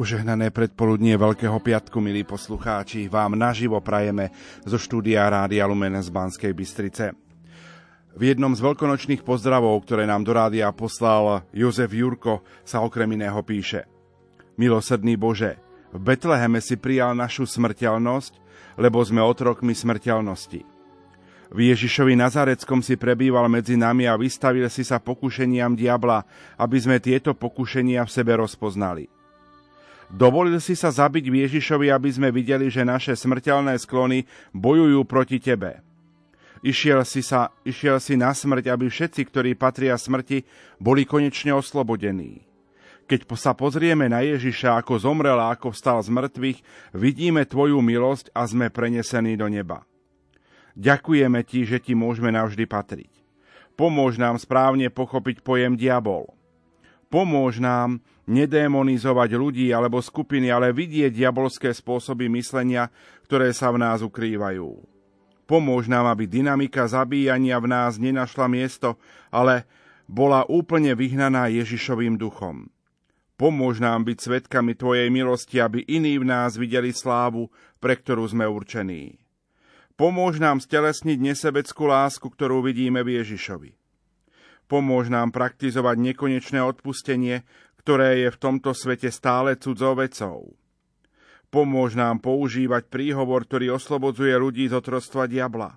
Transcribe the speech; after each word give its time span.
Požehnané 0.00 0.48
predpoludnie 0.48 1.12
Veľkého 1.20 1.60
piatku, 1.60 2.00
milí 2.00 2.24
poslucháči, 2.24 3.04
vám 3.12 3.36
naživo 3.36 3.84
prajeme 3.84 4.32
zo 4.64 4.80
štúdia 4.80 5.28
Rádia 5.28 5.68
Lumen 5.68 5.92
z 6.00 6.08
Banskej 6.08 6.56
Bystrice. 6.56 7.12
V 8.16 8.22
jednom 8.24 8.48
z 8.56 8.64
veľkonočných 8.64 9.20
pozdravov, 9.20 9.76
ktoré 9.84 10.08
nám 10.08 10.24
do 10.24 10.32
rádia 10.32 10.72
poslal 10.72 11.44
Jozef 11.52 11.92
Jurko, 11.92 12.40
sa 12.64 12.80
okrem 12.80 13.12
iného 13.12 13.36
píše 13.44 13.84
Milosrdný 14.56 15.20
Bože, 15.20 15.60
v 15.92 16.00
Betleheme 16.00 16.64
si 16.64 16.80
prijal 16.80 17.12
našu 17.12 17.44
smrteľnosť, 17.44 18.40
lebo 18.80 19.04
sme 19.04 19.20
otrokmi 19.20 19.76
smrteľnosti. 19.76 20.64
V 21.52 21.58
Ježišovi 21.76 22.16
Nazareckom 22.16 22.80
si 22.80 22.96
prebýval 22.96 23.52
medzi 23.52 23.76
nami 23.76 24.08
a 24.08 24.16
vystavil 24.16 24.64
si 24.72 24.80
sa 24.80 24.96
pokušeniam 24.96 25.76
diabla, 25.76 26.24
aby 26.56 26.80
sme 26.80 27.04
tieto 27.04 27.36
pokušenia 27.36 28.00
v 28.08 28.14
sebe 28.16 28.40
rozpoznali– 28.40 29.04
Dovolil 30.10 30.58
si 30.58 30.74
sa 30.74 30.90
zabiť 30.90 31.30
Ježišovi, 31.30 31.86
aby 31.86 32.10
sme 32.10 32.34
videli, 32.34 32.66
že 32.66 32.82
naše 32.82 33.14
smrteľné 33.14 33.78
sklony 33.78 34.26
bojujú 34.50 35.06
proti 35.06 35.38
tebe. 35.38 35.78
Išiel 36.66 37.06
si, 37.06 37.22
sa, 37.22 37.54
išiel 37.62 38.02
si 38.02 38.18
na 38.18 38.34
smrť, 38.34 38.74
aby 38.74 38.90
všetci, 38.90 39.22
ktorí 39.30 39.54
patria 39.54 39.94
smrti, 39.94 40.44
boli 40.82 41.06
konečne 41.06 41.54
oslobodení. 41.54 42.42
Keď 43.06 43.26
sa 43.38 43.54
pozrieme 43.54 44.10
na 44.10 44.22
Ježiša, 44.26 44.82
ako 44.82 44.98
zomrel 44.98 45.38
a 45.38 45.54
ako 45.54 45.72
vstal 45.72 46.02
z 46.02 46.10
mŕtvych, 46.10 46.58
vidíme 46.94 47.46
Tvoju 47.46 47.78
milosť 47.78 48.34
a 48.34 48.44
sme 48.46 48.66
prenesení 48.68 49.38
do 49.38 49.46
neba. 49.46 49.86
Ďakujeme 50.74 51.40
Ti, 51.46 51.60
že 51.64 51.78
Ti 51.78 51.94
môžeme 51.94 52.34
navždy 52.34 52.66
patriť. 52.66 53.10
Pomôž 53.78 54.18
nám 54.18 54.36
správne 54.42 54.90
pochopiť 54.90 55.40
pojem 55.46 55.78
diabol– 55.78 56.34
Pomôž 57.10 57.58
nám 57.58 57.98
nedémonizovať 58.30 59.30
ľudí 59.34 59.66
alebo 59.74 59.98
skupiny, 59.98 60.46
ale 60.46 60.70
vidieť 60.70 61.10
diabolské 61.10 61.74
spôsoby 61.74 62.30
myslenia, 62.30 62.86
ktoré 63.26 63.50
sa 63.50 63.74
v 63.74 63.82
nás 63.82 63.98
ukrývajú. 64.06 64.78
Pomôž 65.50 65.90
nám, 65.90 66.06
aby 66.06 66.30
dynamika 66.30 66.86
zabíjania 66.86 67.58
v 67.58 67.66
nás 67.66 67.98
nenašla 67.98 68.46
miesto, 68.46 68.94
ale 69.34 69.66
bola 70.06 70.46
úplne 70.46 70.94
vyhnaná 70.94 71.50
Ježišovým 71.50 72.14
duchom. 72.14 72.70
Pomôž 73.34 73.82
nám 73.82 74.06
byť 74.06 74.18
svetkami 74.20 74.78
Tvojej 74.78 75.10
milosti, 75.10 75.58
aby 75.58 75.82
iní 75.90 76.22
v 76.22 76.30
nás 76.30 76.54
videli 76.54 76.94
slávu, 76.94 77.50
pre 77.82 77.98
ktorú 77.98 78.22
sme 78.30 78.46
určení. 78.46 79.18
Pomôž 79.98 80.38
nám 80.38 80.62
stelesniť 80.62 81.18
nesebeckú 81.18 81.90
lásku, 81.90 82.22
ktorú 82.30 82.62
vidíme 82.62 83.02
v 83.02 83.18
Ježišovi. 83.18 83.79
Pomôž 84.70 85.10
nám 85.10 85.34
praktizovať 85.34 85.98
nekonečné 85.98 86.62
odpustenie, 86.62 87.42
ktoré 87.82 88.22
je 88.22 88.28
v 88.30 88.38
tomto 88.38 88.70
svete 88.70 89.10
stále 89.10 89.58
cudzou 89.58 89.98
vecou. 89.98 90.54
Pomôž 91.50 91.98
nám 91.98 92.22
používať 92.22 92.86
príhovor, 92.86 93.50
ktorý 93.50 93.74
oslobodzuje 93.74 94.30
ľudí 94.38 94.70
z 94.70 94.78
otrostva 94.78 95.26
diabla. 95.26 95.74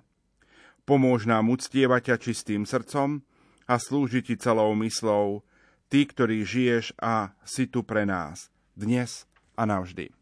Pomôž 0.86 1.26
nám 1.26 1.50
uctievať 1.50 2.14
ťa 2.14 2.16
čistým 2.22 2.62
srdcom 2.62 3.18
a 3.66 3.74
slúžiť 3.82 4.30
ti 4.30 4.34
celou 4.38 4.70
myslou, 4.78 5.42
ty, 5.90 6.06
ktorý 6.06 6.46
žiješ 6.46 6.94
a 7.02 7.34
si 7.42 7.66
tu 7.66 7.82
pre 7.82 8.06
nás, 8.06 8.54
dnes 8.78 9.26
a 9.58 9.66
navždy. 9.66 10.14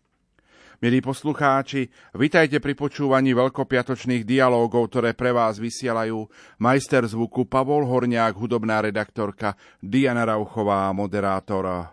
Milí 0.83 0.99
poslucháči, 0.99 1.87
vitajte 2.19 2.59
pri 2.59 2.75
počúvaní 2.75 3.39
veľkopiatočných 3.39 4.27
dialógov, 4.27 4.91
ktoré 4.91 5.15
pre 5.15 5.31
vás 5.31 5.63
vysielajú 5.63 6.27
majster 6.59 7.07
zvuku 7.07 7.47
Pavol 7.47 7.87
Horniák, 7.87 8.35
hudobná 8.35 8.83
redaktorka 8.83 9.55
Diana 9.79 10.27
Rauchová 10.27 10.91
a 10.91 10.97
moderátor 10.97 11.87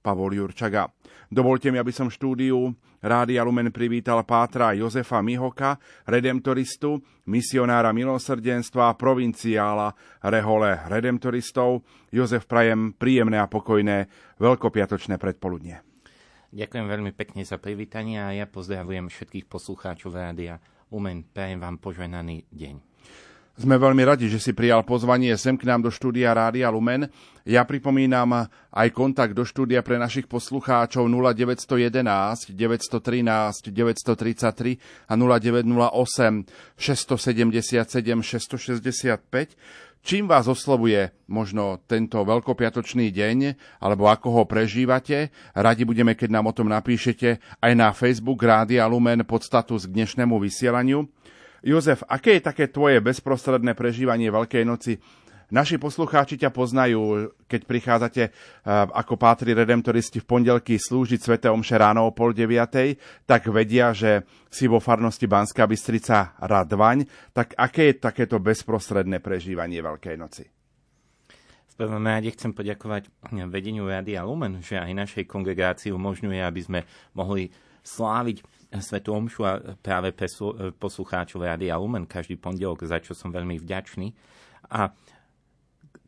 Pavol 0.00 0.40
Jurčaga. 0.40 0.88
Dovolte 1.28 1.68
mi, 1.68 1.76
aby 1.76 1.92
som 1.92 2.08
štúdiu 2.08 2.72
Rádia 3.04 3.44
Lumen 3.44 3.68
privítal 3.68 4.24
pátra 4.24 4.72
Jozefa 4.72 5.20
Mihoka, 5.20 5.76
redemptoristu, 6.08 6.96
misionára 7.28 7.92
milosrdenstva 7.92 8.88
a 8.88 8.96
provinciála 8.96 9.92
Rehole 10.24 10.88
redemptoristov. 10.88 11.84
Jozef, 12.08 12.48
prajem 12.48 12.96
príjemné 12.96 13.36
a 13.36 13.52
pokojné 13.52 14.08
veľkopiatočné 14.40 15.20
predpoludne. 15.20 15.89
Ďakujem 16.50 16.86
veľmi 16.90 17.14
pekne 17.14 17.46
za 17.46 17.62
privítanie 17.62 18.18
a 18.18 18.34
ja 18.34 18.42
pozdravujem 18.42 19.06
všetkých 19.06 19.46
poslucháčov 19.46 20.10
rádia 20.10 20.58
Lumen. 20.90 21.22
Prajem 21.22 21.62
vám 21.62 21.78
poženaný 21.78 22.42
deň. 22.50 22.90
Sme 23.60 23.76
veľmi 23.76 24.02
radi, 24.08 24.24
že 24.24 24.40
si 24.40 24.56
prijal 24.56 24.82
pozvanie 24.88 25.36
sem 25.36 25.52
k 25.52 25.68
nám 25.68 25.84
do 25.84 25.92
štúdia 25.92 26.32
Rádia 26.32 26.72
Lumen. 26.72 27.12
Ja 27.44 27.62
pripomínam 27.68 28.48
aj 28.72 28.88
kontakt 28.88 29.36
do 29.36 29.44
štúdia 29.44 29.84
pre 29.84 30.00
našich 30.00 30.24
poslucháčov 30.24 31.04
0911 31.04 32.56
913 32.56 33.68
933 33.68 34.80
a 35.06 35.14
0908 35.14 36.48
677 36.72 38.00
665 38.26 39.54
Čím 40.00 40.32
vás 40.32 40.48
oslovuje 40.48 41.12
možno 41.28 41.76
tento 41.84 42.24
veľkopiatočný 42.24 43.12
deň, 43.12 43.38
alebo 43.84 44.08
ako 44.08 44.28
ho 44.32 44.42
prežívate? 44.48 45.28
Radi 45.52 45.84
budeme, 45.84 46.16
keď 46.16 46.40
nám 46.40 46.48
o 46.48 46.56
tom 46.56 46.72
napíšete 46.72 47.36
aj 47.60 47.72
na 47.76 47.92
Facebook 47.92 48.40
Rádia 48.40 48.88
Lumen 48.88 49.20
pod 49.28 49.44
status 49.44 49.84
k 49.84 49.92
dnešnému 50.00 50.40
vysielaniu. 50.40 51.04
Jozef, 51.60 52.00
aké 52.08 52.40
je 52.40 52.48
také 52.48 52.72
tvoje 52.72 53.04
bezprostredné 53.04 53.76
prežívanie 53.76 54.32
Veľkej 54.32 54.64
noci? 54.64 54.96
Naši 55.50 55.82
poslucháči 55.82 56.38
ťa 56.38 56.54
poznajú, 56.54 57.34
keď 57.50 57.60
prichádzate 57.66 58.22
eh, 58.22 58.32
ako 58.70 59.18
pátri 59.18 59.50
redemptoristi 59.50 60.22
v 60.22 60.28
pondelky 60.30 60.78
slúžiť 60.78 61.18
Svete 61.18 61.50
Omše 61.50 61.74
ráno 61.74 62.06
o 62.06 62.14
pol 62.14 62.30
deviatej, 62.30 62.94
tak 63.26 63.50
vedia, 63.50 63.90
že 63.90 64.22
si 64.46 64.70
vo 64.70 64.78
farnosti 64.78 65.26
Banská 65.26 65.66
Bystrica 65.66 66.38
Radvaň. 66.38 67.02
Tak 67.34 67.58
aké 67.58 67.90
je 67.90 67.98
takéto 67.98 68.38
bezprostredné 68.38 69.18
prežívanie 69.18 69.82
Veľkej 69.82 70.14
noci? 70.14 70.46
V 71.70 71.74
prvom 71.74 72.04
rade 72.06 72.30
chcem 72.30 72.54
poďakovať 72.54 73.10
vedeniu 73.50 73.90
Rádia 73.90 74.22
Lumen, 74.22 74.62
že 74.62 74.78
aj 74.78 74.94
našej 74.94 75.24
kongregácii 75.26 75.90
umožňuje, 75.90 76.38
aby 76.38 76.60
sme 76.62 76.80
mohli 77.16 77.50
sláviť 77.82 78.44
Svetu 78.78 79.10
Omšu 79.16 79.42
a 79.42 79.58
práve 79.82 80.14
poslucháčov 80.78 81.42
Rádia 81.42 81.74
Lumen 81.74 82.06
každý 82.06 82.38
pondelok, 82.38 82.86
za 82.86 83.02
čo 83.02 83.18
som 83.18 83.34
veľmi 83.34 83.58
vďačný. 83.58 84.14
A 84.70 84.94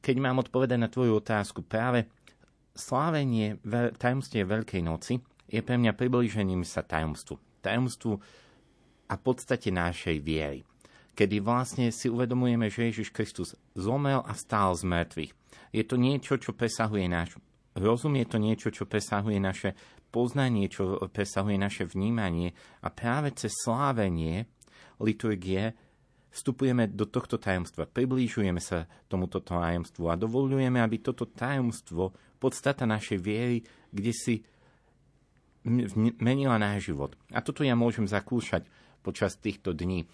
keď 0.03 0.17
mám 0.19 0.43
odpovedať 0.43 0.79
na 0.83 0.91
tvoju 0.91 1.23
otázku, 1.23 1.63
práve 1.63 2.11
slávenie 2.75 3.63
tajomstie 3.97 4.43
Veľkej 4.43 4.83
noci 4.83 5.23
je 5.47 5.61
pre 5.63 5.79
mňa 5.79 5.95
približením 5.95 6.67
sa 6.67 6.83
tajomstvu. 6.83 7.39
Tajomstvu 7.63 8.13
a 9.07 9.15
podstate 9.15 9.71
našej 9.71 10.19
viery. 10.19 10.67
Kedy 11.13 11.45
vlastne 11.45 11.93
si 11.93 12.09
uvedomujeme, 12.09 12.73
že 12.73 12.89
Ježiš 12.89 13.13
Kristus 13.13 13.53
zomel 13.77 14.25
a 14.25 14.33
stál 14.33 14.73
z 14.73 14.89
mŕtvych. 14.89 15.33
Je 15.77 15.85
to 15.85 16.01
niečo, 16.01 16.41
čo 16.41 16.57
presahuje 16.57 17.05
náš 17.05 17.37
rozum, 17.77 18.17
je 18.17 18.27
to 18.27 18.39
niečo, 18.41 18.69
čo 18.73 18.89
presahuje 18.89 19.37
naše 19.37 19.77
poznanie, 20.09 20.73
čo 20.73 21.01
presahuje 21.09 21.57
naše 21.61 21.85
vnímanie 21.89 22.57
a 22.81 22.89
práve 22.89 23.33
cez 23.37 23.53
slávenie 23.53 24.49
liturgie 25.01 25.77
vstupujeme 26.33 26.89
do 26.89 27.05
tohto 27.05 27.37
tajomstva, 27.37 27.85
priblížujeme 27.85 28.57
sa 28.57 28.89
tomuto 29.07 29.45
tajomstvu 29.45 30.09
a 30.09 30.17
dovolujeme, 30.17 30.81
aby 30.81 31.05
toto 31.05 31.29
tajomstvo, 31.29 32.17
podstata 32.41 32.89
našej 32.89 33.19
viery, 33.21 33.61
kde 33.93 34.13
si 34.17 34.35
menila 36.19 36.59
náš 36.59 36.91
život. 36.91 37.15
A 37.31 37.39
toto 37.45 37.63
ja 37.63 37.77
môžem 37.79 38.09
zakúšať 38.09 38.67
počas 39.05 39.39
týchto 39.39 39.77
dní. 39.77 40.11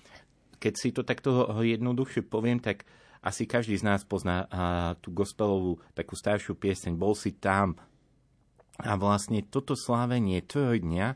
Keď 0.59 0.75
si 0.75 0.91
to 0.93 1.07
takto 1.07 1.49
jednoduchšie 1.63 2.27
poviem, 2.27 2.59
tak 2.59 2.85
asi 3.23 3.47
každý 3.47 3.79
z 3.79 3.87
nás 3.87 4.03
pozná 4.03 4.45
tú 5.01 5.15
gospelovú 5.15 5.79
takú 5.95 6.19
staršiu 6.19 6.59
pieseň 6.59 6.99
Bol 6.99 7.15
si 7.15 7.33
tam. 7.33 7.79
A 8.79 8.99
vlastne 8.99 9.41
toto 9.47 9.79
slávenie 9.79 10.43
dňa 10.45 11.09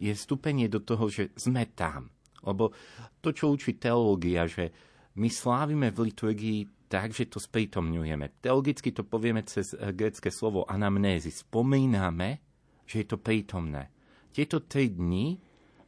je 0.00 0.12
vstúpenie 0.14 0.68
do 0.68 0.80
toho, 0.80 1.08
že 1.08 1.32
sme 1.36 1.66
tam. 1.68 2.12
Lebo 2.44 2.72
to, 3.20 3.30
čo 3.32 3.52
učí 3.52 3.76
teológia, 3.76 4.48
že 4.48 4.72
my 5.16 5.28
slávime 5.28 5.92
v 5.92 6.10
liturgii 6.10 6.60
tak, 6.90 7.14
že 7.14 7.30
to 7.30 7.38
sprítomňujeme. 7.38 8.42
Teologicky 8.42 8.90
to 8.90 9.06
povieme 9.06 9.46
cez 9.46 9.72
eh, 9.74 9.94
grecké 9.94 10.34
slovo 10.34 10.66
anamnézy. 10.66 11.30
Spomíname, 11.30 12.42
že 12.82 13.04
je 13.04 13.06
to 13.06 13.22
prítomné. 13.22 13.94
Tieto 14.34 14.66
tri 14.66 14.90
dni 14.90 15.38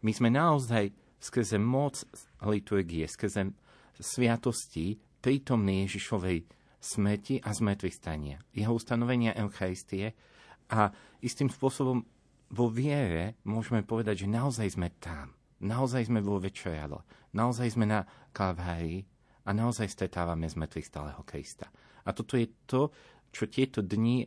my 0.02 0.12
sme 0.14 0.30
naozaj 0.30 0.90
skrze 1.22 1.58
moc 1.58 2.02
liturgie, 2.42 3.06
skrze 3.06 3.54
sviatosti 3.98 4.98
prítomní 5.22 5.86
Ježišovej 5.86 6.42
smrti 6.82 7.38
a 7.46 7.54
zmrtvých 7.54 7.94
stania. 7.94 8.42
Jeho 8.50 8.74
ustanovenia 8.74 9.38
Eucharistie 9.38 10.18
a 10.66 10.90
istým 11.22 11.46
spôsobom 11.46 12.02
vo 12.50 12.66
viere 12.66 13.38
môžeme 13.46 13.86
povedať, 13.86 14.26
že 14.26 14.34
naozaj 14.34 14.74
sme 14.74 14.90
tam. 14.98 15.30
Naozaj 15.62 16.10
sme 16.10 16.18
vo 16.18 16.42
večeriadle. 16.42 17.06
Naozaj 17.32 17.78
sme 17.78 17.86
na 17.86 18.02
Kalvárii 18.34 19.06
a 19.46 19.50
naozaj 19.54 19.88
stretávame 19.88 20.50
z 20.50 20.58
mŕtvych 20.58 20.90
stáleho 20.90 21.22
Krista. 21.22 21.70
A 22.02 22.10
toto 22.10 22.34
je 22.34 22.50
to, 22.66 22.90
čo 23.30 23.46
tieto 23.46 23.80
dni 23.80 24.26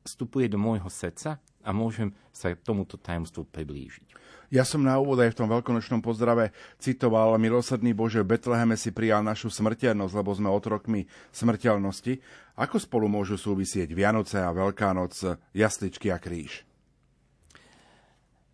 vstupuje 0.00 0.48
do 0.48 0.56
môjho 0.56 0.88
srdca 0.88 1.38
a 1.60 1.70
môžem 1.76 2.16
sa 2.32 2.56
tomuto 2.56 2.96
tajomstvu 2.96 3.44
priblížiť. 3.52 4.08
Ja 4.50 4.66
som 4.66 4.82
na 4.82 4.98
úvod 4.98 5.20
aj 5.22 5.36
v 5.36 5.38
tom 5.44 5.48
veľkonočnom 5.52 6.02
pozdrave 6.02 6.50
citoval 6.82 7.38
Milosrdný 7.38 7.94
Bože, 7.94 8.24
v 8.24 8.34
Betleheme 8.34 8.74
si 8.74 8.90
prijal 8.90 9.22
našu 9.22 9.46
smrteľnosť, 9.46 10.14
lebo 10.16 10.30
sme 10.34 10.50
otrokmi 10.50 11.06
smrteľnosti. 11.30 12.18
Ako 12.58 12.82
spolu 12.82 13.06
môžu 13.06 13.38
súvisieť 13.38 13.94
Vianoce 13.94 14.42
a 14.42 14.50
Veľká 14.50 14.90
noc, 14.90 15.14
jasličky 15.54 16.10
a 16.10 16.18
kríž? 16.18 16.66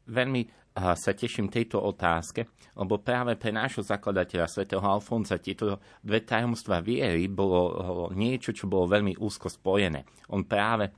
Veľmi 0.04 0.52
sa 0.76 1.10
teším 1.16 1.48
tejto 1.48 1.80
otázke, 1.80 2.44
lebo 2.76 3.00
práve 3.00 3.32
pre 3.40 3.48
nášho 3.48 3.80
zakladateľa 3.80 4.44
svätého 4.44 4.84
Alfonsa 4.84 5.40
tieto 5.40 5.80
dve 6.04 6.20
tajomstva 6.20 6.84
viery 6.84 7.32
bolo 7.32 8.12
niečo, 8.12 8.52
čo 8.52 8.68
bolo 8.68 8.84
veľmi 8.84 9.16
úzko 9.16 9.48
spojené. 9.48 10.04
On 10.28 10.44
práve 10.44 10.92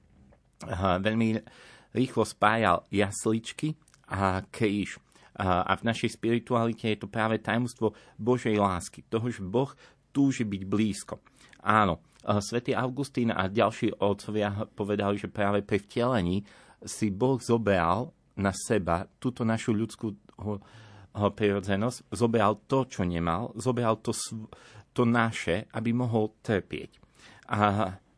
veľmi 0.75 1.39
rýchlo 1.95 2.27
spájal 2.27 2.83
jasličky 2.91 3.79
a 4.11 4.43
kríž. 4.51 4.99
A 5.39 5.71
v 5.79 5.87
našej 5.87 6.19
spiritualite 6.19 6.91
je 6.91 6.99
to 6.99 7.07
práve 7.07 7.39
tajomstvo 7.39 7.95
Božej 8.19 8.59
lásky, 8.59 9.07
toho, 9.07 9.31
že 9.31 9.47
Boh 9.47 9.71
túži 10.11 10.43
byť 10.43 10.63
blízko. 10.67 11.23
Áno, 11.63 12.03
svätý 12.43 12.75
Augustín 12.75 13.31
a 13.31 13.47
ďalší 13.47 13.95
otcovia 14.03 14.51
povedali, 14.75 15.23
že 15.23 15.31
práve 15.31 15.63
pri 15.63 15.79
vtelení 15.79 16.43
si 16.83 17.15
Boh 17.15 17.39
zobral 17.39 18.11
na 18.39 18.55
seba 18.55 19.05
túto 19.19 19.43
našu 19.43 19.75
ľudskú 19.75 20.15
prirodzenosť, 21.19 22.15
zobral 22.15 22.63
to, 22.71 22.87
čo 22.87 23.03
nemal, 23.03 23.51
zobral 23.59 23.99
to, 23.99 24.15
to 24.95 25.03
naše, 25.03 25.67
aby 25.75 25.91
mohol 25.91 26.39
trpieť. 26.41 26.91
A 27.51 27.59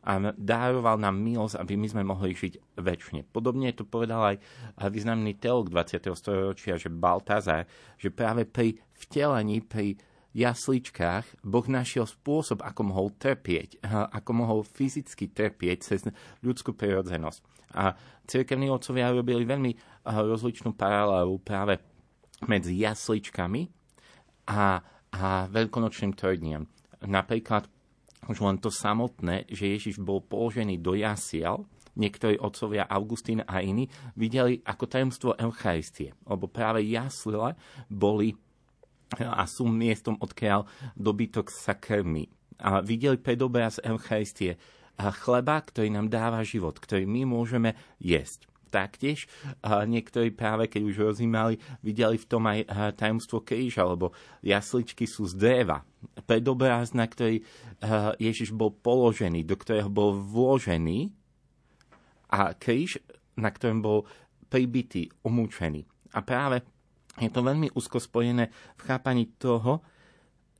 a 0.01 0.17
dároval 0.33 0.97
nám 0.97 1.13
milosť, 1.13 1.61
aby 1.61 1.77
my 1.77 1.85
sme 1.85 2.01
mohli 2.01 2.33
žiť 2.33 2.73
väčšine. 2.81 3.21
Podobne 3.29 3.69
to 3.69 3.85
povedal 3.85 4.33
aj 4.33 4.41
významný 4.89 5.37
teolog 5.37 5.69
20. 5.69 6.01
storočia, 6.17 6.81
že 6.81 6.89
Baltazar, 6.89 7.69
že 8.01 8.09
práve 8.09 8.49
pri 8.49 8.81
vtelení, 8.97 9.61
pri 9.61 9.93
jasličkách 10.31 11.43
Boh 11.43 11.67
našiel 11.67 12.07
spôsob, 12.07 12.63
ako 12.63 12.81
mohol 12.87 13.07
trpieť, 13.15 13.83
ako 13.87 14.31
mohol 14.31 14.59
fyzicky 14.63 15.31
trpieť 15.31 15.77
cez 15.83 16.01
ľudskú 16.41 16.75
prirodzenosť. 16.75 17.39
A 17.75 17.95
cirkevní 18.27 18.67
otcovia 18.71 19.11
robili 19.11 19.47
veľmi 19.47 19.71
rozličnú 20.05 20.75
paralelu 20.75 21.35
práve 21.39 21.79
medzi 22.47 22.79
jasličkami 22.79 23.61
a, 24.49 24.81
a 25.13 25.25
veľkonočným 25.47 26.13
tvrdniem. 26.15 26.65
Napríklad 27.05 27.69
už 28.29 28.37
len 28.45 28.61
to 28.61 28.69
samotné, 28.69 29.49
že 29.49 29.71
Ježiš 29.77 29.97
bol 29.97 30.21
položený 30.21 30.77
do 30.77 30.93
jasiel, 30.93 31.65
niektorí 31.97 32.37
otcovia 32.39 32.87
Augustín 32.87 33.43
a 33.43 33.59
iní 33.59 33.89
videli 34.15 34.61
ako 34.63 34.85
tajomstvo 34.87 35.29
Eucharistie, 35.35 36.15
lebo 36.23 36.47
práve 36.47 36.85
jasle 36.87 37.57
boli 37.89 38.37
a 39.19 39.43
sú 39.43 39.67
miestom, 39.67 40.15
odkiaľ 40.19 40.67
dobytok 40.95 41.51
sa 41.51 41.75
krmí. 41.75 42.31
A 42.61 42.79
videli 42.79 43.17
predobraz 43.17 43.81
Eucharistie 43.81 44.55
chleba, 44.95 45.57
ktorý 45.59 45.89
nám 45.89 46.13
dáva 46.13 46.45
život, 46.45 46.77
ktorý 46.77 47.09
my 47.09 47.25
môžeme 47.25 47.73
jesť 47.97 48.45
taktiež. 48.71 49.27
Niektorí 49.67 50.31
práve, 50.31 50.71
keď 50.71 50.81
už 50.87 50.95
rozímali, 51.11 51.59
videli 51.83 52.15
v 52.15 52.29
tom 52.29 52.47
aj 52.47 52.71
tajomstvo 52.95 53.43
kríža, 53.43 53.83
lebo 53.83 54.15
jasličky 54.39 55.03
sú 55.03 55.27
z 55.27 55.35
dreva. 55.35 55.83
Predobraz, 56.23 56.95
na 56.95 57.03
ktorý 57.03 57.43
Ježiš 58.15 58.55
bol 58.55 58.71
položený, 58.71 59.43
do 59.43 59.59
ktorého 59.59 59.91
bol 59.91 60.15
vložený 60.15 61.11
a 62.31 62.55
kríž, 62.55 63.03
na 63.35 63.51
ktorom 63.51 63.83
bol 63.83 64.07
pribitý, 64.47 65.11
umúčený. 65.27 65.83
A 66.15 66.23
práve 66.23 66.63
je 67.21 67.29
to 67.29 67.45
veľmi 67.45 67.69
úzko 67.77 68.01
spojené 68.01 68.49
v 68.49 68.81
chápaní 68.81 69.29
toho, 69.37 69.85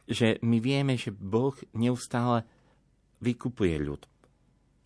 že 0.06 0.38
my 0.46 0.62
vieme, 0.62 0.94
že 0.94 1.10
Boh 1.10 1.58
neustále 1.74 2.46
vykupuje 3.22 3.82
ľud. 3.82 4.06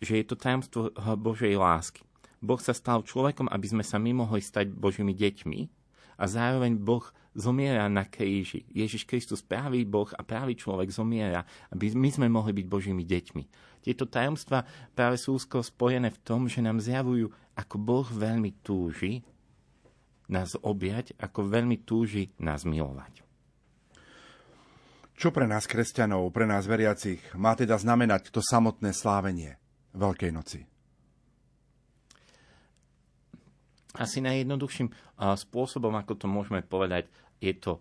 Že 0.00 0.12
je 0.20 0.24
to 0.24 0.36
tajomstvo 0.36 0.80
Božej 1.20 1.56
lásky. 1.56 2.04
Boh 2.40 2.60
sa 2.60 2.76
stal 2.76 3.04
človekom, 3.04 3.48
aby 3.48 3.66
sme 3.68 3.84
sa 3.84 3.96
my 3.96 4.12
mohli 4.12 4.44
stať 4.44 4.72
Božími 4.72 5.16
deťmi 5.16 5.60
a 6.20 6.24
zároveň 6.24 6.76
Boh 6.76 7.04
zomiera 7.36 7.88
na 7.92 8.08
kríži. 8.08 8.64
Ježiš 8.72 9.04
Kristus, 9.04 9.44
pravý 9.44 9.84
Boh 9.84 10.08
a 10.16 10.24
pravý 10.24 10.56
človek 10.56 10.88
zomiera, 10.88 11.44
aby 11.68 11.92
my 11.92 12.08
sme 12.08 12.28
mohli 12.32 12.56
byť 12.56 12.66
Božími 12.68 13.04
deťmi. 13.04 13.42
Tieto 13.84 14.08
tajomstva 14.08 14.64
práve 14.96 15.20
sú 15.20 15.36
úzko 15.36 15.60
spojené 15.60 16.08
v 16.12 16.22
tom, 16.24 16.48
že 16.48 16.64
nám 16.64 16.80
zjavujú, 16.80 17.28
ako 17.56 17.76
Boh 17.76 18.06
veľmi 18.08 18.52
túži 18.64 19.24
nás 20.26 20.58
objať, 20.58 21.14
ako 21.18 21.46
veľmi 21.46 21.82
túži 21.86 22.34
nás 22.42 22.66
milovať. 22.66 23.22
Čo 25.16 25.32
pre 25.32 25.48
nás 25.48 25.64
kresťanov, 25.64 26.28
pre 26.34 26.44
nás 26.44 26.68
veriacich 26.68 27.22
má 27.38 27.56
teda 27.56 27.80
znamenať 27.80 28.28
to 28.34 28.44
samotné 28.44 28.92
slávenie 28.92 29.56
Veľkej 29.96 30.32
noci? 30.34 30.60
asi 33.96 34.20
najjednoduchším 34.20 34.92
spôsobom, 35.16 35.96
ako 35.96 36.12
to 36.14 36.26
môžeme 36.28 36.60
povedať, 36.60 37.08
je 37.40 37.56
to 37.56 37.80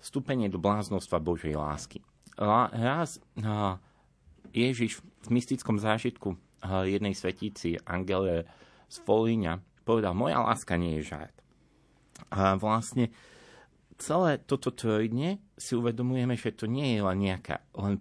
vstúpenie 0.00 0.48
do 0.48 0.56
bláznostva 0.56 1.20
Božej 1.20 1.54
lásky. 1.54 2.00
Raz 2.40 3.20
Ježiš 4.50 5.04
v 5.24 5.28
mystickom 5.30 5.76
zážitku 5.76 6.34
jednej 6.88 7.12
svetíci 7.12 7.76
Angele 7.84 8.48
z 8.88 8.96
Folíňa 9.04 9.60
povedal, 9.84 10.16
moja 10.16 10.40
láska 10.40 10.80
nie 10.80 10.98
je 10.98 11.12
žart. 11.14 11.36
A 12.32 12.56
vlastne 12.56 13.12
celé 14.00 14.40
toto 14.42 14.72
trojdne 14.74 15.38
si 15.54 15.76
uvedomujeme, 15.78 16.34
že 16.34 16.56
to 16.56 16.66
nie 16.66 16.96
je 16.96 17.00
len 17.04 17.18
nejaká 17.20 17.62
len 17.76 18.00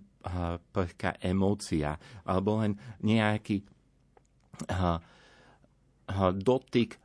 prvká 0.72 1.20
emócia, 1.20 2.00
alebo 2.24 2.64
len 2.64 2.80
nejaký 3.04 3.68
dotyk, 6.40 6.96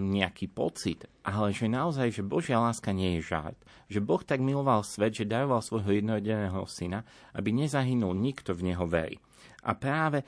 nejaký 0.00 0.48
pocit, 0.48 1.04
ale 1.24 1.52
že 1.52 1.68
naozaj, 1.68 2.12
že 2.16 2.24
Božia 2.24 2.56
láska 2.56 2.92
nie 2.96 3.20
je 3.20 3.28
žart. 3.32 3.56
Že 3.92 4.00
Boh 4.00 4.22
tak 4.24 4.40
miloval 4.40 4.84
svet, 4.84 5.12
že 5.16 5.28
daroval 5.28 5.60
svojho 5.60 5.92
jednorodeného 5.92 6.64
syna, 6.68 7.04
aby 7.36 7.52
nezahynul 7.52 8.16
nikto 8.16 8.56
v 8.56 8.72
neho 8.72 8.84
verí. 8.88 9.20
A 9.64 9.76
práve 9.76 10.24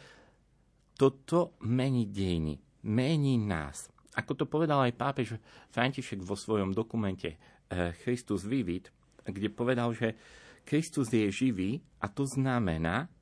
toto 0.96 1.56
mení 1.64 2.08
dejiny, 2.08 2.60
mení 2.88 3.36
nás. 3.36 3.92
Ako 4.16 4.34
to 4.34 4.44
povedal 4.48 4.82
aj 4.82 4.98
pápež 4.98 5.36
František 5.70 6.24
vo 6.24 6.34
svojom 6.34 6.72
dokumente 6.72 7.36
eh, 7.36 7.92
Christus 8.02 8.48
Vivid, 8.48 8.88
kde 9.28 9.52
povedal, 9.52 9.92
že 9.92 10.16
Kristus 10.64 11.12
je 11.12 11.28
živý 11.28 11.84
a 12.00 12.08
to 12.08 12.24
znamená, 12.24 13.12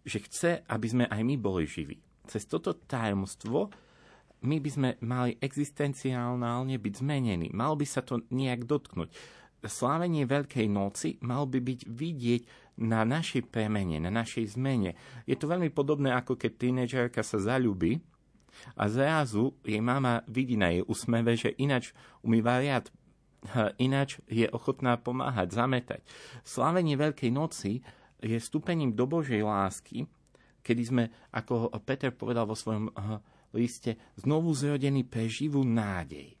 že 0.00 0.24
chce, 0.24 0.64
aby 0.64 0.86
sme 0.88 1.04
aj 1.06 1.20
my 1.20 1.36
boli 1.36 1.68
živí 1.68 2.00
cez 2.30 2.46
toto 2.46 2.78
tajomstvo 2.78 3.66
my 4.40 4.56
by 4.56 4.70
sme 4.72 4.90
mali 5.04 5.36
existenciálne 5.36 6.78
byť 6.80 6.94
zmenení. 7.02 7.52
Mal 7.52 7.76
by 7.76 7.84
sa 7.84 8.00
to 8.00 8.24
nejak 8.32 8.64
dotknúť. 8.64 9.12
Slávenie 9.60 10.24
Veľkej 10.24 10.72
noci 10.72 11.20
mal 11.20 11.44
by 11.44 11.60
byť 11.60 11.80
vidieť 11.84 12.42
na 12.80 13.04
našej 13.04 13.52
premene, 13.52 14.00
na 14.00 14.08
našej 14.08 14.56
zmene. 14.56 14.96
Je 15.28 15.36
to 15.36 15.44
veľmi 15.44 15.68
podobné, 15.68 16.16
ako 16.16 16.40
keď 16.40 16.52
tínedžerka 16.56 17.20
sa 17.20 17.36
zalúbi 17.36 18.00
a 18.76 18.88
zrazu 18.88 19.56
jej 19.64 19.80
mama 19.80 20.22
vidí 20.26 20.54
na 20.56 20.70
jej 20.70 20.84
usmeve, 20.86 21.34
že 21.36 21.54
inač 21.56 21.94
umýva 22.22 22.60
riad, 22.60 22.88
ináč 23.80 24.20
je 24.28 24.44
ochotná 24.52 25.00
pomáhať, 25.00 25.56
zametať. 25.56 26.00
Slávenie 26.44 26.96
Veľkej 27.00 27.32
noci 27.32 27.80
je 28.20 28.36
stupením 28.36 28.92
do 28.92 29.08
Božej 29.08 29.40
lásky, 29.40 30.04
kedy 30.60 30.82
sme, 30.84 31.04
ako 31.32 31.72
Peter 31.88 32.12
povedal 32.12 32.44
vo 32.44 32.52
svojom 32.52 32.92
uh, 32.92 33.16
liste, 33.56 33.96
znovu 34.20 34.52
zrodení 34.52 35.08
pre 35.08 35.24
živú 35.24 35.64
nádej. 35.64 36.36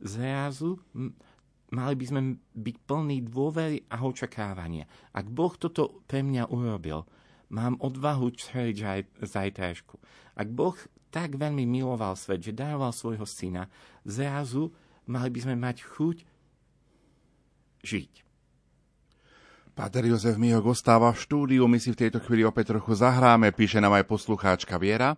Zrazu 0.00 0.80
mali 1.70 1.94
by 1.94 2.04
sme 2.08 2.20
byť 2.56 2.76
plní 2.88 3.28
dôvery 3.28 3.84
a 3.92 4.00
očakávania. 4.00 4.88
Ak 5.12 5.28
Boh 5.28 5.52
toto 5.54 6.02
pre 6.08 6.24
mňa 6.24 6.48
urobil, 6.48 7.04
mám 7.52 7.76
odvahu 7.78 8.32
čeliť 8.32 8.76
zajtrajšku. 9.22 9.94
Ak 10.34 10.48
Boh 10.50 10.74
tak 11.14 11.38
veľmi 11.38 11.62
miloval 11.62 12.18
svet, 12.18 12.42
že 12.42 12.50
daroval 12.50 12.90
svojho 12.90 13.22
syna, 13.22 13.70
zrazu 14.02 14.74
mali 15.06 15.30
by 15.30 15.40
sme 15.46 15.54
mať 15.54 15.86
chuť 15.86 16.16
žiť. 17.86 18.12
Páter 19.78 20.06
Jozef 20.06 20.38
Mihok 20.38 20.74
ostáva 20.74 21.14
v 21.14 21.22
štúdiu, 21.22 21.66
my 21.70 21.78
si 21.78 21.94
v 21.94 22.06
tejto 22.06 22.18
chvíli 22.18 22.42
opäť 22.42 22.74
trochu 22.74 22.98
zahráme, 22.98 23.54
píše 23.54 23.78
nám 23.78 23.94
aj 23.94 24.10
poslucháčka 24.10 24.74
Viera. 24.78 25.14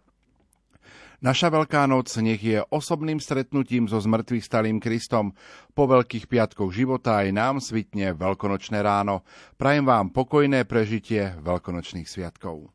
Naša 1.25 1.49
Veľká 1.49 1.89
noc 1.89 2.13
nech 2.21 2.45
je 2.45 2.61
osobným 2.69 3.17
stretnutím 3.17 3.89
so 3.89 3.97
zmrtvých 3.97 4.45
stalým 4.45 4.77
Kristom. 4.85 5.33
Po 5.73 5.89
Veľkých 5.89 6.29
piatkoch 6.29 6.69
života 6.77 7.25
aj 7.25 7.33
nám 7.33 7.55
svitne 7.65 8.13
Veľkonočné 8.13 8.85
ráno. 8.85 9.25
Prajem 9.57 9.89
vám 9.89 10.13
pokojné 10.13 10.69
prežitie 10.69 11.33
Veľkonočných 11.41 12.05
sviatkov. 12.05 12.69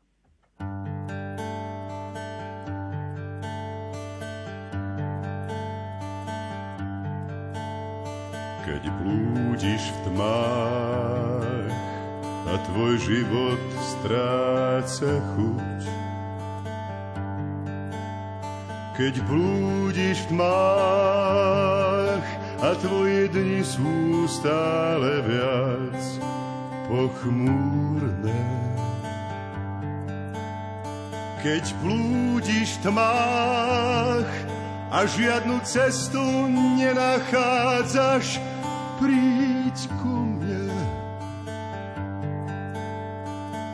Keď 8.62 8.82
blúdiš 9.02 9.82
v 9.90 9.98
tmách 10.06 11.74
a 12.46 12.54
tvoj 12.70 12.94
život 12.94 13.58
stráca 13.82 15.18
chuť, 15.34 15.82
keď 18.94 19.14
blúdiš 19.26 20.22
v 20.22 20.38
tmách 20.38 22.22
a 22.62 22.70
tvoje 22.78 23.26
dni 23.34 23.66
sú 23.66 24.30
stále 24.30 25.26
viac 25.26 25.98
pochmúrne. 26.86 28.42
Keď 31.42 31.64
blúdiš 31.82 32.78
v 32.78 32.94
tmách 32.94 34.30
a 34.94 35.02
žiadnu 35.02 35.58
cestu 35.66 36.22
nenachádzaš, 36.78 38.51
príď 39.02 39.78
ku 39.98 40.14
mne. 40.14 40.70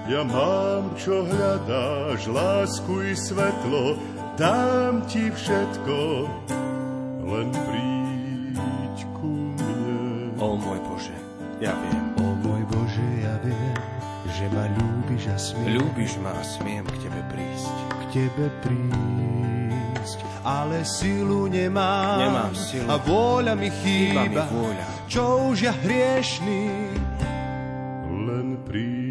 Ja 0.09 0.25
mám, 0.25 0.97
čo 0.97 1.29
hľadáš, 1.29 2.33
lásku 2.33 2.93
i 3.05 3.13
svetlo, 3.13 4.01
dám 4.41 5.05
ti 5.05 5.29
všetko, 5.29 5.99
len 7.29 7.49
príď 7.53 8.99
ku 9.21 9.53
mne. 9.53 10.33
O 10.41 10.57
môj 10.57 10.81
Bože, 10.89 11.17
ja 11.61 11.77
viem. 11.77 12.05
O 12.25 12.33
môj 12.41 12.65
Bože, 12.73 13.05
ja 13.21 13.37
viem, 13.45 13.77
že 14.33 14.49
ma 14.49 14.65
ľúbiš 14.81 15.29
a 15.29 15.37
smiem. 15.37 15.77
Ľúbiš 15.77 16.17
ma 16.25 16.33
a 16.33 16.41
smiem 16.41 16.89
k 16.89 16.97
Tebe 17.05 17.23
prísť. 17.29 17.77
K 17.93 18.03
Tebe 18.17 18.49
prísť, 18.65 20.19
ale 20.41 20.89
silu 20.89 21.53
nemám. 21.53 22.17
Nemám 22.17 22.55
silu. 22.57 22.89
A 22.89 22.97
vôľa 22.97 23.53
mi 23.61 23.69
chýba. 23.69 24.25
Chýba 24.25 24.49
mi 24.49 24.57
vôľa. 24.57 24.98
Čo 25.09 25.51
už 25.51 25.65
ja 25.65 25.73
hriešný. 25.73 26.69
Len 28.29 28.61
príď 28.69 29.09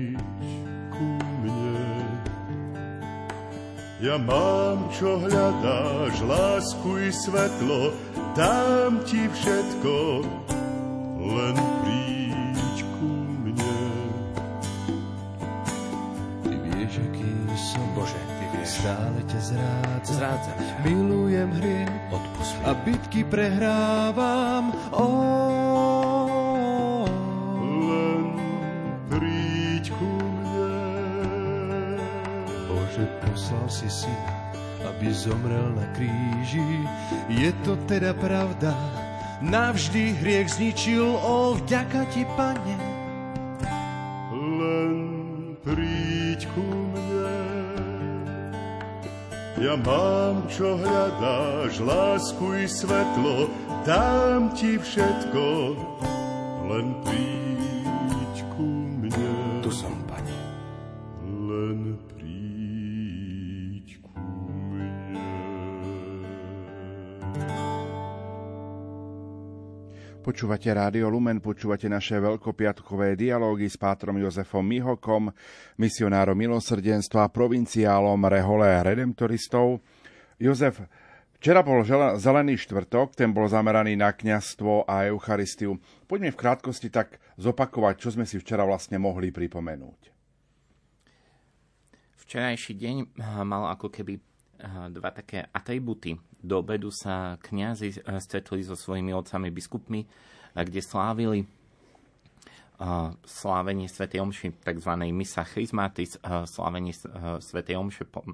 Ja 3.97 4.13
mám, 4.21 4.93
čo 4.93 5.17
hľadáš, 5.17 6.21
lásku 6.21 7.01
i 7.01 7.09
svetlo, 7.09 7.97
dám 8.37 9.01
ti 9.09 9.25
všetko, 9.25 10.21
len 11.17 11.55
príď 11.81 12.77
ku 12.93 13.09
mne. 13.41 13.81
Ty 16.45 16.55
vieš, 16.61 16.93
aký 17.01 17.31
som, 17.57 17.89
Bože, 17.97 18.21
Ty 18.21 18.45
vieš. 18.53 18.69
stále 18.69 19.19
ťa 19.33 19.39
zrádzam. 19.41 20.13
Zrádzam. 20.13 20.57
Milujem 20.85 21.49
hry 21.57 21.89
Odpust 22.13 22.55
a 22.69 22.77
bitky 22.85 23.25
prehrávam. 23.25 24.36
Zomrel 35.27 35.67
na 35.75 35.85
kríži. 35.91 36.63
Je 37.27 37.51
to 37.67 37.75
teda 37.91 38.15
pravda, 38.15 38.71
navždy 39.43 40.15
hriech 40.23 40.55
zničil, 40.55 41.03
o 41.03 41.59
vďaka 41.59 42.07
ti, 42.15 42.23
pane. 42.39 42.75
Len 44.31 44.95
príď 45.67 46.47
ku 46.55 46.63
mne. 46.63 47.43
Ja 49.59 49.75
mám, 49.75 50.47
čo 50.47 50.79
hľadáš, 50.79 51.81
lásku 51.83 52.45
i 52.63 52.65
svetlo, 52.69 53.51
dám 53.83 54.53
ti 54.55 54.79
všetko, 54.79 55.45
len 56.71 56.87
príď 57.03 57.36
Počúvate 70.27 70.67
Rádio 70.75 71.07
Lumen, 71.07 71.39
počúvate 71.39 71.87
naše 71.87 72.19
veľkopiatkové 72.19 73.15
dialógy 73.15 73.71
s 73.71 73.79
pátrom 73.79 74.19
Jozefom 74.19 74.59
Mihokom, 74.59 75.31
misionárom 75.79 76.35
milosrdenstva 76.35 77.23
a 77.23 77.31
provinciálom 77.31 78.19
Rehole 78.27 78.75
Redemptoristov. 78.83 79.79
Jozef, 80.35 80.83
včera 81.39 81.63
bol 81.63 81.79
zelený 82.19 82.59
štvrtok, 82.59 83.15
ten 83.15 83.31
bol 83.31 83.47
zameraný 83.47 83.95
na 83.95 84.11
kňastvo 84.11 84.83
a 84.83 85.07
Eucharistiu. 85.07 85.79
Poďme 86.11 86.35
v 86.35 86.39
krátkosti 86.43 86.91
tak 86.91 87.23
zopakovať, 87.39 87.95
čo 87.95 88.11
sme 88.11 88.27
si 88.27 88.35
včera 88.35 88.67
vlastne 88.67 88.99
mohli 88.99 89.31
pripomenúť. 89.31 90.11
Včerajší 92.27 92.75
deň 92.75 93.15
mal 93.47 93.71
ako 93.71 93.87
keby 93.87 94.19
dva 94.89 95.09
také 95.13 95.45
atributy. 95.53 96.17
Do 96.37 96.61
obedu 96.61 96.89
sa 96.93 97.37
kňazi 97.41 98.01
eh, 98.01 98.19
stretli 98.21 98.61
so 98.61 98.77
svojimi 98.77 99.13
otcami 99.13 99.49
biskupmi, 99.49 100.01
eh, 100.01 100.63
kde 100.63 100.81
slávili 100.81 101.39
eh, 101.43 103.09
slávenie 103.25 103.89
Sv. 103.89 104.09
Omši, 104.09 104.61
tzv. 104.61 104.91
Misa 105.13 105.43
Chrismatis, 105.45 106.17
slávenie 106.23 106.93
Sv. 107.41 107.57
Omše 107.61 108.05
po- 108.09 108.25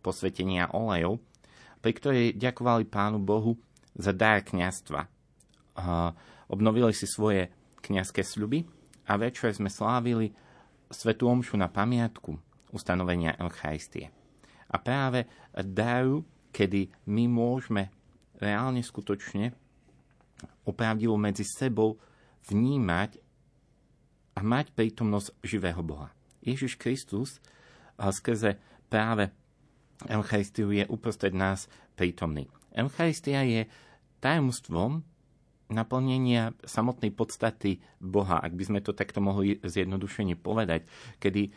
posvetenia 0.00 0.72
olejov, 0.72 1.20
pri 1.84 1.92
ktorej 1.92 2.26
ďakovali 2.36 2.88
Pánu 2.88 3.20
Bohu 3.20 3.56
za 3.94 4.12
dar 4.16 4.40
kňastva. 4.40 5.00
Eh, 5.04 6.10
Obnovili 6.50 6.90
si 6.90 7.06
svoje 7.06 7.46
kňazské 7.78 8.26
sľuby 8.26 8.66
a 9.06 9.14
večer 9.14 9.54
sme 9.54 9.70
slávili 9.70 10.34
Svetú 10.90 11.30
Omšu 11.30 11.54
na 11.54 11.70
pamiatku 11.70 12.34
ustanovenia 12.74 13.38
Eucharistie. 13.38 14.10
A 14.70 14.78
práve 14.78 15.26
dajú, 15.52 16.22
kedy 16.54 16.90
my 17.10 17.26
môžeme 17.26 17.90
reálne 18.38 18.80
skutočne 18.80 19.50
opravdivo 20.64 21.18
medzi 21.18 21.44
sebou 21.44 21.98
vnímať 22.48 23.18
a 24.34 24.40
mať 24.40 24.72
prítomnosť 24.72 25.36
živého 25.44 25.82
Boha. 25.84 26.08
Ježiš 26.40 26.80
Kristus 26.80 27.42
skrze 28.00 28.56
práve 28.88 29.28
Eucharistiu 30.08 30.72
je 30.72 30.88
uprostred 30.88 31.36
nás 31.36 31.68
prítomný. 31.92 32.48
Eucharistia 32.72 33.44
je 33.44 33.68
tajomstvom 34.24 35.04
naplnenia 35.68 36.56
samotnej 36.64 37.12
podstaty 37.12 37.84
Boha, 38.00 38.40
ak 38.40 38.56
by 38.56 38.64
sme 38.64 38.80
to 38.80 38.96
takto 38.96 39.20
mohli 39.20 39.60
zjednodušene 39.60 40.40
povedať, 40.40 40.88
kedy 41.20 41.52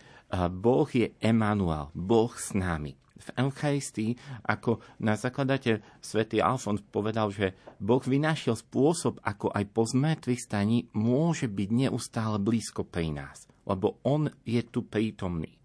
Boh 0.60 0.89
je 0.91 1.15
Emanuel, 1.24 1.88
Boh 1.96 2.34
s 2.36 2.51
nami. 2.51 3.00
V 3.13 3.29
Eucharistii, 3.38 4.17
ako 4.41 4.82
na 4.98 5.13
zakladateľ 5.13 6.01
svätý 6.01 6.41
Alfons 6.41 6.82
povedal, 6.82 7.29
že 7.29 7.53
Boh 7.77 8.01
vynašiel 8.01 8.58
spôsob, 8.58 9.22
ako 9.22 9.53
aj 9.53 9.63
po 9.70 9.86
zmrtvých 9.86 10.41
staní 10.41 10.89
môže 10.98 11.46
byť 11.46 11.70
neustále 11.70 12.41
blízko 12.41 12.82
pri 12.82 13.13
nás, 13.13 13.46
lebo 13.70 14.01
On 14.01 14.25
je 14.43 14.62
tu 14.65 14.82
prítomný. 14.82 15.62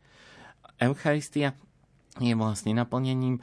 Eucharistia 0.76 1.56
je 2.20 2.36
vlastne 2.36 2.76
naplnením 2.76 3.40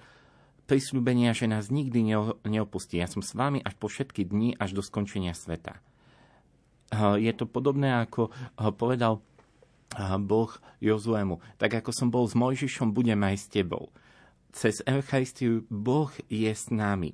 prisľúbenia, 0.65 1.33
že 1.33 1.49
nás 1.49 1.69
nikdy 1.69 2.13
neo- 2.13 2.37
neopustí. 2.45 2.97
Ja 3.01 3.09
som 3.09 3.21
s 3.21 3.33
vami 3.33 3.61
až 3.61 3.73
po 3.77 3.89
všetky 3.89 4.25
dni, 4.25 4.57
až 4.57 4.77
do 4.77 4.81
skončenia 4.81 5.33
sveta. 5.33 5.81
Eh, 6.93 7.17
Je 7.21 7.31
to 7.33 7.49
podobné, 7.49 8.05
ako 8.05 8.29
eh, 8.29 8.69
povedal 8.69 9.21
Boh 10.23 10.51
Jozuemu. 10.81 11.39
Tak 11.61 11.83
ako 11.83 11.91
som 11.93 12.07
bol 12.09 12.25
s 12.25 12.33
Mojžišom, 12.33 12.91
budem 12.91 13.21
aj 13.21 13.35
s 13.37 13.45
tebou. 13.51 13.93
Cez 14.55 14.79
Eucharistiu 14.87 15.67
Boh 15.67 16.11
je 16.31 16.47
s 16.47 16.71
nami. 16.71 17.13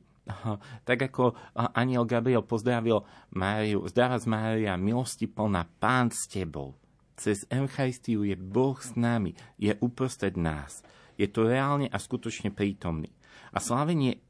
Tak 0.86 1.10
ako 1.12 1.34
aniel 1.74 2.06
Gabriel 2.06 2.46
pozdravil 2.46 3.04
Máriu, 3.34 3.84
zdáva 3.90 4.22
z 4.22 4.30
Mária, 4.30 4.78
milosti 4.78 5.25
plná, 5.25 5.66
Pán 5.82 6.13
s 6.13 6.30
tebou. 6.30 6.78
Cez 7.18 7.46
Eucharistiu 7.50 8.25
je 8.25 8.38
Boh 8.38 8.78
s 8.78 8.94
nami, 8.98 9.34
je 9.58 9.74
uprostred 9.82 10.38
nás. 10.38 10.86
Je 11.18 11.30
to 11.30 11.46
reálne 11.46 11.86
a 11.90 11.98
skutočne 12.01 12.50
prítomný. 12.50 13.13
A 13.54 13.62
slávenie 13.62 14.22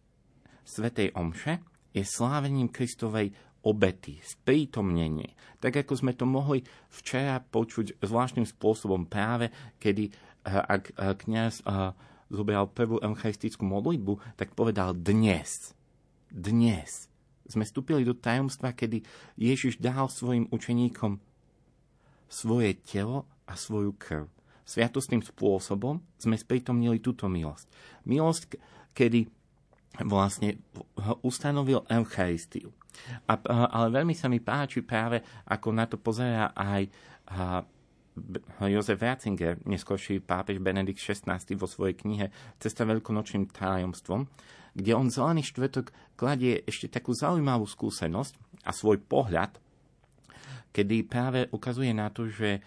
Svetej 0.68 1.16
Omše 1.16 1.64
je 1.92 2.04
slávením 2.08 2.72
Kristovej 2.72 3.36
obety, 3.62 4.18
sprítomnenie. 4.26 5.38
Tak 5.62 5.86
ako 5.86 5.94
sme 6.02 6.18
to 6.18 6.26
mohli 6.26 6.66
včera 6.90 7.38
počuť 7.40 8.02
zvláštnym 8.02 8.50
spôsobom 8.50 9.06
práve, 9.06 9.54
kedy 9.78 10.10
ak 10.46 10.98
kniaz 11.22 11.62
zobral 12.32 12.66
prvú 12.74 12.98
eucharistickú 12.98 13.62
modlitbu, 13.62 14.18
tak 14.40 14.58
povedal 14.58 14.98
dnes. 14.98 15.78
Dnes 16.34 17.06
sme 17.46 17.68
vstúpili 17.68 18.02
do 18.08 18.18
tajomstva, 18.18 18.74
kedy 18.74 19.04
Ježiš 19.38 19.78
dal 19.78 20.08
svojim 20.08 20.50
učeníkom 20.50 21.20
svoje 22.32 22.80
telo 22.82 23.28
a 23.44 23.60
svoju 23.60 23.92
krv. 24.00 24.32
Sviatostným 24.64 25.20
spôsobom 25.20 26.00
sme 26.16 26.40
sprítomnili 26.40 27.04
túto 27.04 27.28
milosť. 27.28 27.68
Milosť, 28.08 28.56
kedy 28.96 29.28
vlastne 30.08 30.56
ustanovil 31.20 31.84
Eucharistiu. 31.92 32.72
A, 33.28 33.34
ale 33.72 33.88
veľmi 33.92 34.14
sa 34.14 34.28
mi 34.28 34.44
páči 34.44 34.84
práve, 34.84 35.24
ako 35.48 35.68
na 35.72 35.86
to 35.88 35.98
pozerá 36.00 36.52
aj 36.56 36.82
a, 37.32 37.64
Jozef 38.68 39.00
Ratzinger, 39.00 39.64
neskôrší 39.64 40.20
pápež 40.20 40.60
Benedikt 40.60 41.00
XVI 41.00 41.40
vo 41.56 41.64
svojej 41.64 41.96
knihe 41.96 42.28
Cesta 42.60 42.84
veľkonočným 42.84 43.48
tajomstvom, 43.48 44.28
kde 44.76 44.92
on 44.92 45.08
zelený 45.08 45.48
štvrtok 45.48 45.96
kladie 46.20 46.60
ešte 46.68 46.92
takú 46.92 47.16
zaujímavú 47.16 47.64
skúsenosť 47.64 48.36
a 48.68 48.76
svoj 48.76 49.00
pohľad, 49.08 49.56
kedy 50.76 51.08
práve 51.08 51.48
ukazuje 51.56 51.96
na 51.96 52.12
to, 52.12 52.28
že 52.28 52.60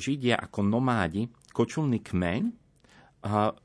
Židia 0.00 0.36
ako 0.40 0.64
nomádi, 0.64 1.28
kočulný 1.52 2.00
kmeň, 2.00 2.42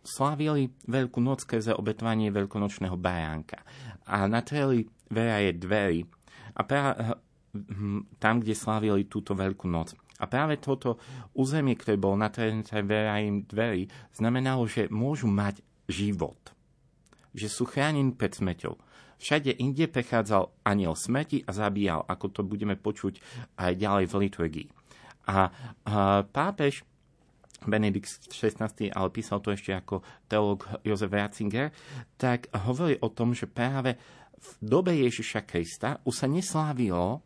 slávili 0.03 0.67
Veľkú 0.83 1.23
noc 1.23 1.47
skrze 1.47 1.71
obetovanie 1.75 2.27
veľkonočného 2.33 2.97
baránka. 2.99 3.63
A 4.07 4.27
natreli 4.27 4.87
je 5.13 5.51
dverí 5.53 6.09
a 6.53 6.61
pra, 6.61 6.81
hm, 7.53 8.17
tam, 8.21 8.41
kde 8.41 8.53
slávili 8.53 9.09
túto 9.09 9.33
Veľkú 9.33 9.65
noc. 9.65 9.97
A 10.21 10.29
práve 10.29 10.61
toto 10.61 11.01
územie, 11.33 11.73
ktoré 11.75 11.97
bolo 11.97 12.15
natrelené 12.15 12.63
im 13.25 13.43
dverí, 13.43 13.89
znamenalo, 14.13 14.69
že 14.69 14.87
môžu 14.87 15.27
mať 15.27 15.65
život. 15.89 16.53
Že 17.33 17.47
sú 17.49 17.63
chránení 17.65 18.13
pred 18.13 18.31
smrťou. 18.31 18.77
Všade 19.17 19.55
inde 19.57 19.89
prechádzal 19.89 20.51
aniel 20.67 20.93
smrti 20.93 21.47
a 21.47 21.51
zabíjal, 21.55 22.05
ako 22.05 22.25
to 22.29 22.41
budeme 22.43 22.77
počuť 22.77 23.19
aj 23.57 23.71
ďalej 23.79 24.05
v 24.11 24.17
liturgii. 24.19 24.67
A, 25.31 25.47
a 25.87 26.27
pápež 26.27 26.83
Benedikt 27.67 28.09
XVI, 28.29 28.69
ale 28.91 29.09
písal 29.13 29.39
to 29.39 29.51
ešte 29.53 29.71
ako 29.73 30.03
teológ 30.27 30.65
Jozef 30.83 31.11
Ratzinger, 31.11 31.71
tak 32.19 32.51
hovorí 32.53 32.99
o 32.99 33.09
tom, 33.09 33.31
že 33.35 33.49
práve 33.49 33.95
v 34.43 34.49
dobe 34.59 34.91
Ježiša 34.91 35.47
Krista 35.47 36.03
už 36.03 36.15
sa 36.15 36.27
neslávilo 36.27 37.23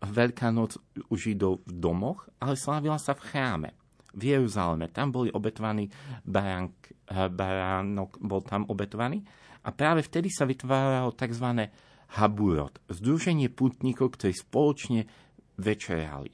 Veľká 0.00 0.48
noc 0.48 0.80
u 1.12 1.14
Židov 1.14 1.60
v 1.68 1.72
domoch, 1.76 2.24
ale 2.40 2.56
slávila 2.56 2.96
sa 2.96 3.12
v 3.12 3.20
chráme 3.20 3.70
v 4.16 4.32
Jeruzaleme. 4.32 4.88
Tam 4.88 5.12
boli 5.12 5.28
obetovaní 5.28 5.92
baránk, 6.24 7.04
baránok 7.12 8.16
bol 8.16 8.40
tam 8.40 8.64
obetovaný 8.72 9.20
a 9.60 9.68
práve 9.76 10.00
vtedy 10.00 10.32
sa 10.32 10.48
vytváralo 10.48 11.12
tzv. 11.12 11.68
haburot, 12.16 12.80
združenie 12.88 13.52
putníkov, 13.52 14.16
ktorí 14.16 14.32
spoločne 14.32 15.04
večerali. 15.60 16.32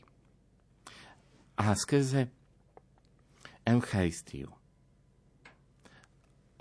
A 1.59 1.75
skrze 1.75 2.31
Eucharistiu 3.67 4.55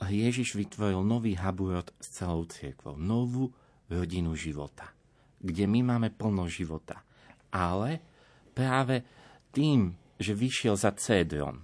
Ježiš 0.06 0.60
vytvoril 0.60 1.02
nový 1.08 1.40
haburot 1.40 1.96
s 2.04 2.20
celou 2.20 2.44
cirkvou, 2.46 3.00
novú 3.00 3.50
rodinu 3.88 4.36
života, 4.36 4.92
kde 5.40 5.64
my 5.66 5.96
máme 5.96 6.10
plno 6.12 6.52
života. 6.52 7.00
Ale 7.48 8.04
práve 8.52 9.08
tým, 9.56 9.96
že 10.20 10.36
vyšiel 10.36 10.76
za 10.76 10.92
Cédron, 11.00 11.64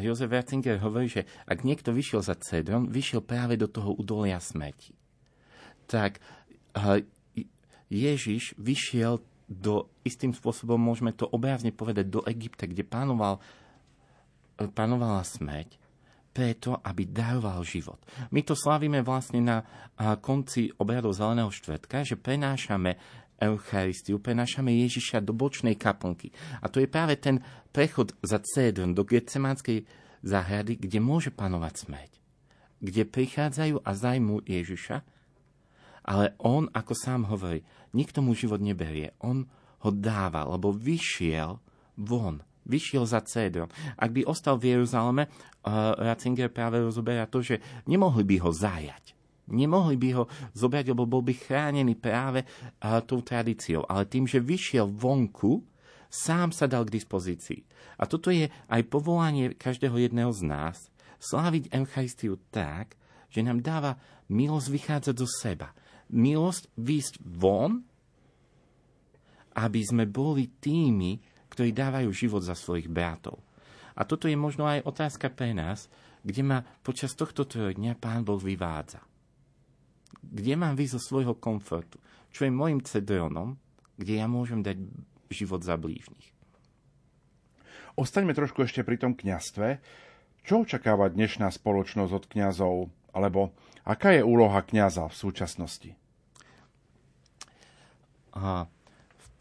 Jozef 0.00 0.32
Ratzinger 0.32 0.80
hovorí, 0.80 1.04
že 1.04 1.28
ak 1.44 1.68
niekto 1.68 1.92
vyšiel 1.92 2.24
za 2.24 2.32
Cedron, 2.40 2.88
vyšiel 2.88 3.20
práve 3.20 3.60
do 3.60 3.68
toho 3.68 3.92
udolia 3.92 4.40
smeti. 4.40 4.96
Tak 5.84 6.16
Ježiš 7.92 8.56
vyšiel 8.56 9.20
do, 9.52 9.92
istým 10.00 10.32
spôsobom 10.32 10.80
môžeme 10.80 11.12
to 11.12 11.28
obrazne 11.28 11.76
povedať, 11.76 12.08
do 12.08 12.24
Egypta, 12.24 12.64
kde 12.64 12.88
panoval, 12.88 13.36
panovala 14.70 15.26
smrť, 15.26 15.80
preto, 16.32 16.80
aby 16.80 17.10
daroval 17.10 17.60
život. 17.60 18.00
My 18.32 18.40
to 18.40 18.56
slavíme 18.56 19.04
vlastne 19.04 19.44
na 19.44 19.60
konci 20.22 20.72
obradov 20.80 21.12
Zeleného 21.12 21.52
štvrtka, 21.52 22.08
že 22.08 22.16
prenášame 22.16 22.96
Eucharistiu, 23.36 24.22
prenášame 24.22 24.72
Ježiša 24.86 25.20
do 25.20 25.34
bočnej 25.34 25.74
kaplnky. 25.76 26.32
A 26.62 26.70
to 26.70 26.78
je 26.80 26.88
práve 26.88 27.18
ten 27.20 27.42
prechod 27.74 28.14
za 28.22 28.40
Cédron 28.40 28.94
do 28.96 29.02
Getsemánskej 29.02 29.84
záhrady, 30.22 30.78
kde 30.78 31.02
môže 31.02 31.34
panovať 31.34 31.74
smrť. 31.84 32.12
Kde 32.78 33.02
prichádzajú 33.02 33.82
a 33.82 33.90
zajmú 33.92 34.46
Ježiša, 34.46 35.02
ale 36.02 36.34
on, 36.42 36.70
ako 36.70 36.94
sám 36.96 37.30
hovorí, 37.30 37.62
nikto 37.94 38.22
mu 38.24 38.34
život 38.34 38.62
neberie. 38.62 39.14
On 39.22 39.42
ho 39.82 39.90
dáva, 39.90 40.46
lebo 40.46 40.70
vyšiel 40.70 41.58
von. 41.98 42.42
Vyšiel 42.62 43.04
za 43.06 43.20
Cédrom. 43.26 43.66
Ak 43.98 44.14
by 44.14 44.22
ostal 44.26 44.58
v 44.58 44.76
Jeruzaleme, 44.76 45.26
uh, 45.26 45.98
Ratzinger 45.98 46.50
práve 46.50 46.78
rozoberá 46.78 47.26
to, 47.26 47.42
že 47.42 47.58
nemohli 47.90 48.22
by 48.22 48.36
ho 48.42 48.50
zajať. 48.54 49.04
Nemohli 49.50 49.98
by 49.98 50.08
ho 50.14 50.24
zobrať, 50.54 50.94
lebo 50.94 51.04
bol 51.04 51.22
by 51.26 51.34
chránený 51.34 51.98
práve 51.98 52.46
uh, 52.46 53.02
tou 53.02 53.20
tradíciou. 53.20 53.82
Ale 53.90 54.06
tým, 54.06 54.30
že 54.30 54.38
vyšiel 54.38 54.86
vonku, 54.86 55.66
sám 56.06 56.54
sa 56.54 56.70
dal 56.70 56.86
k 56.86 56.94
dispozícii. 56.94 57.66
A 57.98 58.06
toto 58.06 58.30
je 58.30 58.46
aj 58.70 58.82
povolanie 58.86 59.58
každého 59.58 59.98
jedného 59.98 60.30
z 60.30 60.42
nás, 60.46 60.76
sláviť 61.18 61.70
Eucharistiu 61.74 62.38
tak, 62.54 62.94
že 63.30 63.42
nám 63.42 63.62
dáva 63.62 63.98
milosť 64.30 64.68
vychádzať 64.70 65.14
zo 65.18 65.28
seba. 65.28 65.74
Milosť 66.12 66.68
výjsť 66.78 67.14
von 67.22 67.82
aby 69.56 69.80
sme 69.84 70.04
boli 70.08 70.48
tými, 70.60 71.20
ktorí 71.52 71.76
dávajú 71.76 72.08
život 72.16 72.40
za 72.40 72.56
svojich 72.56 72.88
bratov. 72.88 73.44
A 73.92 74.08
toto 74.08 74.24
je 74.24 74.40
možno 74.40 74.64
aj 74.64 74.88
otázka 74.88 75.28
pre 75.28 75.52
nás, 75.52 75.92
kde 76.24 76.40
ma 76.40 76.64
počas 76.80 77.12
tohto 77.12 77.44
dňa 77.44 78.00
Pán 78.00 78.24
Boh 78.24 78.40
vyvádza. 78.40 79.04
Kde 80.24 80.56
mám 80.56 80.80
vy 80.80 80.88
zo 80.88 80.96
svojho 80.96 81.36
komfortu? 81.36 82.00
Čo 82.32 82.48
je 82.48 82.52
môjim 82.54 82.80
cedronom, 82.80 83.60
kde 84.00 84.24
ja 84.24 84.26
môžem 84.30 84.64
dať 84.64 84.80
život 85.28 85.60
za 85.60 85.76
blížnych? 85.76 86.32
Ostaňme 88.00 88.32
trošku 88.32 88.64
ešte 88.64 88.80
pri 88.80 88.96
tom 88.96 89.12
kňastve. 89.12 89.76
Čo 90.48 90.64
očakáva 90.64 91.12
dnešná 91.12 91.52
spoločnosť 91.52 92.12
od 92.16 92.24
kňazov? 92.32 92.74
Alebo 93.12 93.52
aká 93.84 94.16
je 94.16 94.24
úloha 94.24 94.64
kňaza 94.64 95.12
v 95.12 95.18
súčasnosti? 95.20 95.92
Aha 98.32 98.72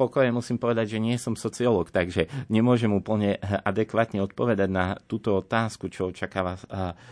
pokoje 0.02 0.34
musím 0.34 0.58
povedať, 0.58 0.98
že 0.98 1.04
nie 1.04 1.14
som 1.22 1.38
sociológ, 1.38 1.94
takže 1.94 2.26
nemôžem 2.50 2.90
úplne 2.90 3.38
adekvátne 3.38 4.26
odpovedať 4.26 4.66
na 4.66 4.98
túto 5.06 5.38
otázku, 5.38 5.94
čo 5.94 6.10
očakáva 6.10 6.58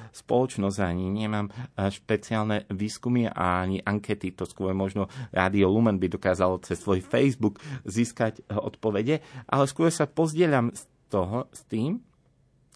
spoločnosť. 0.10 0.78
Ani 0.82 1.06
nemám 1.13 1.54
špeciálne 1.78 2.65
výskumy 2.73 3.30
a 3.30 3.62
ani 3.62 3.78
ankety. 3.86 4.34
To 4.34 4.49
skôr 4.49 4.73
možno 4.73 5.06
Rádio 5.30 5.69
Lumen 5.69 6.02
by 6.02 6.10
dokázalo 6.10 6.65
cez 6.65 6.82
svoj 6.82 7.06
Facebook 7.06 7.62
získať 7.86 8.41
odpovede, 8.49 9.21
ale 9.45 9.69
skôr 9.69 9.93
sa 9.93 10.10
pozdieľam 10.10 10.73
z 10.73 10.89
toho, 11.13 11.45
s 11.54 11.62
tým, 11.69 12.02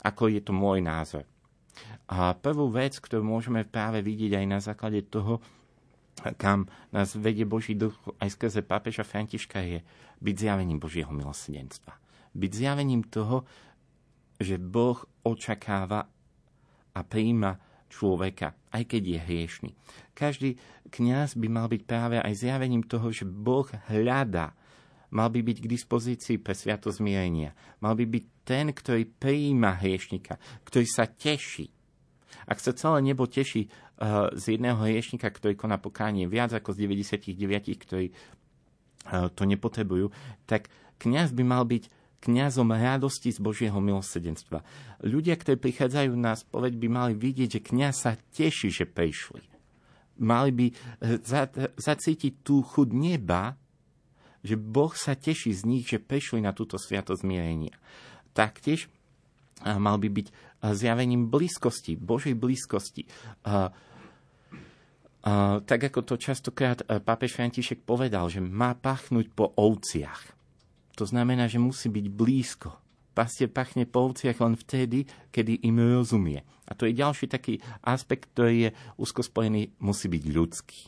ako 0.05 0.29
je 0.29 0.41
to 0.45 0.53
môj 0.53 0.85
názor. 0.85 1.25
A 2.05 2.37
prvú 2.37 2.69
vec, 2.69 3.01
ktorú 3.01 3.25
môžeme 3.25 3.65
práve 3.65 4.05
vidieť 4.05 4.37
aj 4.37 4.45
na 4.45 4.59
základe 4.61 5.01
toho, 5.09 5.41
kam 6.37 6.69
nás 6.93 7.17
vedie 7.17 7.43
Boží 7.43 7.73
duch 7.73 7.97
aj 8.21 8.37
skrze 8.37 8.61
pápeža 8.61 9.01
Františka, 9.03 9.59
je 9.65 9.79
byť 10.21 10.35
zjavením 10.37 10.79
Božieho 10.79 11.09
milosrdenstva. 11.09 11.97
Byť 12.33 12.51
zjavením 12.53 13.03
toho, 13.05 13.45
že 14.37 14.57
Boh 14.57 14.97
očakáva 15.25 16.05
a 16.93 16.99
príjima 17.01 17.57
človeka, 17.89 18.57
aj 18.73 18.83
keď 18.89 19.01
je 19.05 19.19
hriešný. 19.21 19.71
Každý 20.17 20.49
kňaz 20.89 21.37
by 21.37 21.47
mal 21.49 21.69
byť 21.69 21.81
práve 21.85 22.17
aj 22.17 22.33
zjavením 22.33 22.85
toho, 22.85 23.13
že 23.13 23.25
Boh 23.25 23.69
hľadá, 23.89 24.57
mal 25.13 25.29
by 25.29 25.45
byť 25.45 25.57
k 25.61 25.71
dispozícii 25.71 26.37
pre 26.41 26.57
sviato 26.57 26.89
zmierenia. 26.89 27.53
Mal 27.85 27.93
by 27.93 28.05
byť 28.09 28.25
ten, 28.41 28.73
ktorý 28.73 29.05
prijíma 29.05 29.77
hriešnika, 29.77 30.41
ktorý 30.65 30.85
sa 30.89 31.05
teší. 31.05 31.69
Ak 32.49 32.57
sa 32.57 32.73
celé 32.73 33.13
nebo 33.13 33.29
teší 33.29 33.69
z 34.33 34.57
jedného 34.57 34.77
hriešnika, 34.81 35.29
ktorý 35.29 35.53
koná 35.53 35.77
pokánie 35.77 36.25
viac 36.25 36.51
ako 36.51 36.73
z 36.73 36.89
99, 36.89 37.37
ktorí 37.77 38.09
uh, 38.09 39.29
to 39.31 39.45
nepotrebujú, 39.45 40.09
tak 40.49 40.67
kňaz 40.97 41.31
by 41.31 41.43
mal 41.45 41.63
byť 41.63 41.87
kňazom 42.23 42.71
radosti 42.71 43.35
z 43.35 43.39
Božieho 43.43 43.75
milosrdenstva. 43.83 44.63
Ľudia, 45.03 45.35
ktorí 45.35 45.59
prichádzajú 45.59 46.11
na 46.15 46.39
spoveď, 46.39 46.73
by 46.79 46.87
mali 46.87 47.13
vidieť, 47.19 47.59
že 47.59 47.65
kňaz 47.67 47.95
sa 48.07 48.15
teší, 48.15 48.71
že 48.71 48.87
prišli. 48.87 49.43
Mali 50.23 50.51
by 50.55 50.65
eh, 50.71 50.75
zacítiť 51.75 52.47
tú 52.47 52.63
chud 52.63 52.95
neba, 52.95 53.59
že 54.43 54.55
Boh 54.55 54.91
sa 54.95 55.15
teší 55.15 55.51
z 55.51 55.61
nich, 55.67 55.85
že 55.87 55.99
prišli 55.99 56.43
na 56.43 56.55
túto 56.55 56.79
sviatosť 56.79 57.23
zmierenia. 57.23 57.75
Taktiež 58.31 58.87
mal 59.65 59.97
by 59.97 60.09
byť 60.11 60.27
zjavením 60.75 61.27
blízkosti, 61.31 61.95
Božej 61.99 62.35
blízkosti. 62.35 63.07
Tak 65.63 65.79
ako 65.87 65.99
to 66.03 66.19
častokrát 66.19 66.83
pápež 66.83 67.39
František 67.39 67.87
povedal, 67.87 68.27
že 68.27 68.43
má 68.43 68.75
pachnúť 68.75 69.31
po 69.31 69.55
ovciach. 69.55 70.35
To 70.99 71.07
znamená, 71.07 71.47
že 71.47 71.63
musí 71.63 71.87
byť 71.89 72.05
blízko. 72.11 72.69
Pastier 73.13 73.47
pachne 73.47 73.85
po 73.85 74.09
ovciach 74.09 74.41
len 74.41 74.57
vtedy, 74.57 75.05
kedy 75.29 75.63
im 75.69 75.77
rozumie. 75.79 76.41
A 76.65 76.73
to 76.73 76.89
je 76.89 76.97
ďalší 76.97 77.29
taký 77.29 77.61
aspekt, 77.85 78.33
ktorý 78.33 78.55
je 78.67 78.69
úzko 78.97 79.21
spojený, 79.21 79.69
musí 79.79 80.09
byť 80.09 80.23
ľudský. 80.33 80.81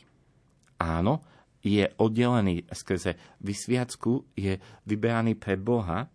Áno, 0.82 1.22
je 1.62 1.86
oddelený 1.98 2.66
skrze 2.70 3.14
vysviacku, 3.40 4.26
je 4.34 4.58
vyberaný 4.84 5.38
pre 5.38 5.54
Boha, 5.54 6.10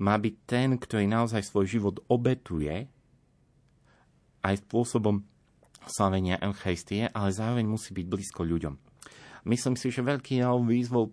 má 0.00 0.14
byť 0.16 0.34
ten, 0.48 0.80
ktorý 0.80 1.04
naozaj 1.04 1.44
svoj 1.44 1.66
život 1.68 2.00
obetuje 2.08 2.88
aj 4.40 4.54
spôsobom 4.64 5.24
slavenia 5.84 6.40
Eucharistie, 6.40 7.12
ale 7.12 7.28
zároveň 7.28 7.68
musí 7.68 7.92
byť 7.92 8.06
blízko 8.08 8.40
ľuďom. 8.44 8.74
Myslím 9.44 9.76
si, 9.76 9.92
že 9.92 10.00
veľký 10.00 10.40
výzvou 10.64 11.12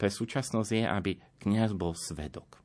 pre 0.00 0.08
súčasnosť 0.08 0.70
je, 0.72 0.84
aby 0.88 1.10
kniaz 1.44 1.76
bol 1.76 1.92
svedok. 1.92 2.64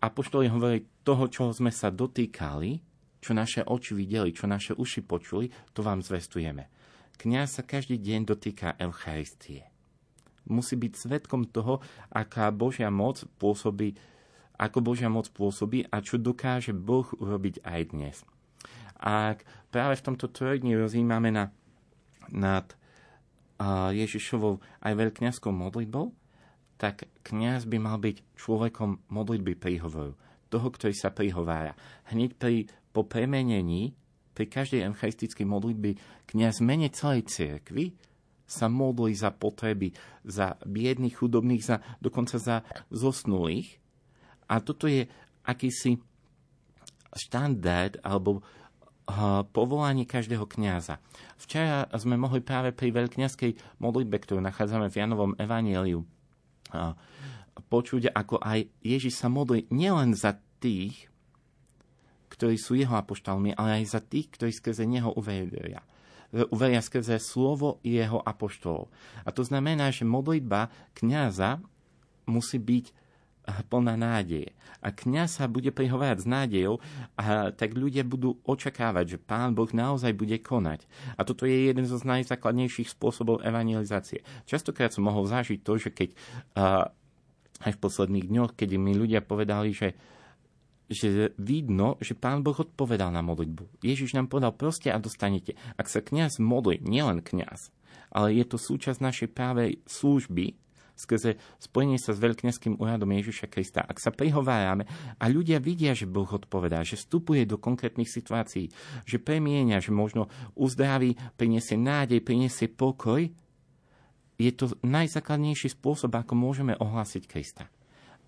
Apoštoli 0.00 0.48
hovorí, 0.48 0.88
toho, 1.04 1.28
čo 1.28 1.52
sme 1.52 1.68
sa 1.68 1.92
dotýkali, 1.92 2.80
čo 3.20 3.36
naše 3.36 3.60
oči 3.68 3.92
videli, 3.92 4.32
čo 4.32 4.48
naše 4.48 4.72
uši 4.72 5.04
počuli, 5.04 5.52
to 5.76 5.84
vám 5.84 6.00
zvestujeme. 6.00 6.72
Kňaz 7.20 7.60
sa 7.60 7.62
každý 7.66 8.00
deň 8.00 8.24
dotýka 8.24 8.78
Eucharistie. 8.80 9.67
Musí 10.48 10.74
byť 10.80 10.92
svetkom 10.96 11.46
toho, 11.48 11.84
aká 12.08 12.48
Božia 12.50 12.88
moc 12.88 13.22
pôsobí, 13.36 13.94
ako 14.58 14.82
Božia 14.82 15.06
moc 15.12 15.30
pôsobí 15.30 15.86
a 15.92 16.02
čo 16.02 16.18
dokáže 16.18 16.74
Boh 16.74 17.06
urobiť 17.20 17.62
aj 17.62 17.80
dnes. 17.94 18.16
A 18.98 19.38
práve 19.70 19.94
v 19.94 20.04
tomto 20.04 20.26
trojdni 20.26 20.74
rozímame 20.74 21.30
na, 21.30 21.54
nad 22.32 22.66
Ježišovou 23.94 24.58
aj 24.82 24.92
veľkňazskou 24.94 25.50
modlitbou, 25.50 26.14
tak 26.78 27.10
kňaz 27.26 27.66
by 27.66 27.78
mal 27.82 27.98
byť 27.98 28.22
človekom 28.38 29.10
modlitby 29.10 29.58
príhovoru. 29.58 30.14
Toho, 30.48 30.68
ktorý 30.70 30.94
sa 30.94 31.10
prihovára. 31.10 31.74
Hneď 32.08 32.38
pri, 32.38 32.70
po 32.94 33.04
premenení, 33.04 33.98
pri 34.32 34.46
každej 34.46 34.86
eucharistickej 34.86 35.44
modlitby, 35.44 35.98
kňaz 36.30 36.62
mene 36.62 36.88
celej 36.94 37.26
cirkvi 37.26 37.98
sa 38.48 38.72
modlí 38.72 39.12
za 39.12 39.28
potreby, 39.28 39.92
za 40.24 40.56
biedných, 40.64 41.20
chudobných, 41.20 41.60
za, 41.60 41.84
dokonca 42.00 42.40
za 42.40 42.64
zosnulých. 42.88 43.76
A 44.48 44.64
toto 44.64 44.88
je 44.88 45.04
akýsi 45.44 46.00
štandard 47.12 48.00
alebo 48.00 48.40
povolanie 49.52 50.04
každého 50.04 50.44
kňaza. 50.44 51.00
Včera 51.40 51.88
sme 51.96 52.20
mohli 52.20 52.44
práve 52.44 52.76
pri 52.76 52.92
veľkňazskej 52.92 53.80
modlitbe, 53.80 54.16
ktorú 54.20 54.40
nachádzame 54.44 54.92
v 54.92 54.98
Janovom 55.00 55.32
evanieliu, 55.40 56.04
počuť, 57.72 58.12
ako 58.12 58.36
aj 58.44 58.68
Ježiš 58.84 59.16
sa 59.16 59.32
modlí 59.32 59.72
nielen 59.72 60.12
za 60.12 60.36
tých, 60.60 61.08
ktorí 62.28 62.60
sú 62.60 62.76
jeho 62.76 62.94
apoštálmi, 63.00 63.56
ale 63.56 63.82
aj 63.82 63.98
za 63.98 64.00
tých, 64.04 64.28
ktorí 64.36 64.52
skrze 64.52 64.84
neho 64.84 65.10
uveria. 65.16 65.80
Uveria 66.28 66.84
skrze 66.84 67.16
slovo 67.16 67.80
jeho 67.80 68.20
apoštolov. 68.20 68.92
A 69.24 69.32
to 69.32 69.40
znamená, 69.40 69.88
že 69.88 70.04
modlitba 70.04 70.68
kňaza 70.92 71.64
musí 72.28 72.60
byť 72.60 72.92
plná 73.48 73.96
nádeje. 73.96 74.52
A 74.84 74.92
kniaz 74.92 75.40
sa 75.40 75.48
bude 75.48 75.72
prihovárať 75.72 76.22
s 76.22 76.26
nádejou, 76.28 76.84
a 77.16 77.48
tak 77.50 77.72
ľudia 77.74 78.04
budú 78.04 78.36
očakávať, 78.44 79.16
že 79.16 79.18
Pán 79.18 79.56
Boh 79.56 79.72
naozaj 79.72 80.12
bude 80.12 80.36
konať. 80.36 80.84
A 81.16 81.24
toto 81.24 81.48
je 81.48 81.72
jeden 81.72 81.88
zo 81.88 81.96
najzákladnejších 81.96 82.92
spôsobov 82.92 83.40
evangelizácie. 83.40 84.22
Častokrát 84.44 84.92
som 84.92 85.08
mohol 85.08 85.24
zažiť 85.26 85.64
to, 85.64 85.80
že 85.80 85.90
keď 85.90 86.12
a, 86.54 86.92
aj 87.64 87.72
v 87.74 87.82
posledných 87.82 88.28
dňoch, 88.28 88.52
keď 88.54 88.68
mi 88.76 88.92
ľudia 88.94 89.24
povedali, 89.24 89.72
že 89.72 89.96
že 90.88 91.36
vidno, 91.36 92.00
že 92.00 92.16
Pán 92.16 92.40
Boh 92.40 92.56
odpovedal 92.56 93.12
na 93.12 93.20
modlitbu. 93.20 93.84
Ježiš 93.84 94.16
nám 94.16 94.32
povedal, 94.32 94.56
proste 94.56 94.88
a 94.88 94.96
dostanete. 94.96 95.54
Ak 95.76 95.92
sa 95.92 96.00
kňaz 96.00 96.40
modlí, 96.40 96.80
nielen 96.80 97.20
kňaz, 97.20 97.68
ale 98.08 98.32
je 98.32 98.44
to 98.48 98.56
súčasť 98.56 99.04
našej 99.04 99.28
právej 99.30 99.84
služby, 99.84 100.56
skrze 100.98 101.38
spojenie 101.62 101.94
sa 101.94 102.10
s 102.10 102.18
veľkňazským 102.18 102.82
úradom 102.82 103.06
Ježiša 103.14 103.46
Krista. 103.46 103.86
Ak 103.86 104.02
sa 104.02 104.10
prihovárame 104.10 104.90
a 105.22 105.24
ľudia 105.30 105.62
vidia, 105.62 105.94
že 105.94 106.10
Boh 106.10 106.26
odpovedá, 106.26 106.82
že 106.82 106.98
vstupuje 106.98 107.46
do 107.46 107.54
konkrétnych 107.54 108.10
situácií, 108.10 108.74
že 109.06 109.22
premienia, 109.22 109.78
že 109.78 109.94
možno 109.94 110.26
uzdraví, 110.58 111.14
priniesie 111.38 111.78
nádej, 111.78 112.18
priniesie 112.18 112.66
pokoj, 112.66 113.30
je 114.38 114.52
to 114.54 114.74
najzákladnejší 114.82 115.70
spôsob, 115.70 116.14
ako 116.14 116.34
môžeme 116.34 116.74
ohlásiť 116.74 117.22
Krista. 117.30 117.70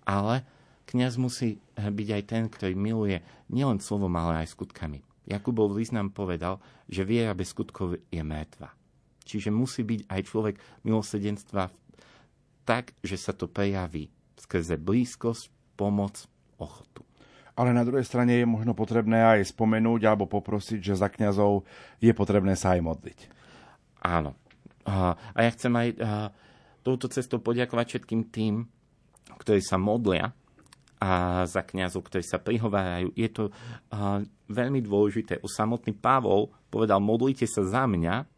Ale 0.07 0.47
kňaz 0.91 1.15
musí 1.15 1.63
byť 1.79 2.09
aj 2.11 2.23
ten, 2.27 2.43
ktorý 2.51 2.75
miluje 2.75 3.23
nielen 3.47 3.79
slovom, 3.79 4.11
ale 4.19 4.43
aj 4.43 4.53
skutkami. 4.53 4.99
Jakubov 5.23 5.71
význam 5.71 6.11
povedal, 6.11 6.59
že 6.91 7.07
viera 7.07 7.31
bez 7.31 7.55
skutkov 7.55 7.95
je 8.11 8.21
mŕtva. 8.21 8.75
Čiže 9.23 9.53
musí 9.53 9.87
byť 9.87 10.11
aj 10.11 10.21
človek 10.27 10.55
milosedenstva 10.83 11.71
tak, 12.67 12.91
že 12.99 13.15
sa 13.15 13.31
to 13.31 13.47
prejaví 13.47 14.11
skrze 14.35 14.75
blízkosť, 14.75 15.77
pomoc, 15.79 16.27
ochotu. 16.59 17.05
Ale 17.55 17.71
na 17.71 17.85
druhej 17.85 18.03
strane 18.07 18.41
je 18.41 18.47
možno 18.47 18.73
potrebné 18.73 19.21
aj 19.21 19.53
spomenúť 19.53 20.01
alebo 20.07 20.25
poprosiť, 20.25 20.81
že 20.81 20.99
za 20.99 21.07
kňazov 21.07 21.63
je 22.01 22.11
potrebné 22.11 22.57
sa 22.57 22.73
aj 22.75 22.81
modliť. 22.81 23.19
Áno. 24.01 24.33
A 24.87 25.13
ja 25.37 25.51
chcem 25.53 25.71
aj 25.77 25.89
touto 26.81 27.05
cestou 27.13 27.37
poďakovať 27.37 27.85
všetkým 27.97 28.21
tým, 28.33 28.65
ktorí 29.37 29.61
sa 29.61 29.77
modlia 29.77 30.33
a 31.01 31.43
za 31.49 31.65
kňazov, 31.65 32.05
ktorí 32.05 32.21
sa 32.21 32.37
prihovárajú. 32.37 33.09
Je 33.17 33.29
to 33.33 33.49
veľmi 34.45 34.85
dôležité. 34.85 35.41
Už 35.41 35.49
samotný 35.49 35.97
Pavol 35.97 36.53
povedal, 36.69 37.01
modlite 37.01 37.49
sa 37.49 37.65
za 37.65 37.89
mňa, 37.89 38.29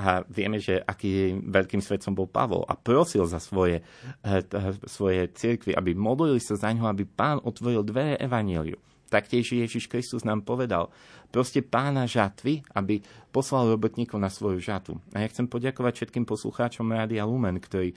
a 0.00 0.24
vieme, 0.24 0.56
že 0.56 0.80
aký 0.80 1.36
veľkým 1.44 1.84
svetcom 1.84 2.16
bol 2.16 2.24
Pavol 2.24 2.64
a 2.64 2.72
prosil 2.72 3.28
za 3.28 3.36
svoje, 3.36 3.84
eh, 4.24 4.40
svoje 4.88 5.28
cirkvy, 5.28 5.76
aby 5.76 5.92
modlili 5.92 6.40
sa 6.40 6.56
za 6.56 6.72
ňo, 6.72 6.88
aby 6.88 7.04
pán 7.04 7.36
otvoril 7.44 7.84
dvere 7.84 8.16
evaníliu. 8.16 8.80
Taktiež 9.12 9.52
Ježiš 9.52 9.90
Kristus 9.92 10.24
nám 10.24 10.46
povedal, 10.46 10.88
proste 11.28 11.60
pána 11.60 12.08
žatvy, 12.08 12.64
aby 12.72 13.04
poslal 13.28 13.68
robotníkov 13.74 14.16
na 14.16 14.32
svoju 14.32 14.62
žatvu. 14.62 14.96
A 15.12 15.20
ja 15.20 15.28
chcem 15.28 15.50
poďakovať 15.50 15.92
všetkým 16.00 16.24
poslucháčom 16.24 16.88
Rádia 16.88 17.26
Lumen, 17.28 17.60
ktorí 17.60 17.92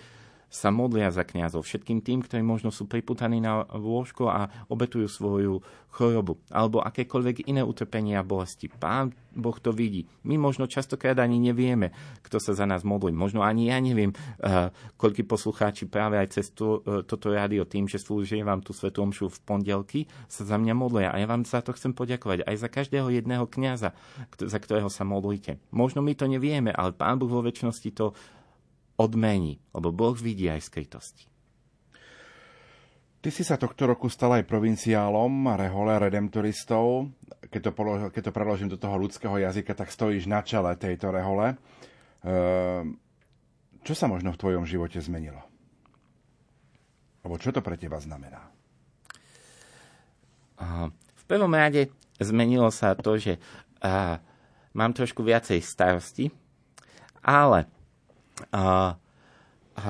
sa 0.54 0.70
modlia 0.70 1.10
za 1.10 1.26
kňazov, 1.26 1.66
všetkým 1.66 2.06
tým, 2.06 2.22
ktorí 2.22 2.46
možno 2.46 2.70
sú 2.70 2.86
priputaní 2.86 3.42
na 3.42 3.66
lôžko 3.74 4.30
a 4.30 4.54
obetujú 4.70 5.10
svoju 5.10 5.66
chorobu, 5.90 6.38
alebo 6.54 6.78
akékoľvek 6.82 7.50
iné 7.50 7.66
utrpenia 7.66 8.22
a 8.22 8.26
bolesti. 8.26 8.70
Pán 8.70 9.18
Boh 9.34 9.58
to 9.58 9.74
vidí. 9.74 10.06
My 10.26 10.38
možno 10.38 10.70
častokrát 10.70 11.18
ani 11.18 11.42
nevieme, 11.42 11.90
kto 12.22 12.38
sa 12.38 12.54
za 12.54 12.70
nás 12.70 12.86
modlí. 12.86 13.10
Možno 13.14 13.42
ani 13.42 13.74
ja 13.74 13.82
neviem, 13.82 14.14
uh, 14.14 14.70
koľky 14.98 15.26
poslucháči 15.26 15.90
práve 15.90 16.22
aj 16.22 16.38
cez 16.38 16.54
to, 16.54 16.86
uh, 16.86 17.02
toto 17.02 17.34
rádio 17.34 17.66
tým, 17.66 17.90
že 17.90 18.02
slúžim 18.02 18.46
vám 18.46 18.62
tú 18.62 18.78
svetu 18.78 19.02
omšu 19.02 19.34
v 19.34 19.42
pondelky, 19.42 20.00
sa 20.30 20.46
za 20.46 20.58
mňa 20.62 20.74
modlia. 20.78 21.10
A 21.14 21.18
ja 21.18 21.26
vám 21.26 21.46
za 21.46 21.66
to 21.66 21.74
chcem 21.74 21.98
poďakovať. 21.98 22.46
Aj 22.46 22.58
za 22.58 22.70
každého 22.70 23.10
jedného 23.10 23.46
kňaza, 23.50 23.94
za 24.38 24.60
ktorého 24.62 24.90
sa 24.90 25.02
modlíte. 25.06 25.58
Možno 25.74 26.06
my 26.06 26.14
to 26.14 26.30
nevieme, 26.30 26.70
ale 26.74 26.94
Pán 26.94 27.18
Boh 27.18 27.30
vo 27.30 27.42
väčšnosti 27.42 27.90
to 27.94 28.14
odmení, 28.98 29.60
lebo 29.74 29.90
Boh 29.90 30.16
vidí 30.18 30.50
aj 30.50 30.70
skrytosti. 30.70 31.26
Ty 33.24 33.30
si 33.32 33.48
sa 33.48 33.56
tohto 33.56 33.88
roku 33.88 34.12
stal 34.12 34.36
aj 34.36 34.44
provinciálom 34.44 35.48
rehole 35.56 35.96
redemptoristov. 35.96 37.08
Keď 37.48 37.62
to, 37.64 37.72
polož, 37.72 38.00
keď 38.12 38.22
to 38.28 38.36
preložím 38.36 38.68
do 38.68 38.76
toho 38.76 39.00
ľudského 39.00 39.40
jazyka, 39.40 39.72
tak 39.72 39.96
stojíš 39.96 40.28
na 40.28 40.44
čele 40.44 40.76
tejto 40.76 41.08
rehole. 41.08 41.56
Ehm, 42.28 43.00
čo 43.88 43.96
sa 43.96 44.12
možno 44.12 44.36
v 44.36 44.42
tvojom 44.44 44.68
živote 44.68 45.00
zmenilo? 45.00 45.40
Alebo 47.24 47.40
čo 47.40 47.56
to 47.56 47.64
pre 47.64 47.80
teba 47.80 48.04
znamená? 48.04 48.44
V 51.16 51.24
prvom 51.28 51.52
rade 51.52 51.92
zmenilo 52.20 52.68
sa 52.72 52.96
to, 52.96 53.16
že 53.16 53.40
mám 54.76 54.92
trošku 54.92 55.24
viacej 55.24 55.60
starosti, 55.64 56.32
ale 57.24 57.68
a, 58.52 58.98
a 59.78 59.90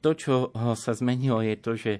to, 0.00 0.10
čo 0.16 0.34
sa 0.74 0.92
zmenilo, 0.96 1.44
je 1.44 1.56
to, 1.60 1.72
že 1.76 1.92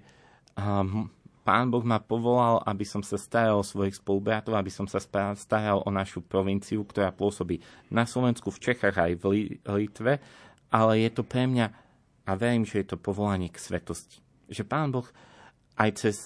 um, 0.57 1.09
Pán 1.45 1.69
Boh 1.69 1.85
ma 1.85 2.01
povolal, 2.01 2.65
aby 2.65 2.89
som 2.89 3.05
sa 3.05 3.21
staral 3.21 3.61
o 3.61 3.67
svojich 3.67 4.01
spolubratov, 4.01 4.57
aby 4.57 4.73
som 4.73 4.89
sa 4.89 4.97
staral 5.37 5.85
o 5.85 5.91
našu 5.93 6.25
provinciu, 6.25 6.89
ktorá 6.89 7.13
pôsobí 7.13 7.61
na 7.93 8.09
Slovensku, 8.09 8.49
v 8.49 8.73
Čechách 8.73 8.97
aj 8.97 9.13
v 9.21 9.25
Litve, 9.61 10.25
ale 10.73 10.93
je 11.05 11.11
to 11.13 11.21
pre 11.21 11.45
mňa, 11.45 11.67
a 12.25 12.31
verím, 12.41 12.65
že 12.65 12.81
je 12.81 12.97
to 12.97 12.97
povolanie 12.97 13.53
k 13.53 13.61
svetosti. 13.61 14.25
že 14.49 14.65
Pán 14.65 14.89
Boh 14.89 15.05
aj 15.77 15.91
cez 16.01 16.17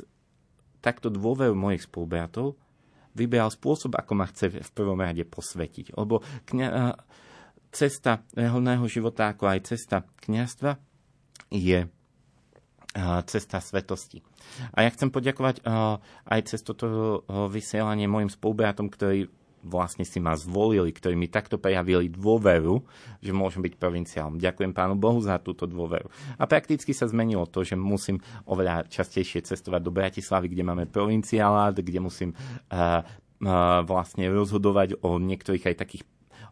takto 0.78 1.10
dôveru 1.10 1.58
mojich 1.58 1.90
spolubratov 1.90 2.54
vyberal 3.18 3.50
spôsob, 3.50 3.98
ako 3.98 4.12
ma 4.14 4.30
chce 4.30 4.62
v 4.62 4.70
prvom 4.70 5.02
rade 5.02 5.26
posvetiť. 5.26 5.98
Lebo 5.98 6.22
kňa, 6.46 6.94
cesta 7.78 8.26
reholného 8.34 8.82
života, 8.90 9.30
ako 9.30 9.46
aj 9.46 9.70
cesta 9.70 10.02
kniastva, 10.26 10.74
je 11.54 11.86
cesta 13.30 13.62
svetosti. 13.62 14.18
A 14.74 14.82
ja 14.82 14.90
chcem 14.90 15.14
poďakovať 15.14 15.62
aj 16.26 16.40
cez 16.50 16.66
toto 16.66 17.22
vysielanie 17.46 18.10
mojim 18.10 18.26
spolubratom, 18.26 18.90
ktorí 18.90 19.30
vlastne 19.62 20.06
si 20.06 20.18
ma 20.18 20.34
zvolili, 20.38 20.90
ktorí 20.90 21.14
mi 21.18 21.26
takto 21.30 21.58
prejavili 21.58 22.10
dôveru, 22.10 22.78
že 23.22 23.34
môžem 23.34 23.62
byť 23.62 23.74
provinciálom. 23.74 24.38
Ďakujem 24.38 24.70
Pánu 24.74 24.94
Bohu 24.98 25.18
za 25.18 25.38
túto 25.38 25.66
dôveru. 25.66 26.10
A 26.38 26.46
prakticky 26.46 26.94
sa 26.94 27.10
zmenilo 27.10 27.46
to, 27.46 27.66
že 27.66 27.74
musím 27.78 28.22
oveľa 28.46 28.86
častejšie 28.86 29.46
cestovať 29.46 29.82
do 29.82 29.94
Bratislavy, 29.94 30.46
kde 30.50 30.62
máme 30.66 30.86
provinciálát, 30.86 31.74
kde 31.74 32.00
musím 32.02 32.30
uh, 32.34 33.02
vlastne 33.86 34.26
rozhodovať 34.30 35.02
o 35.02 35.18
niektorých 35.22 35.74
aj 35.74 35.76
takých 35.78 36.04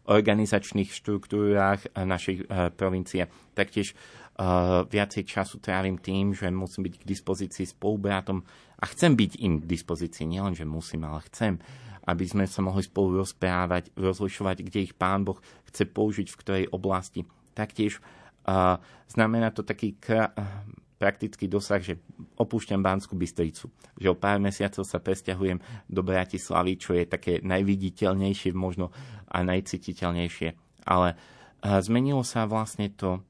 organizačných 0.07 0.89
štruktúrách 0.89 1.93
našej 1.93 2.35
uh, 2.47 2.71
provincie. 2.71 3.27
Taktiež 3.51 3.93
uh, 3.93 4.87
viacej 4.87 5.27
času 5.27 5.59
trávim 5.59 5.99
tým, 5.99 6.31
že 6.31 6.47
musím 6.47 6.87
byť 6.87 6.95
k 7.03 7.07
dispozícii 7.07 7.65
spolubratom 7.67 8.39
a 8.79 8.83
chcem 8.87 9.13
byť 9.13 9.31
im 9.43 9.59
k 9.59 9.65
dispozícii, 9.67 10.23
nielen, 10.23 10.55
že 10.55 10.63
musím, 10.63 11.03
ale 11.03 11.21
chcem, 11.27 11.59
aby 12.07 12.23
sme 12.23 12.47
sa 12.47 12.63
mohli 12.63 12.87
spolu 12.87 13.19
rozprávať, 13.19 13.91
rozlišovať, 13.99 14.63
kde 14.63 14.79
ich 14.87 14.93
Pán 14.95 15.27
Boh 15.27 15.37
chce 15.67 15.83
použiť, 15.91 16.27
v 16.31 16.39
ktorej 16.39 16.65
oblasti. 16.71 17.27
Taktiež 17.51 17.99
uh, 17.99 18.79
znamená 19.11 19.51
to 19.51 19.67
taký 19.67 19.99
kra- 19.99 20.31
praktický 20.97 21.45
dosah, 21.45 21.79
že 21.79 22.01
opúšťam 22.35 22.81
Bánsku 22.81 23.13
Bystricu. 23.13 23.69
Že 24.01 24.07
o 24.11 24.17
pár 24.17 24.41
mesiacov 24.41 24.83
sa 24.83 24.97
presťahujem 24.97 25.61
do 25.85 26.01
Bratislavy, 26.01 26.73
čo 26.77 26.97
je 26.97 27.05
také 27.05 27.39
najviditeľnejšie 27.45 28.51
možno 28.57 28.89
a 29.29 29.45
najcititeľnejšie. 29.45 30.49
Ale 30.89 31.13
uh, 31.13 31.79
zmenilo 31.79 32.25
sa 32.25 32.49
vlastne 32.49 32.89
to, 32.89 33.21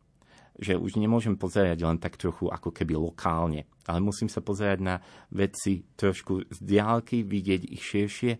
že 0.57 0.73
už 0.73 0.97
nemôžem 0.97 1.37
pozerať 1.37 1.85
len 1.85 2.01
tak 2.01 2.17
trochu 2.17 2.49
ako 2.49 2.73
keby 2.73 2.97
lokálne, 2.97 3.69
ale 3.85 4.01
musím 4.01 4.25
sa 4.25 4.41
pozerať 4.41 4.79
na 4.81 4.95
veci 5.29 5.85
trošku 5.93 6.49
z 6.49 6.57
diálky, 6.65 7.21
vidieť 7.21 7.61
ich 7.69 7.83
širšie 7.85 8.31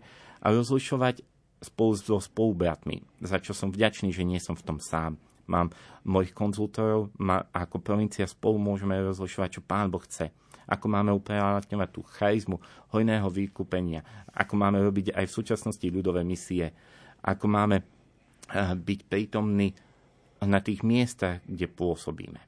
a 0.42 0.46
rozlišovať 0.50 1.22
spolu 1.62 1.94
so 1.94 2.18
spolubratmi, 2.18 3.06
za 3.22 3.38
čo 3.38 3.54
som 3.54 3.70
vďačný, 3.70 4.10
že 4.10 4.26
nie 4.26 4.42
som 4.42 4.58
v 4.58 4.66
tom 4.66 4.78
sám. 4.82 5.18
Mám 5.48 5.72
mojich 6.04 6.36
konzultorov 6.36 7.08
a 7.16 7.64
ako 7.64 7.80
provincia 7.80 8.28
spolu 8.28 8.60
môžeme 8.60 9.00
rozlišovať, 9.00 9.58
čo 9.58 9.62
Pán 9.64 9.88
Boh 9.88 10.04
chce. 10.04 10.28
Ako 10.68 10.92
máme 10.92 11.16
uplatňovať 11.16 11.88
tú 11.88 12.04
charizmu 12.04 12.60
hojného 12.92 13.24
vykúpenia. 13.32 14.04
Ako 14.36 14.60
máme 14.60 14.84
robiť 14.84 15.16
aj 15.16 15.24
v 15.24 15.36
súčasnosti 15.40 15.86
ľudové 15.88 16.20
misie. 16.28 16.76
Ako 17.24 17.48
máme 17.48 17.80
eh, 17.80 18.76
byť 18.76 19.00
prítomní 19.08 19.72
na 20.44 20.60
tých 20.60 20.84
miestach, 20.84 21.42
kde 21.48 21.66
pôsobíme. 21.66 22.38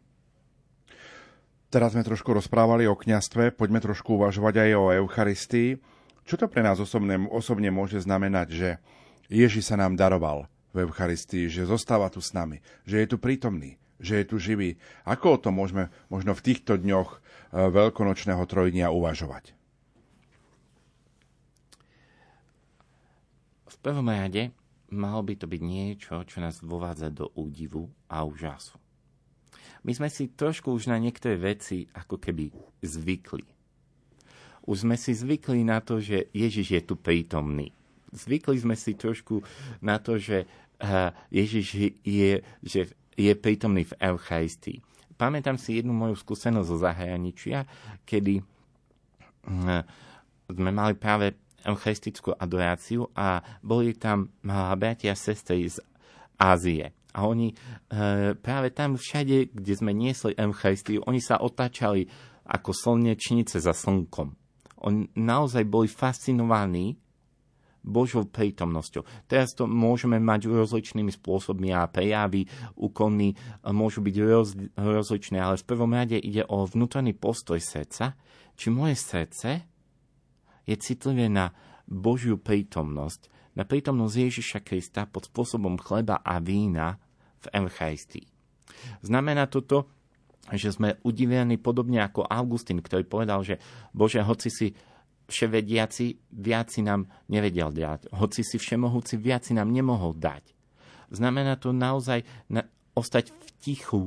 Teraz 1.71 1.95
sme 1.95 2.03
trošku 2.03 2.35
rozprávali 2.35 2.91
o 2.91 2.99
kňastve, 2.99 3.55
poďme 3.55 3.79
trošku 3.79 4.19
uvažovať 4.19 4.69
aj 4.69 4.71
o 4.75 4.85
Eucharistii. 5.07 5.79
Čo 6.27 6.35
to 6.35 6.47
pre 6.51 6.67
nás 6.67 6.83
osobne, 6.83 7.27
osobne 7.31 7.71
môže 7.71 8.03
znamenať, 8.03 8.49
že 8.51 8.69
Ježiš 9.31 9.71
sa 9.71 9.79
nám 9.79 9.95
daroval 9.95 10.51
v 10.70 10.87
Eucharistii, 10.87 11.50
že 11.50 11.66
zostáva 11.66 12.11
tu 12.11 12.22
s 12.22 12.30
nami, 12.35 12.62
že 12.87 13.02
je 13.02 13.06
tu 13.11 13.16
prítomný, 13.18 13.76
že 13.98 14.22
je 14.22 14.24
tu 14.26 14.37
živý. 14.38 14.78
Ako 15.04 15.37
o 15.37 15.40
tom 15.42 15.59
môžeme 15.59 15.90
možno 16.09 16.33
v 16.33 16.44
týchto 16.44 16.78
dňoch 16.78 17.09
eh, 17.11 17.20
veľkonočného 17.70 18.42
trojdnia 18.46 18.94
uvažovať? 18.94 19.54
V 23.70 23.76
prvom 23.80 24.12
rade 24.12 24.52
malo 24.92 25.22
by 25.22 25.35
to 25.38 25.46
byť 25.46 25.62
niečo, 25.62 26.14
čo 26.26 26.42
nás 26.42 26.61
vovádza 26.61 27.09
do 27.09 27.30
údivu 27.38 27.88
a 28.11 28.26
úžasu. 28.26 28.76
My 29.80 29.96
sme 29.96 30.12
si 30.12 30.28
trošku 30.28 30.76
už 30.76 30.92
na 30.92 31.00
niektoré 31.00 31.40
veci 31.40 31.88
ako 31.96 32.20
keby 32.20 32.52
zvykli. 32.85 33.46
Už 34.68 34.85
sme 34.85 35.00
si 35.00 35.16
zvykli 35.16 35.64
na 35.64 35.80
to, 35.80 36.04
že 36.04 36.28
Ježiš 36.37 36.68
je 36.76 36.83
tu 36.85 36.94
prítomný. 37.00 37.72
Zvykli 38.11 38.59
sme 38.59 38.75
si 38.75 38.99
trošku 38.99 39.42
na 39.83 40.03
to, 40.03 40.18
že 40.18 40.44
Ježiš 41.31 41.66
je, 42.03 42.42
že 42.64 42.81
je 43.14 43.33
prítomný 43.37 43.85
v 43.85 43.96
Eucharistii. 44.01 44.81
Pamätám 45.20 45.61
si 45.61 45.77
jednu 45.77 45.92
moju 45.92 46.16
skúsenosť 46.16 46.68
zo 46.68 46.81
zahraničia, 46.81 47.68
kedy 48.09 48.40
sme 50.49 50.70
mali 50.73 50.96
práve 50.96 51.37
eucharistickú 51.61 52.33
adoráciu 52.33 53.12
a 53.12 53.44
boli 53.61 53.92
tam 54.01 54.33
bratia 54.81 55.12
a 55.12 55.20
sestry 55.20 55.68
z 55.68 55.85
Ázie. 56.40 56.96
A 57.12 57.29
oni 57.29 57.53
práve 58.40 58.73
tam 58.73 58.96
všade, 58.96 59.53
kde 59.53 59.75
sme 59.77 59.92
niesli 59.92 60.33
Eucharistiu, 60.40 61.05
oni 61.05 61.20
sa 61.20 61.37
otáčali 61.44 62.09
ako 62.49 62.73
slnečnice 62.73 63.61
za 63.61 63.77
slnkom. 63.77 64.33
Oni 64.88 65.12
naozaj 65.12 65.68
boli 65.68 65.92
fascinovaní 65.92 66.96
Božou 67.81 68.29
prítomnosťou. 68.29 69.05
Teraz 69.25 69.57
to 69.57 69.64
môžeme 69.64 70.21
mať 70.21 70.53
rozličnými 70.53 71.09
spôsobmi 71.16 71.73
a 71.73 71.88
prejavy, 71.88 72.45
úkony 72.77 73.33
môžu 73.64 74.05
byť 74.05 74.16
roz, 74.21 74.53
rozličné, 74.77 75.40
ale 75.40 75.57
v 75.57 75.69
prvom 75.69 75.93
rade 75.93 76.21
ide 76.21 76.45
o 76.45 76.69
vnútorný 76.69 77.16
postoj 77.16 77.57
srdca, 77.57 78.16
či 78.57 78.66
moje 78.69 79.01
srdce 79.01 79.64
je 80.69 80.77
citlivé 80.77 81.33
na 81.33 81.57
Božiu 81.88 82.37
prítomnosť, 82.37 83.33
na 83.57 83.64
prítomnosť 83.64 84.14
Ježiša 84.14 84.61
Krista 84.62 85.09
pod 85.09 85.27
spôsobom 85.27 85.81
chleba 85.81 86.21
a 86.21 86.38
vína 86.38 87.01
v 87.40 87.64
Eucharistii. 87.64 88.29
Znamená 89.03 89.49
toto, 89.49 89.90
že 90.53 90.73
sme 90.73 90.97
udivení 91.05 91.61
podobne 91.61 92.01
ako 92.01 92.25
Augustín, 92.27 92.81
ktorý 92.81 93.05
povedal, 93.05 93.45
že 93.45 93.61
Bože, 93.93 94.23
hoci 94.25 94.49
si 94.49 94.66
vševediaci, 95.31 96.35
viac 96.35 96.75
si 96.75 96.83
nám 96.83 97.07
nevedel 97.31 97.71
dať. 97.71 98.11
Hoci 98.12 98.43
si 98.43 98.59
všemohúci, 98.59 99.16
viac 99.16 99.47
si 99.47 99.55
nám 99.55 99.71
nemohol 99.71 100.19
dať. 100.19 100.53
Znamená 101.11 101.59
to 101.59 101.71
naozaj 101.71 102.23
na, 102.51 102.66
ostať 102.95 103.31
v 103.31 103.49
tichu 103.62 104.03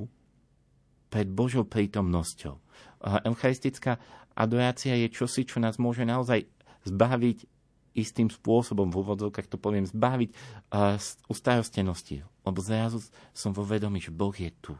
pred 1.08 1.28
Božou 1.28 1.64
prítomnosťou. 1.64 2.60
Eucharistická 3.28 4.00
adorácia 4.36 4.96
je 4.96 5.12
čosi, 5.12 5.44
čo 5.44 5.60
nás 5.60 5.80
môže 5.80 6.08
naozaj 6.08 6.48
zbaviť 6.88 7.48
istým 7.94 8.32
spôsobom, 8.32 8.90
v 8.90 9.06
úvodzovkách 9.06 9.48
to 9.52 9.62
poviem, 9.62 9.86
zbaviť 9.86 10.30
uh, 10.34 10.98
ustarostenosti. 11.30 12.26
Lebo 12.42 12.60
zrazu 12.60 13.04
som 13.36 13.54
vo 13.54 13.62
vedomí, 13.62 14.02
že 14.02 14.10
Boh 14.10 14.34
je 14.34 14.50
tu. 14.58 14.74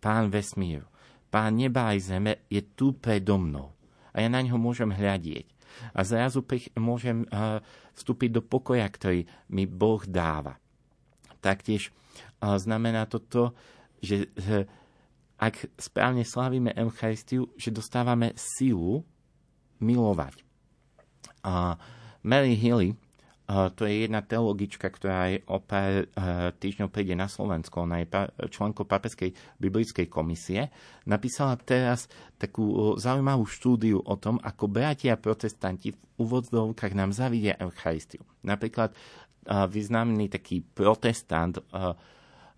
Pán 0.00 0.32
vesmíru, 0.32 0.88
Pán 1.28 1.60
neba 1.60 1.92
aj 1.92 1.98
zeme 2.00 2.32
je 2.48 2.64
tu 2.72 2.96
predo 2.96 3.36
mnou. 3.36 3.76
A 4.12 4.24
ja 4.24 4.28
na 4.28 4.40
ňo 4.40 4.56
môžem 4.56 4.88
hľadieť. 4.88 5.46
A 5.94 6.02
zrazu 6.02 6.42
môžem 6.80 7.28
uh, 7.28 7.60
vstúpiť 7.94 8.30
do 8.34 8.42
pokoja, 8.42 8.88
ktorý 8.88 9.28
mi 9.52 9.68
Boh 9.68 10.02
dáva. 10.08 10.58
Taktiež 11.38 11.92
uh, 12.42 12.56
znamená 12.58 13.06
to 13.06 13.22
to, 13.22 13.44
že 14.02 14.26
uh, 14.26 14.66
ak 15.38 15.70
správne 15.78 16.26
slavíme 16.26 16.74
Eucharistiu, 16.74 17.54
že 17.54 17.70
dostávame 17.70 18.34
silu 18.34 19.06
milovať. 19.78 20.42
A 21.46 21.78
Mary 22.26 22.58
Hilly, 22.58 22.98
to 23.48 23.88
je 23.88 24.04
jedna 24.04 24.20
teologička, 24.20 24.92
ktorá 24.92 25.32
aj 25.32 25.34
o 25.48 25.56
pár 25.56 26.04
týždňov 26.60 26.92
príde 26.92 27.16
na 27.16 27.32
Slovensko, 27.32 27.88
ona 27.88 28.04
je 28.04 28.12
členkou 28.52 28.84
Papeskej 28.84 29.32
biblickej 29.56 30.04
komisie, 30.12 30.68
napísala 31.08 31.56
teraz 31.56 32.12
takú 32.36 32.92
zaujímavú 33.00 33.48
štúdiu 33.48 34.04
o 34.04 34.14
tom, 34.20 34.36
ako 34.44 34.68
bratia 34.68 35.16
protestanti 35.16 35.96
v 35.96 36.00
úvodzovkách 36.20 36.92
nám 36.92 37.16
zavidia 37.16 37.56
Eucharistiu. 37.56 38.20
Napríklad 38.44 38.92
významný 39.48 40.28
taký 40.28 40.60
protestant 40.60 41.56